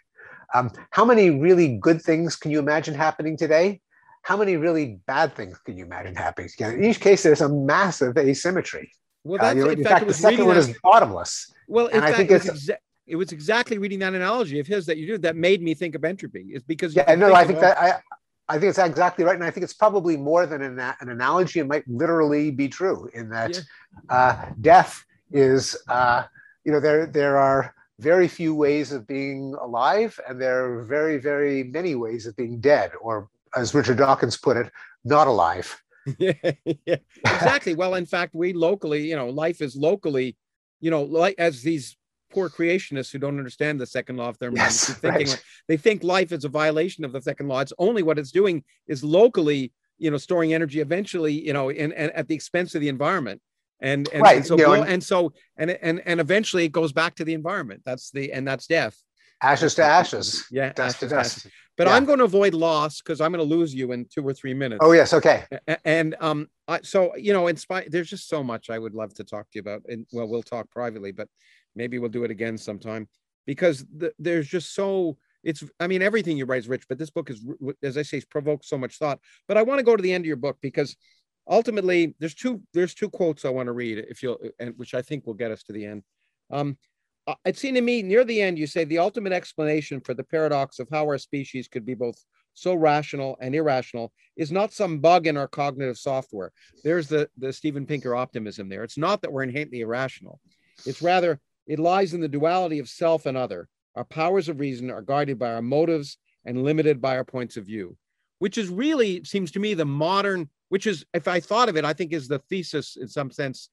Um, 0.54 0.70
how 0.90 1.04
many 1.04 1.30
really 1.30 1.76
good 1.78 2.00
things 2.02 2.36
can 2.36 2.50
you 2.50 2.58
imagine 2.58 2.94
happening 2.94 3.36
today? 3.36 3.80
How 4.22 4.36
many 4.36 4.56
really 4.56 5.00
bad 5.06 5.34
things 5.34 5.58
can 5.58 5.76
you 5.76 5.84
imagine 5.84 6.14
happening? 6.14 6.48
In 6.58 6.84
each 6.84 7.00
case, 7.00 7.22
there's 7.22 7.40
a 7.40 7.48
massive 7.48 8.16
asymmetry. 8.16 8.90
Well, 9.24 9.38
that's, 9.38 9.54
uh, 9.54 9.56
you 9.56 9.64
know, 9.64 9.70
in, 9.70 9.78
in 9.78 9.84
fact, 9.84 9.94
fact 10.00 10.06
the 10.06 10.14
second 10.14 10.46
one 10.46 10.54
that, 10.56 10.68
is 10.68 10.78
bottomless. 10.82 11.52
Well, 11.66 11.86
in 11.88 11.94
and 11.94 12.02
fact, 12.02 12.14
I 12.14 12.16
think 12.16 12.30
it 12.30 12.34
was, 12.34 12.68
exa- 12.68 12.76
it 13.06 13.16
was 13.16 13.32
exactly 13.32 13.78
reading 13.78 13.98
that 14.00 14.14
analogy 14.14 14.60
of 14.60 14.66
his 14.66 14.86
that 14.86 14.98
you 14.98 15.06
did 15.06 15.22
that 15.22 15.36
made 15.36 15.62
me 15.62 15.74
think 15.74 15.94
of 15.94 16.04
entropy. 16.04 16.50
Is 16.52 16.62
because 16.62 16.94
yeah, 16.94 17.14
no, 17.14 17.34
I 17.34 17.44
think 17.44 17.60
that 17.60 17.78
I, 17.78 18.00
I 18.48 18.58
think 18.58 18.70
it's 18.70 18.78
exactly 18.78 19.24
right, 19.24 19.34
and 19.34 19.44
I 19.44 19.50
think 19.50 19.64
it's 19.64 19.74
probably 19.74 20.16
more 20.16 20.46
than 20.46 20.60
an, 20.60 20.78
an 20.78 21.08
analogy. 21.08 21.60
It 21.60 21.66
might 21.66 21.86
literally 21.88 22.50
be 22.50 22.68
true 22.68 23.08
in 23.14 23.30
that 23.30 23.54
yeah. 23.54 23.62
uh, 24.14 24.46
death 24.60 25.04
is, 25.32 25.76
uh, 25.88 26.24
you 26.64 26.72
know, 26.72 26.80
there 26.80 27.06
there 27.06 27.38
are 27.38 27.74
very 28.00 28.28
few 28.28 28.54
ways 28.54 28.92
of 28.92 29.06
being 29.06 29.54
alive, 29.60 30.18
and 30.28 30.40
there 30.40 30.64
are 30.64 30.82
very 30.84 31.16
very 31.18 31.64
many 31.64 31.94
ways 31.94 32.26
of 32.26 32.36
being 32.36 32.60
dead, 32.60 32.92
or 33.00 33.28
as 33.56 33.74
Richard 33.74 33.96
Dawkins 33.96 34.36
put 34.36 34.56
it, 34.56 34.70
not 35.04 35.26
alive. 35.26 35.80
yeah, 36.18 36.32
yeah, 36.84 36.96
exactly. 37.20 37.74
well, 37.74 37.94
in 37.94 38.04
fact, 38.04 38.34
we 38.34 38.52
locally, 38.52 39.08
you 39.08 39.16
know, 39.16 39.30
life 39.30 39.62
is 39.62 39.74
locally, 39.74 40.36
you 40.80 40.90
know, 40.90 41.02
like 41.02 41.34
as 41.38 41.62
these 41.62 41.96
poor 42.34 42.50
creationists 42.50 43.12
who 43.12 43.18
don't 43.18 43.38
understand 43.38 43.80
the 43.80 43.86
second 43.86 44.16
law 44.16 44.28
of 44.28 44.36
thermodynamics, 44.36 44.88
yes, 44.88 44.98
thinking 44.98 45.28
right. 45.28 45.44
they 45.68 45.76
think 45.76 46.02
life 46.02 46.32
is 46.32 46.44
a 46.44 46.48
violation 46.48 47.04
of 47.04 47.12
the 47.12 47.22
second 47.22 47.48
law. 47.48 47.60
It's 47.60 47.72
only 47.78 48.02
what 48.02 48.18
it's 48.18 48.32
doing 48.32 48.64
is 48.86 49.04
locally, 49.04 49.72
you 49.98 50.10
know, 50.10 50.16
storing 50.16 50.52
energy 50.52 50.80
eventually, 50.80 51.32
you 51.32 51.52
know, 51.52 51.68
in, 51.68 51.92
in 51.92 52.10
at 52.10 52.28
the 52.28 52.34
expense 52.34 52.74
of 52.74 52.80
the 52.80 52.88
environment. 52.88 53.40
And 53.80 54.08
and, 54.12 54.22
right. 54.22 54.36
and 54.36 54.46
so 54.46 54.56
you 54.56 54.64
know, 54.64 54.82
and 54.82 55.02
so 55.02 55.32
and 55.56 55.70
and 55.70 56.00
and 56.06 56.20
eventually 56.20 56.64
it 56.64 56.72
goes 56.72 56.92
back 56.92 57.14
to 57.16 57.24
the 57.24 57.34
environment. 57.34 57.82
That's 57.84 58.10
the 58.10 58.32
and 58.32 58.46
that's 58.46 58.66
death. 58.66 58.96
Ashes 59.42 59.74
to 59.74 59.84
ashes. 59.84 60.46
Yeah, 60.50 60.72
dust 60.72 60.96
ashes 60.96 60.98
to 61.00 61.08
dust. 61.08 61.46
But 61.76 61.88
yeah. 61.88 61.94
I'm 61.94 62.04
going 62.04 62.18
to 62.18 62.24
avoid 62.24 62.54
loss 62.54 63.02
because 63.02 63.20
I'm 63.20 63.32
going 63.32 63.46
to 63.46 63.54
lose 63.56 63.74
you 63.74 63.92
in 63.92 64.06
two 64.06 64.26
or 64.26 64.32
three 64.32 64.54
minutes. 64.54 64.78
Oh 64.80 64.92
yes, 64.92 65.12
okay. 65.12 65.44
And 65.84 66.14
um, 66.20 66.48
I, 66.68 66.80
so 66.82 67.16
you 67.16 67.32
know, 67.32 67.48
in 67.48 67.56
spite, 67.56 67.90
there's 67.90 68.08
just 68.08 68.28
so 68.28 68.44
much 68.44 68.70
I 68.70 68.78
would 68.78 68.94
love 68.94 69.12
to 69.14 69.24
talk 69.24 69.50
to 69.50 69.56
you 69.56 69.60
about, 69.60 69.82
and 69.88 70.06
well, 70.12 70.28
we'll 70.28 70.42
talk 70.42 70.70
privately, 70.70 71.10
but 71.10 71.28
maybe 71.74 71.98
we'll 71.98 72.10
do 72.10 72.24
it 72.24 72.30
again 72.30 72.58
sometime 72.58 73.08
because 73.46 73.84
the, 73.96 74.12
there's 74.18 74.48
just 74.48 74.74
so 74.74 75.16
it's. 75.42 75.62
I 75.78 75.86
mean, 75.86 76.02
everything 76.02 76.36
you 76.36 76.46
write 76.46 76.60
is 76.60 76.68
rich, 76.68 76.84
but 76.88 76.98
this 76.98 77.10
book 77.10 77.30
is, 77.30 77.44
as 77.82 77.98
I 77.98 78.02
say, 78.02 78.22
provokes 78.30 78.68
so 78.68 78.78
much 78.78 78.98
thought. 78.98 79.20
But 79.46 79.56
I 79.56 79.62
want 79.62 79.78
to 79.78 79.84
go 79.84 79.96
to 79.96 80.02
the 80.02 80.12
end 80.12 80.22
of 80.22 80.26
your 80.26 80.36
book 80.36 80.56
because 80.60 80.96
ultimately, 81.48 82.14
there's 82.18 82.34
two 82.34 82.62
there's 82.72 82.94
two 82.94 83.10
quotes 83.10 83.44
I 83.44 83.50
want 83.50 83.66
to 83.66 83.72
read, 83.72 83.98
if 84.08 84.22
you'll, 84.22 84.38
and 84.58 84.74
which 84.76 84.94
I 84.94 85.02
think 85.02 85.26
will 85.26 85.34
get 85.34 85.50
us 85.50 85.62
to 85.64 85.72
the 85.72 85.84
end. 85.84 86.02
Um, 86.50 86.78
uh, 87.26 87.34
it 87.44 87.56
seemed 87.56 87.76
to 87.76 87.82
me 87.82 88.02
near 88.02 88.24
the 88.24 88.40
end, 88.40 88.58
you 88.58 88.66
say 88.66 88.84
the 88.84 88.98
ultimate 88.98 89.32
explanation 89.32 90.00
for 90.00 90.14
the 90.14 90.24
paradox 90.24 90.78
of 90.78 90.88
how 90.90 91.04
our 91.04 91.18
species 91.18 91.68
could 91.68 91.86
be 91.86 91.94
both 91.94 92.22
so 92.54 92.74
rational 92.74 93.36
and 93.40 93.54
irrational 93.54 94.12
is 94.36 94.52
not 94.52 94.72
some 94.72 94.98
bug 95.00 95.26
in 95.26 95.36
our 95.36 95.48
cognitive 95.48 95.98
software. 95.98 96.52
There's 96.84 97.08
the, 97.08 97.28
the 97.38 97.52
Steven 97.52 97.86
Pinker 97.86 98.14
optimism 98.14 98.68
there. 98.68 98.84
It's 98.84 98.98
not 98.98 99.22
that 99.22 99.32
we're 99.32 99.42
inherently 99.42 99.80
irrational. 99.80 100.40
It's 100.86 101.02
rather, 101.02 101.40
it 101.66 101.78
lies 101.78 102.14
in 102.14 102.20
the 102.20 102.28
duality 102.28 102.78
of 102.78 102.88
self 102.88 103.26
and 103.26 103.36
other. 103.36 103.68
Our 103.94 104.04
powers 104.04 104.48
of 104.48 104.60
reason 104.60 104.90
are 104.90 105.02
guided 105.02 105.38
by 105.38 105.52
our 105.52 105.62
motives 105.62 106.18
and 106.44 106.62
limited 106.62 107.00
by 107.00 107.16
our 107.16 107.24
points 107.24 107.56
of 107.56 107.66
view, 107.66 107.96
which 108.38 108.58
is 108.58 108.68
really, 108.68 109.24
seems 109.24 109.50
to 109.52 109.60
me, 109.60 109.74
the 109.74 109.84
modern, 109.84 110.48
which 110.68 110.86
is, 110.86 111.04
if 111.14 111.28
I 111.28 111.40
thought 111.40 111.68
of 111.68 111.76
it, 111.76 111.84
I 111.84 111.92
think 111.92 112.12
is 112.12 112.28
the 112.28 112.40
thesis 112.40 112.96
in 112.96 113.08
some 113.08 113.30
sense 113.30 113.70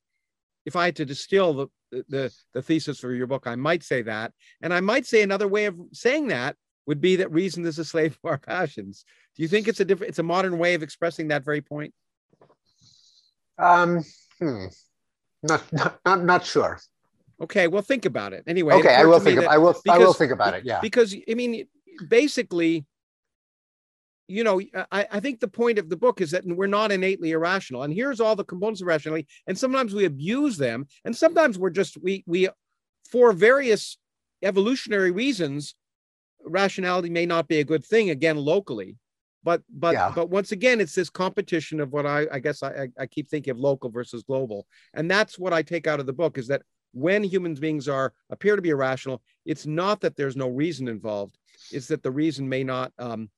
if 0.65 0.75
I 0.75 0.85
had 0.85 0.95
to 0.97 1.05
distill 1.05 1.53
the, 1.53 1.67
the, 2.09 2.33
the 2.53 2.61
thesis 2.61 2.99
for 2.99 3.13
your 3.13 3.27
book, 3.27 3.47
I 3.47 3.55
might 3.55 3.83
say 3.83 4.01
that. 4.03 4.33
And 4.61 4.73
I 4.73 4.79
might 4.79 5.05
say 5.05 5.21
another 5.21 5.47
way 5.47 5.65
of 5.65 5.75
saying 5.91 6.27
that 6.27 6.55
would 6.85 7.01
be 7.01 7.17
that 7.17 7.31
reason 7.31 7.65
is 7.65 7.79
a 7.79 7.85
slave 7.85 8.13
to 8.21 8.27
our 8.27 8.37
passions. 8.37 9.05
Do 9.35 9.43
you 9.43 9.49
think 9.49 9.67
it's 9.67 9.79
a 9.79 9.85
different, 9.85 10.09
it's 10.09 10.19
a 10.19 10.23
modern 10.23 10.57
way 10.57 10.73
of 10.73 10.83
expressing 10.83 11.29
that 11.29 11.43
very 11.43 11.61
point? 11.61 11.93
Um, 13.57 14.03
hmm. 14.39 14.65
not, 15.43 15.73
not, 15.73 15.99
not, 16.05 16.23
not 16.23 16.45
sure. 16.45 16.79
Okay, 17.41 17.67
well, 17.67 17.81
think 17.81 18.05
about 18.05 18.33
it 18.33 18.43
anyway. 18.45 18.75
Okay, 18.75 18.93
I 18.93 19.05
will 19.05 19.19
think. 19.19 19.39
Of, 19.39 19.45
I 19.45 19.57
will. 19.57 19.73
Because, 19.73 19.95
I 19.95 19.97
will 19.97 20.13
think 20.13 20.31
about 20.31 20.53
it. 20.53 20.63
Yeah. 20.63 20.79
Because 20.79 21.15
I 21.29 21.33
mean, 21.33 21.65
basically, 22.07 22.85
you 24.27 24.43
know, 24.43 24.61
I, 24.91 25.07
I 25.11 25.19
think 25.19 25.39
the 25.39 25.47
point 25.47 25.79
of 25.79 25.89
the 25.89 25.97
book 25.97 26.21
is 26.21 26.31
that 26.31 26.45
we're 26.45 26.67
not 26.67 26.91
innately 26.91 27.31
irrational. 27.31 27.83
And 27.83 27.93
here's 27.93 28.19
all 28.19 28.35
the 28.35 28.45
components 28.45 28.81
of 28.81 28.87
rationality. 28.87 29.27
And 29.47 29.57
sometimes 29.57 29.93
we 29.93 30.05
abuse 30.05 30.57
them. 30.57 30.85
And 31.03 31.15
sometimes 31.15 31.57
we're 31.57 31.71
just, 31.71 32.01
we, 32.01 32.23
we, 32.27 32.47
for 33.11 33.33
various 33.33 33.97
evolutionary 34.43 35.11
reasons, 35.11 35.75
rationality 36.45 37.09
may 37.09 37.25
not 37.25 37.47
be 37.47 37.59
a 37.59 37.65
good 37.65 37.83
thing 37.83 38.09
again 38.09 38.37
locally. 38.37 38.97
But 39.43 39.63
but 39.69 39.93
Yeah. 39.93 40.11
but 40.15 40.29
once 40.29 40.51
again, 40.51 40.79
it's 40.79 40.93
this 40.93 41.09
competition 41.09 41.79
of 41.79 41.91
what 41.91 42.05
I, 42.05 42.27
I 42.31 42.39
guess 42.39 42.61
I 42.61 42.89
I 42.99 43.07
keep 43.07 43.27
thinking 43.27 43.51
of 43.51 43.57
local 43.57 43.89
versus 43.89 44.21
global. 44.21 44.67
And 44.93 45.09
that's 45.09 45.39
what 45.39 45.51
I 45.51 45.63
take 45.63 45.87
out 45.87 45.99
of 45.99 46.05
the 46.05 46.13
book 46.13 46.37
is 46.37 46.47
that 46.47 46.61
when 46.93 47.23
human 47.23 47.53
beings 47.53 47.87
are 47.87 48.13
appear 48.29 48.55
to 48.55 48.61
be 48.61 48.69
irrational, 48.69 49.21
it's 49.45 49.65
not 49.65 50.01
that 50.01 50.15
there's 50.15 50.35
no 50.35 50.49
reason 50.49 50.87
involved. 50.87 51.37
It's 51.71 51.87
that 51.87 52.03
the 52.03 52.11
reason 52.11 52.47
may 52.47 52.63
not 52.63 52.91
um, 52.99 53.29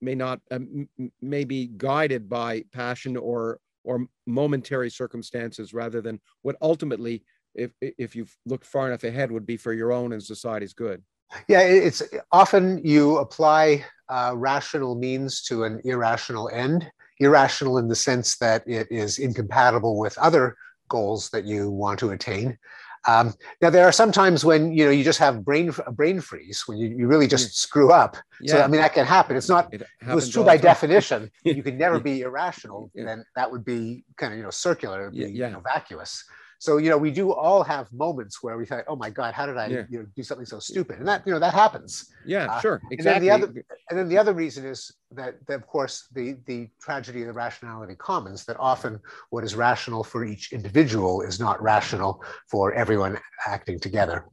may 0.00 0.14
not 0.14 0.40
um, 0.50 0.88
may 1.20 1.44
be 1.44 1.70
guided 1.76 2.28
by 2.28 2.64
passion 2.72 3.16
or 3.16 3.58
or 3.84 4.06
momentary 4.26 4.90
circumstances 4.90 5.72
rather 5.72 6.00
than 6.00 6.20
what 6.42 6.56
ultimately, 6.60 7.22
if 7.54 7.72
if 7.80 8.14
you 8.14 8.26
look 8.44 8.64
far 8.64 8.88
enough 8.88 9.04
ahead, 9.04 9.30
would 9.30 9.46
be 9.46 9.56
for 9.56 9.72
your 9.72 9.92
own 9.92 10.12
and 10.12 10.22
society's 10.22 10.74
good. 10.74 11.02
Yeah, 11.48 11.60
it's 11.62 12.02
often 12.30 12.80
you 12.84 13.18
apply 13.18 13.84
uh, 14.08 14.32
rational 14.36 14.94
means 14.94 15.42
to 15.44 15.64
an 15.64 15.80
irrational 15.84 16.48
end. 16.52 16.88
Irrational 17.18 17.78
in 17.78 17.88
the 17.88 17.96
sense 17.96 18.36
that 18.38 18.62
it 18.66 18.86
is 18.90 19.18
incompatible 19.18 19.98
with 19.98 20.18
other 20.18 20.56
goals 20.88 21.30
that 21.30 21.44
you 21.44 21.70
want 21.70 21.98
to 22.00 22.10
attain. 22.10 22.58
Um, 23.06 23.34
now, 23.62 23.70
there 23.70 23.86
are 23.86 23.92
some 23.92 24.10
times 24.10 24.44
when 24.44 24.72
you 24.72 24.84
know 24.84 24.90
you 24.90 25.04
just 25.04 25.18
have 25.20 25.44
brain 25.44 25.72
a 25.86 25.92
brain 25.92 26.20
freeze 26.20 26.64
when 26.66 26.78
you, 26.78 26.88
you 26.88 27.06
really 27.06 27.28
just 27.28 27.56
screw 27.56 27.92
up. 27.92 28.16
So 28.44 28.60
I 28.60 28.66
mean 28.66 28.80
that 28.80 28.94
can 28.94 29.06
happen. 29.06 29.36
It's 29.36 29.48
not 29.48 29.72
it 29.72 29.82
it 30.00 30.14
was 30.14 30.28
true 30.28 30.44
by 30.44 30.56
time. 30.56 30.64
definition. 30.64 31.30
You 31.44 31.62
could 31.62 31.78
never 31.78 32.00
be 32.00 32.22
irrational. 32.22 32.90
Yeah. 32.94 33.04
Then 33.04 33.24
that 33.36 33.50
would 33.50 33.64
be 33.64 34.04
kind 34.16 34.32
of 34.32 34.38
you 34.38 34.42
know 34.42 34.50
circular, 34.50 35.10
be, 35.10 35.18
Yeah, 35.18 35.26
yeah. 35.26 35.46
You 35.46 35.52
know, 35.54 35.60
vacuous. 35.60 36.24
So 36.58 36.78
you 36.78 36.90
know 36.90 36.96
we 36.98 37.10
do 37.10 37.32
all 37.32 37.62
have 37.62 37.92
moments 37.92 38.42
where 38.42 38.56
we 38.56 38.64
think, 38.66 38.84
oh 38.88 38.96
my 38.96 39.10
God, 39.10 39.34
how 39.34 39.46
did 39.46 39.56
I 39.56 39.66
Yeah. 39.66 39.82
you 39.90 39.98
know 40.00 40.06
do 40.16 40.22
something 40.22 40.46
so 40.46 40.58
stupid? 40.58 40.98
And 40.98 41.08
that 41.08 41.22
you 41.26 41.32
know 41.32 41.38
that 41.38 41.54
happens. 41.54 42.12
Yeah, 42.24 42.46
Uh, 42.46 42.60
sure, 42.60 42.80
then 42.82 42.92
exactly. 42.92 43.28
the 43.28 43.34
other- 43.34 43.64
And 43.90 43.98
then 43.98 44.08
the 44.08 44.18
other 44.18 44.32
reason 44.32 44.64
is 44.64 44.90
that, 45.12 45.34
that 45.46 45.54
of 45.54 45.66
course, 45.66 46.08
the, 46.12 46.36
the 46.46 46.68
tragedy 46.80 47.20
of 47.22 47.28
the 47.28 47.32
rationality 47.32 47.94
commons, 47.94 48.44
that 48.46 48.56
often 48.58 48.98
what 49.30 49.44
is 49.44 49.54
rational 49.54 50.02
for 50.02 50.24
each 50.24 50.52
individual 50.52 51.22
is 51.22 51.38
not 51.38 51.62
rational 51.62 52.24
for 52.50 52.72
everyone 52.72 53.18
acting 53.46 53.78
together. 53.78 54.24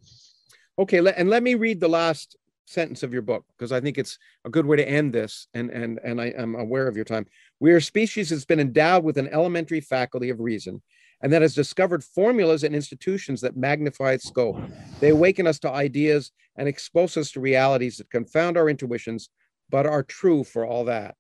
Okay, 0.80 0.98
and 1.18 1.30
let 1.30 1.44
me 1.44 1.54
read 1.56 1.80
the 1.80 1.88
last 1.88 2.36
sentence 2.66 3.04
of 3.04 3.14
your 3.14 3.22
book 3.22 3.46
because 3.56 3.72
I 3.72 3.80
think 3.80 3.98
it's 3.98 4.18
a 4.46 4.50
good 4.50 4.66
way 4.66 4.78
to 4.78 4.90
end 4.90 5.14
this. 5.14 5.48
And 5.54 5.70
and 5.70 6.00
and 6.04 6.20
I 6.20 6.28
am 6.36 6.56
aware 6.56 6.88
of 6.88 6.96
your 6.96 7.06
time. 7.06 7.28
We 7.60 7.72
are 7.74 7.78
a 7.78 7.82
species 7.82 8.30
that's 8.30 8.46
been 8.46 8.60
endowed 8.60 9.04
with 9.04 9.18
an 9.18 9.28
elementary 9.28 9.82
faculty 9.82 10.30
of 10.32 10.40
reason, 10.40 10.82
and 11.24 11.32
that 11.32 11.42
has 11.42 11.56
discovered 11.56 12.04
formulas 12.04 12.64
and 12.64 12.76
institutions 12.76 13.42
that 13.42 13.56
magnify 13.56 14.12
its 14.12 14.28
scope. 14.28 14.60
They 15.00 15.10
awaken 15.10 15.48
us 15.48 15.58
to 15.60 15.72
ideas 15.72 16.32
and 16.58 16.68
expose 16.68 17.16
us 17.16 17.32
to 17.32 17.40
realities 17.40 17.98
that 17.98 18.12
confound 18.12 18.58
our 18.58 18.70
intuitions, 18.70 19.30
but 19.70 19.86
are 19.86 20.04
true 20.04 20.44
for 20.44 20.68
all 20.68 20.84
that. 20.86 21.16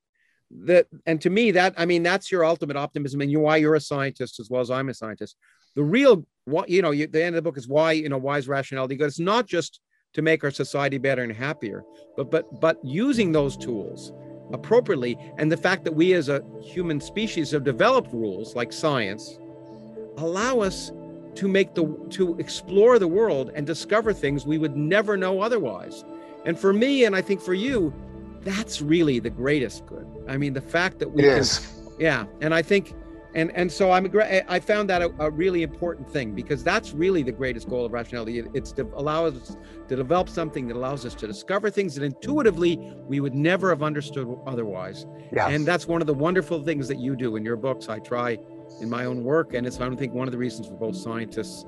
That 0.66 0.88
and 1.06 1.20
to 1.22 1.30
me, 1.30 1.51
that 1.51 1.74
I 1.78 1.86
mean, 1.86 2.04
that's 2.04 2.32
your 2.32 2.45
ultimate 2.45 2.78
optimism, 2.78 3.22
and 3.22 3.32
you 3.32 3.39
why 3.39 3.58
you're 3.58 3.76
a 3.76 3.82
scientist 3.82 4.39
as 4.39 4.49
well 4.49 4.62
as 4.62 4.70
I'm 4.70 4.89
a 4.89 4.93
scientist. 4.93 5.38
The 5.76 5.84
real 5.84 6.28
what 6.45 6.70
you 6.70 6.82
know, 6.82 6.91
you, 6.91 7.08
the 7.08 7.24
end 7.24 7.36
of 7.36 7.43
the 7.43 7.49
book 7.49 7.58
is 7.58 7.68
why 7.68 7.93
you 7.93 8.10
know 8.10 8.18
why 8.18 8.38
is 8.38 8.47
rationality 8.47 8.95
good? 8.95 9.08
It's 9.08 9.20
not 9.20 9.47
just 9.47 9.80
to 10.14 10.22
make 10.22 10.43
our 10.43 10.51
society 10.51 10.99
better 10.99 11.24
and 11.24 11.32
happier, 11.32 11.84
but 12.18 12.30
but 12.30 12.60
but 12.60 12.78
using 12.84 13.32
those 13.32 13.58
tools 13.58 14.12
appropriately, 14.51 15.18
and 15.38 15.51
the 15.51 15.58
fact 15.58 15.86
that 15.86 15.95
we 15.95 16.14
as 16.14 16.30
a 16.30 16.43
human 16.62 16.99
species 16.99 17.49
have 17.51 17.64
developed 17.64 18.14
rules 18.14 18.56
like 18.56 18.72
science, 18.72 19.39
allow 20.18 20.59
us 20.59 20.91
to 21.36 21.47
make 21.47 21.74
the 21.74 21.86
to 22.11 22.38
explore 22.38 22.99
the 22.99 23.07
world 23.07 23.51
and 23.55 23.66
discover 23.66 24.14
things 24.14 24.45
we 24.45 24.57
would 24.57 24.76
never 24.78 25.18
know 25.18 25.41
otherwise. 25.41 26.03
And 26.45 26.59
for 26.59 26.74
me, 26.74 27.05
and 27.05 27.16
I 27.16 27.22
think 27.22 27.41
for 27.41 27.53
you, 27.53 27.93
that's 28.41 28.82
really 28.82 29.20
the 29.20 29.30
greatest 29.30 29.86
good. 29.86 30.05
I 30.28 30.38
mean, 30.38 30.53
the 30.53 30.61
fact 30.61 30.99
that 30.99 31.09
we 31.11 31.24
It 31.24 31.26
can 31.36 31.99
yeah 31.99 32.26
and 32.41 32.55
i 32.55 32.61
think 32.61 32.95
and 33.36 33.51
and 33.55 33.72
so 33.72 33.91
i'm 33.91 34.11
i 34.47 34.59
found 34.59 34.89
that 34.89 35.03
a, 35.03 35.14
a 35.20 35.30
really 35.30 35.61
important 35.61 36.09
thing 36.09 36.34
because 36.34 36.64
that's 36.64 36.91
really 36.91 37.22
the 37.22 37.32
greatest 37.32 37.70
goal 37.70 37.86
of 37.86 37.91
rationality 37.93 38.43
it's 38.55 38.72
to 38.72 38.84
allow 38.95 39.28
us 39.28 39.55
to 39.88 39.95
develop 39.95 40.28
something 40.28 40.68
that 40.68 40.76
allows 40.76 41.05
us 41.05 41.14
to 41.14 41.28
discover 41.28 41.70
things 41.70 41.93
that 41.93 42.03
intuitively 42.03 42.78
we 43.07 43.20
would 43.20 43.36
never 43.36 43.70
have 43.70 43.84
understood 43.84 44.28
otherwise 44.47 45.05
Yeah. 45.32 45.49
and 45.49 45.68
that's 45.68 45.88
one 45.88 46.01
of 46.01 46.07
the 46.07 46.16
wonderful 46.16 46.64
things 46.64 46.88
that 46.88 46.97
you 46.99 47.16
do 47.16 47.36
in 47.36 47.45
your 47.45 47.57
books 47.57 47.89
i 47.89 47.99
try 47.99 48.38
in 48.84 48.90
my 48.90 49.06
own 49.06 49.24
work 49.24 49.54
and 49.54 49.66
it's 49.66 49.80
i 49.80 49.86
don't 49.86 49.98
think 49.98 50.14
one 50.14 50.28
of 50.28 50.32
the 50.32 50.38
reasons 50.38 50.68
for 50.68 50.74
both 50.74 50.96
scientists 50.96 51.66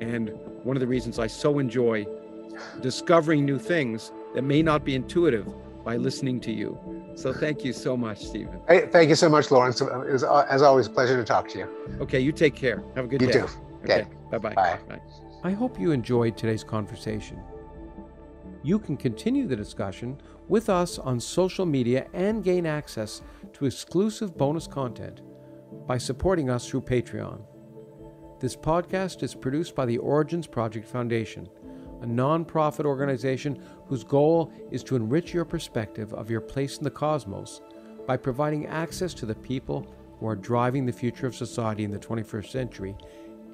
and 0.00 0.30
one 0.62 0.76
of 0.76 0.80
the 0.80 0.86
reasons 0.86 1.18
i 1.18 1.26
so 1.26 1.58
enjoy 1.58 2.06
discovering 2.80 3.44
new 3.44 3.58
things 3.58 4.12
that 4.34 4.42
may 4.42 4.62
not 4.62 4.84
be 4.84 4.94
intuitive 4.94 5.46
by 5.84 5.96
listening 5.96 6.40
to 6.40 6.52
you 6.52 6.78
so 7.16 7.32
thank 7.32 7.64
you 7.64 7.72
so 7.72 7.96
much 7.96 8.24
Steven 8.24 8.60
Hey, 8.68 8.86
thank 8.86 9.08
you 9.10 9.16
so 9.16 9.28
much, 9.28 9.50
Lawrence. 9.50 9.80
It 9.82 9.92
was, 9.92 10.22
uh, 10.24 10.46
as 10.48 10.62
always, 10.62 10.86
a 10.86 10.90
pleasure 10.90 11.16
to 11.16 11.24
talk 11.24 11.48
to 11.48 11.58
you. 11.58 11.98
Okay, 12.00 12.20
you 12.20 12.32
take 12.32 12.54
care. 12.54 12.82
Have 12.94 13.04
a 13.04 13.08
good 13.08 13.20
You 13.20 13.26
day. 13.26 13.32
too. 13.40 13.46
Okay. 13.84 14.06
Bye-bye. 14.30 14.54
Bye. 14.54 15.00
I 15.44 15.50
hope 15.50 15.78
you 15.78 15.90
enjoyed 15.90 16.38
today's 16.38 16.64
conversation. 16.64 17.38
You 18.62 18.78
can 18.78 18.96
continue 18.96 19.46
the 19.46 19.56
discussion 19.56 20.20
with 20.48 20.70
us 20.70 20.98
on 20.98 21.20
social 21.20 21.66
media 21.66 22.06
and 22.14 22.42
gain 22.42 22.64
access 22.64 23.20
to 23.54 23.66
exclusive 23.66 24.38
bonus 24.38 24.66
content 24.66 25.20
by 25.86 25.98
supporting 25.98 26.50
us 26.50 26.68
through 26.68 26.82
Patreon. 26.82 27.40
This 28.40 28.56
podcast 28.56 29.22
is 29.22 29.34
produced 29.34 29.74
by 29.74 29.86
the 29.86 29.98
Origins 29.98 30.46
Project 30.46 30.86
Foundation, 30.88 31.48
a 32.02 32.06
nonprofit 32.06 32.84
organization 32.84 33.62
whose 33.86 34.04
goal 34.04 34.52
is 34.70 34.82
to 34.84 34.96
enrich 34.96 35.32
your 35.32 35.44
perspective 35.44 36.12
of 36.14 36.30
your 36.30 36.40
place 36.40 36.78
in 36.78 36.84
the 36.84 36.90
cosmos 36.90 37.60
by 38.06 38.16
providing 38.16 38.66
access 38.66 39.14
to 39.14 39.26
the 39.26 39.34
people 39.34 39.86
who 40.18 40.26
are 40.26 40.36
driving 40.36 40.86
the 40.86 40.92
future 40.92 41.26
of 41.26 41.36
society 41.36 41.84
in 41.84 41.90
the 41.90 41.98
21st 41.98 42.50
century 42.50 42.96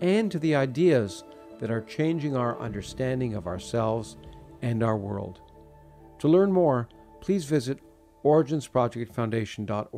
and 0.00 0.30
to 0.30 0.38
the 0.38 0.54
ideas 0.54 1.24
that 1.58 1.70
are 1.70 1.80
changing 1.82 2.36
our 2.36 2.58
understanding 2.60 3.34
of 3.34 3.46
ourselves 3.46 4.16
and 4.62 4.82
our 4.82 4.96
world. 4.96 5.40
To 6.20 6.28
learn 6.28 6.52
more, 6.52 6.88
please 7.20 7.44
visit 7.44 7.78
originsprojectfoundation.org. 8.24 9.92